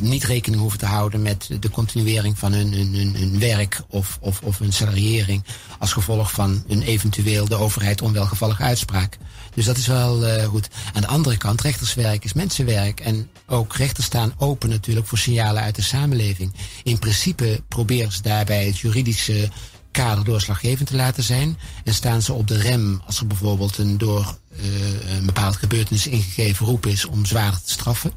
[0.00, 4.18] niet rekening hoeven te houden met de continuering van hun, hun, hun, hun werk of,
[4.20, 5.44] of, of hun salariering
[5.78, 9.18] als gevolg van een eventueel de overheid onwelgevallige uitspraak.
[9.54, 10.68] Dus dat is wel uh, goed.
[10.92, 13.00] Aan de andere kant, rechterswerk is mensenwerk.
[13.00, 16.54] En ook rechters staan open natuurlijk voor signalen uit de samenleving.
[16.82, 19.48] In principe proberen ze daarbij het juridische
[19.90, 21.58] kader doorslaggevend te laten zijn.
[21.84, 26.06] En staan ze op de rem als er bijvoorbeeld een door uh, een bepaald gebeurtenis
[26.06, 28.12] ingegeven roep is om zwaarder te straffen.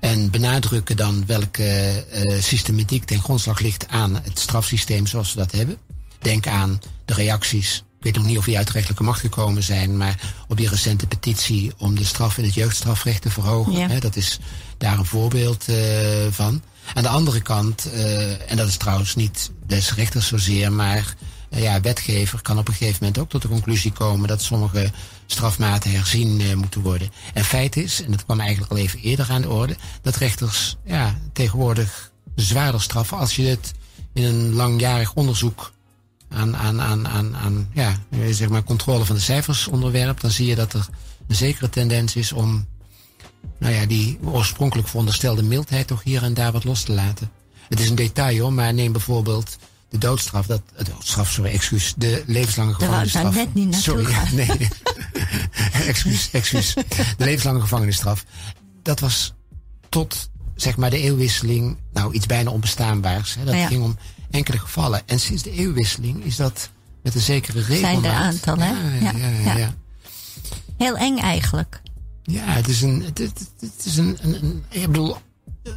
[0.00, 5.52] En benadrukken dan welke uh, systematiek ten grondslag ligt aan het strafsysteem zoals we dat
[5.52, 5.78] hebben.
[6.20, 7.84] Denk aan de reacties.
[7.98, 10.68] Ik weet nog niet of die uit de rechtelijke macht gekomen zijn, maar op die
[10.68, 13.72] recente petitie om de straf in het jeugdstrafrecht te verhogen.
[13.72, 13.88] Ja.
[13.88, 14.38] Hè, dat is
[14.78, 15.76] daar een voorbeeld uh,
[16.30, 16.62] van.
[16.94, 21.14] Aan de andere kant, uh, en dat is trouwens niet des rechters zozeer, maar
[21.50, 24.90] uh, ja, wetgever kan op een gegeven moment ook tot de conclusie komen dat sommige
[25.26, 27.10] strafmaten herzien moeten worden.
[27.34, 30.76] En feit is, en dat kwam eigenlijk al even eerder aan de orde, dat rechters
[30.84, 33.72] ja, tegenwoordig zwaarder straffen als je het
[34.12, 35.72] in een langjarig onderzoek
[36.32, 37.96] aan, aan, aan, aan, aan ja,
[38.30, 40.88] zeg maar controle van de cijfers onderwerp, dan zie je dat er
[41.28, 42.66] een zekere tendens is om
[43.58, 47.30] nou ja, die oorspronkelijk veronderstelde mildheid toch hier en daar wat los te laten.
[47.68, 49.56] Het is een detail hoor, maar neem bijvoorbeeld
[49.88, 53.34] de doodstraf, dat, de doodstraf, sorry, excuus, de levenslange gevangenisstraf.
[53.34, 54.68] Daar net niet Sorry, ja, nee.
[55.86, 56.74] excuus, excuus.
[57.16, 58.24] De levenslange gevangenisstraf.
[58.82, 59.34] Dat was
[59.88, 63.34] tot, zeg maar, de eeuwwisseling, nou, iets bijna onbestaanbaars.
[63.34, 63.44] Hè.
[63.44, 63.66] Dat ja.
[63.66, 63.98] ging om
[64.30, 65.08] enkele gevallen.
[65.08, 66.70] En sinds de eeuwwisseling is dat
[67.02, 68.02] met een zekere regelmaat...
[68.02, 68.98] Zijn er aantal, hè?
[68.98, 69.12] Ja,
[69.42, 69.74] ja, ja,
[70.76, 71.80] Heel eng eigenlijk.
[72.22, 73.02] Ja, het is een...
[73.02, 75.16] Het, is een, een, een, ik bedoel,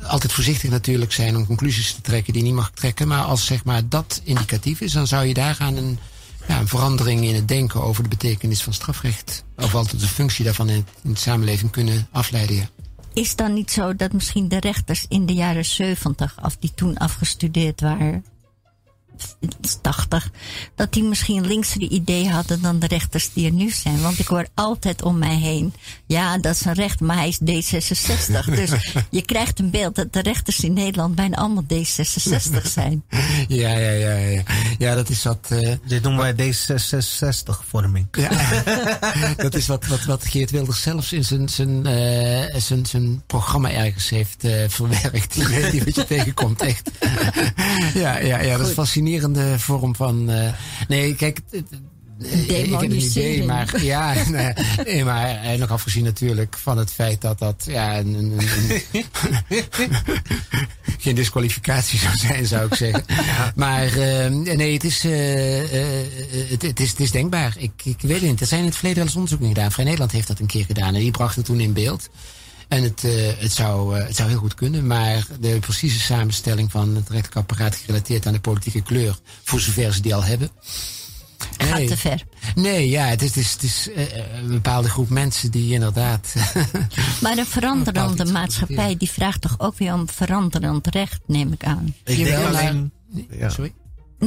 [0.03, 3.07] altijd voorzichtig natuurlijk zijn om conclusies te trekken die niet mag trekken.
[3.07, 5.99] Maar als zeg maar dat indicatief is, dan zou je daar gaan een,
[6.47, 10.45] ja, een verandering in het denken over de betekenis van strafrecht, of altijd de functie
[10.45, 12.55] daarvan in, in de samenleving kunnen afleiden.
[12.55, 12.69] Ja.
[13.13, 16.97] Is dan niet zo dat misschien de rechters in de jaren 70, of die toen
[16.97, 18.25] afgestudeerd waren,
[19.81, 20.31] 80,
[20.75, 24.01] dat die misschien linksere idee hadden dan de rechters die er nu zijn.
[24.01, 25.73] Want ik hoor altijd om mij heen,
[26.05, 28.45] ja, dat is een recht, maar hij is D66.
[28.55, 28.71] dus
[29.09, 33.03] je krijgt een beeld dat de rechters in Nederland bijna allemaal D66 zijn.
[33.47, 34.43] Ja, ja, ja, ja.
[34.77, 35.49] Ja, dat is wat...
[35.51, 38.07] Uh, Dit noemen wij D66-vorming.
[38.11, 38.63] Ja,
[39.43, 43.71] dat is wat, wat, wat Geert Wilders zelfs in zijn, zijn, uh, zijn, zijn programma
[43.71, 45.33] ergens heeft uh, verwerkt.
[45.33, 46.89] Die, die wat je tegenkomt, echt.
[47.93, 50.29] ja, ja, ja, dat is fascinerend fascinerende vorm van.
[50.29, 50.53] Uh,
[50.87, 51.39] nee, kijk.
[52.19, 54.13] Ik heb een idee, maar ja,
[54.85, 58.39] nee, maar nog afgezien natuurlijk van het feit dat dat ja, een, een,
[58.91, 59.05] een
[60.99, 63.05] geen disqualificatie zou zijn, zou ik zeggen.
[63.55, 65.11] Maar uh, nee, het is, uh,
[66.49, 67.55] het, het, is, het is denkbaar.
[67.57, 68.41] Ik, ik weet het niet.
[68.41, 69.71] Er zijn in het verleden wel eens onderzoeken gedaan.
[69.71, 72.09] Vrij Nederland heeft dat een keer gedaan en die bracht het toen in beeld.
[72.73, 76.71] En het, uh, het, zou, uh, het zou heel goed kunnen, maar de precieze samenstelling
[76.71, 80.49] van het rechterlijke apparaat gerelateerd aan de politieke kleur, voor zover ze die al hebben.
[81.37, 82.23] Gaat gaat te ver.
[82.55, 86.33] Nee, ja, het is, het is, het is uh, een bepaalde groep mensen die inderdaad.
[87.21, 91.95] maar een veranderende maatschappij die vraagt toch ook weer om veranderend recht, neem ik aan.
[92.03, 92.91] Ik denk alleen.
[93.29, 93.49] Ja.
[93.49, 93.73] Sorry?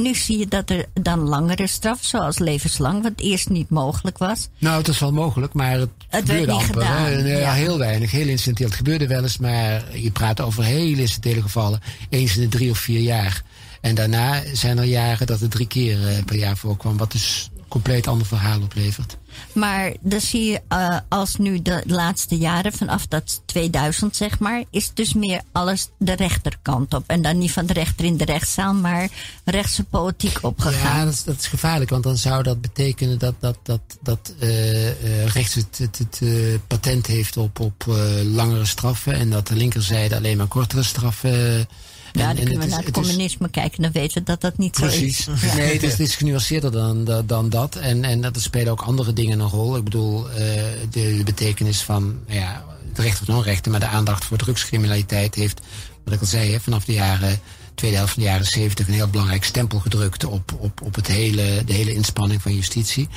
[0.01, 4.49] Nu zie je dat er dan langere straf, zoals levenslang, wat eerst niet mogelijk was.
[4.57, 6.81] Nou, het is wel mogelijk, maar het, het gebeurde werd niet amper.
[6.81, 7.05] gedaan.
[7.05, 7.39] hè.
[7.39, 7.53] Ja.
[7.53, 8.65] Heel weinig, heel incidenteel.
[8.65, 11.79] Het gebeurde wel eens, maar je praat over heel incidentele gevallen.
[12.09, 13.43] Eens in de drie of vier jaar.
[13.81, 17.49] En daarna zijn er jaren dat het drie keer eh, per jaar voorkwam, wat dus
[17.57, 19.17] een compleet ander verhaal oplevert.
[19.53, 24.63] Maar dan zie je, uh, als nu de laatste jaren, vanaf dat 2000 zeg maar,
[24.69, 27.03] is dus meer alles de rechterkant op.
[27.07, 29.09] En dan niet van de rechter in de rechtszaal, maar
[29.45, 31.05] rechtse politiek opgegaan.
[31.07, 35.25] Ja, dat is, gevaarlijk, want dan zou dat betekenen dat, dat, dat, dat uh, uh,
[35.25, 36.21] rechts het, het,
[36.67, 37.83] patent heeft op, op
[38.23, 41.67] langere straffen en dat de linkerzijde alleen maar kortere straffen.
[42.13, 44.57] Ja, dan kunnen we naar het, het communisme is, kijken, dan weten we dat dat
[44.57, 45.23] niet precies.
[45.23, 45.41] zo is.
[45.41, 45.55] Ja.
[45.55, 47.75] Nee, het is, het is genuanceerder dan, dan dat.
[47.75, 49.77] En, en dat spelen ook andere dingen een rol.
[49.77, 54.25] Ik bedoel, uh, de, de, betekenis van ja, het recht of non-rechten, maar de aandacht
[54.25, 55.61] voor drugscriminaliteit heeft,
[56.03, 57.39] wat ik al zei, hè, vanaf de jaren,
[57.75, 61.07] tweede helft van de jaren zeventig een heel belangrijk stempel gedrukt op, op, op het
[61.07, 63.07] hele, de hele inspanning van justitie.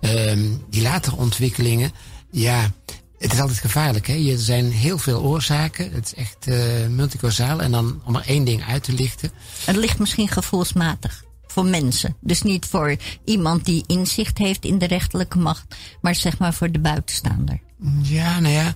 [0.00, 1.92] Um, die latere ontwikkelingen,
[2.30, 2.70] ja,
[3.18, 4.06] het is altijd gevaarlijk.
[4.06, 4.30] Hè?
[4.32, 5.92] Er zijn heel veel oorzaken.
[5.92, 6.56] Het is echt uh,
[6.88, 7.62] multicausaal.
[7.62, 9.30] En dan om er één ding uit te lichten.
[9.64, 12.16] Het ligt misschien gevoelsmatig voor mensen.
[12.20, 15.76] Dus niet voor iemand die inzicht heeft in de rechterlijke macht.
[16.00, 17.60] Maar zeg maar voor de buitenstaander.
[18.02, 18.74] Ja, nou ja.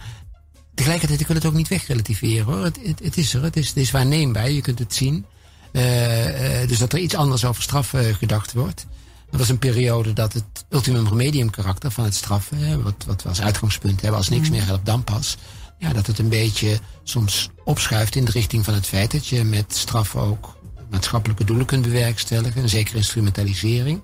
[0.74, 2.64] Tegelijkertijd, ik wil het ook niet wegrelativeren hoor.
[2.64, 3.42] Het, het, het is er.
[3.42, 4.50] Het is, het is waarneembaar.
[4.50, 5.26] Je kunt het zien.
[5.72, 8.86] Uh, uh, dus dat er iets anders over straf gedacht wordt.
[9.32, 13.28] Dat was een periode dat het ultimum remedium karakter van het straffen, wat, wat we
[13.28, 15.36] als uitgangspunt hebben, als niks meer helpt, dan pas.
[15.78, 19.44] Ja, dat het een beetje soms opschuift in de richting van het feit dat je
[19.44, 20.56] met straffen ook
[20.90, 24.00] maatschappelijke doelen kunt bewerkstelligen, een zekere instrumentalisering.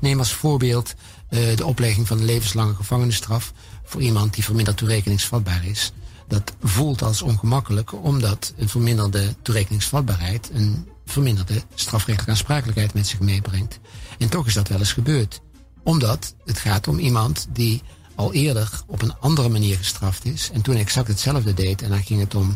[0.00, 0.94] Neem als voorbeeld
[1.30, 3.52] uh, de oplegging van een levenslange gevangenisstraf
[3.84, 5.92] voor iemand die verminderd toerekeningsvatbaar is.
[6.28, 13.78] Dat voelt als ongemakkelijk, omdat een verminderde toerekeningsvatbaarheid een verminderde strafrechtelijke aansprakelijkheid met zich meebrengt.
[14.18, 15.40] En toch is dat wel eens gebeurd.
[15.82, 17.82] Omdat het gaat om iemand die
[18.14, 20.50] al eerder op een andere manier gestraft is.
[20.52, 21.82] En toen exact hetzelfde deed.
[21.82, 22.54] En dan ging het om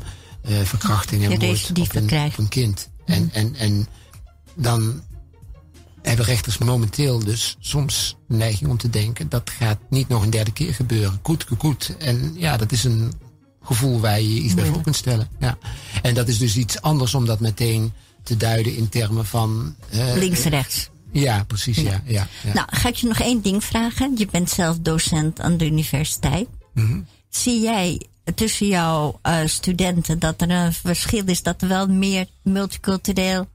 [0.49, 2.89] uh, verkrachting en moord op een, op een kind.
[3.05, 3.87] En, en, en
[4.55, 5.03] dan
[6.03, 9.29] hebben rechters momenteel dus soms neiging om te denken...
[9.29, 11.21] dat gaat niet nog een derde keer gebeuren.
[11.23, 11.97] Goed, goed.
[11.99, 13.13] En ja, dat is een
[13.63, 15.29] gevoel waar je iets bij voor kunt stellen.
[15.39, 15.59] Ja.
[16.03, 19.75] En dat is dus iets anders om dat meteen te duiden in termen van...
[19.95, 20.91] Uh, Links-rechts.
[21.13, 22.03] Ja, precies, ja.
[22.05, 22.53] ja, ja.
[22.53, 24.17] Nou, ga ik je nog één ding vragen.
[24.17, 26.49] Je bent zelf docent aan de universiteit.
[26.75, 26.85] Mhm.
[26.85, 27.07] Mm -hmm.
[27.29, 28.01] Zie jij
[28.35, 33.49] tussen jouw uh, studenten dat er een verschil is dat er wel meer multicultureel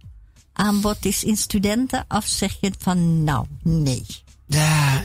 [0.54, 2.06] aanbod is in studenten?
[2.08, 4.06] Of zeg je van nou, nee?
[4.46, 5.04] Ja,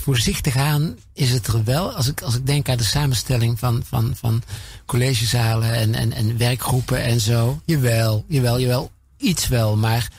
[0.00, 1.92] voorzichtig aan is het er wel.
[1.92, 4.42] Als ik, als ik denk aan de samenstelling van, van, van
[4.86, 7.60] collegezalen en, en, en werkgroepen en zo.
[7.64, 8.90] Jawel, jawel, jawel.
[9.16, 10.10] Iets wel, maar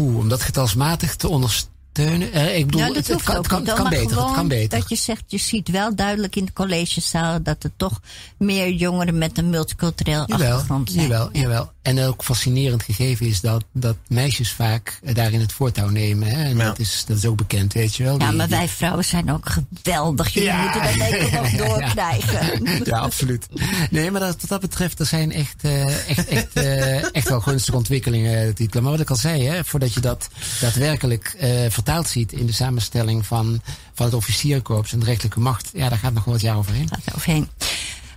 [0.00, 1.71] om dat getalsmatig te ondersteunen.
[1.92, 4.24] Eh, ik bedoel, dat het, het, kan, het, kan, het beter.
[4.24, 4.78] Het kan beter.
[4.78, 8.00] Dat je zegt, je ziet wel duidelijk in de collegezaal dat er toch
[8.36, 11.02] meer jongeren met een multicultureel jawel, achtergrond zijn.
[11.02, 11.40] Jawel, ja.
[11.40, 11.72] jawel.
[11.82, 16.28] En ook fascinerend gegeven is dat, dat meisjes vaak daarin het voortouw nemen.
[16.28, 16.44] Hè?
[16.44, 16.64] En ja.
[16.64, 18.18] dat, is, dat is ook bekend, weet je wel.
[18.18, 20.28] Ja, die, maar wij vrouwen zijn ook geweldig.
[20.28, 21.68] Jullie Ja, moeten dat even ja, nog ja, ja.
[21.68, 22.60] doorkrijgen.
[22.84, 23.46] Ja, absoluut.
[23.90, 27.40] Nee, maar dat, wat dat betreft, er zijn echt, uh, echt, echt, uh, echt wel
[27.40, 28.54] gunstige ontwikkelingen.
[28.72, 30.28] Maar wat ik al zei, hè, voordat je dat
[30.60, 33.60] daadwerkelijk uh, vertaald ziet in de samenstelling van,
[33.94, 36.88] van het officierkorps en de rechtelijke macht, ja, daar gaat nog wel wat jaar overheen.
[36.88, 37.48] Gaat overheen.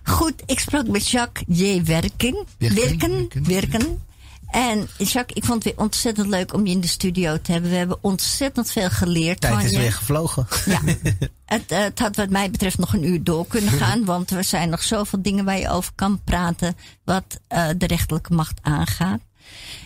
[0.04, 1.84] Goed, ik sprak met Jacques J.
[1.84, 2.46] Werken.
[2.58, 4.02] Werken, Werken.
[4.52, 7.70] En Jacques, ik vond het weer ontzettend leuk om je in de studio te hebben.
[7.70, 9.78] We hebben ontzettend veel geleerd Tijd van is je.
[9.78, 10.48] weer gevlogen.
[10.66, 10.82] Ja.
[11.46, 14.06] het, het had wat mij betreft nog een uur door kunnen gaan.
[14.06, 16.76] Want er zijn nog zoveel dingen waar je over kan praten.
[17.04, 19.20] Wat uh, de rechterlijke macht aangaat.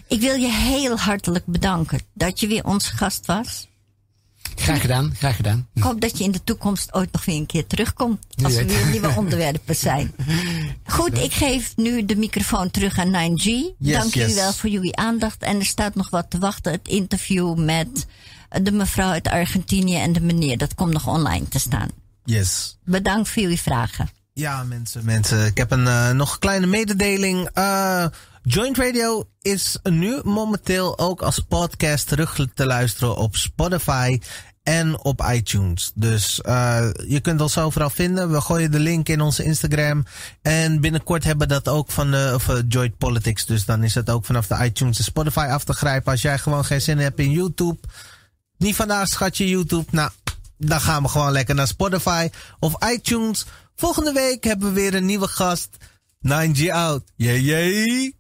[0.08, 3.68] Ik wil je heel hartelijk bedanken dat je weer onze gast was.
[4.60, 5.68] Graag gedaan, graag gedaan.
[5.74, 8.26] Ik hoop dat je in de toekomst ooit nog weer een keer terugkomt.
[8.44, 10.14] Als er weer nieuwe onderwerpen zijn.
[10.86, 13.46] Goed, ik geef nu de microfoon terug aan 9G.
[13.78, 14.36] Dank jullie yes.
[14.36, 15.44] wel voor jullie aandacht.
[15.44, 16.72] En er staat nog wat te wachten.
[16.72, 18.08] Het interview met
[18.62, 20.58] de mevrouw uit Argentinië en de meneer.
[20.58, 21.90] Dat komt nog online te staan.
[22.24, 22.78] Yes.
[22.84, 24.10] Bedankt voor jullie vragen.
[24.34, 25.46] Ja, mensen, mensen.
[25.46, 27.50] Ik heb een uh, nog kleine mededeling.
[27.54, 28.06] Uh,
[28.44, 34.20] Joint Radio is nu momenteel ook als podcast terug te luisteren op Spotify
[34.64, 35.92] en op iTunes.
[35.96, 38.32] Dus uh, je kunt ons overal vinden.
[38.32, 40.06] We gooien de link in onze Instagram.
[40.42, 43.46] En binnenkort hebben we dat ook van de of, uh, Politics.
[43.46, 46.12] Dus dan is het ook vanaf de iTunes en Spotify af te grijpen.
[46.12, 47.78] Als jij gewoon geen zin hebt in YouTube.
[48.58, 49.86] Niet vandaag, schatje, YouTube.
[49.92, 50.12] Nou,
[50.58, 52.30] dan gaan we gewoon lekker naar Spotify
[52.60, 53.46] of iTunes.
[53.76, 55.70] Volgende week hebben we weer een nieuwe gast.
[56.28, 57.04] 9G out.
[57.16, 58.14] Yay, yay.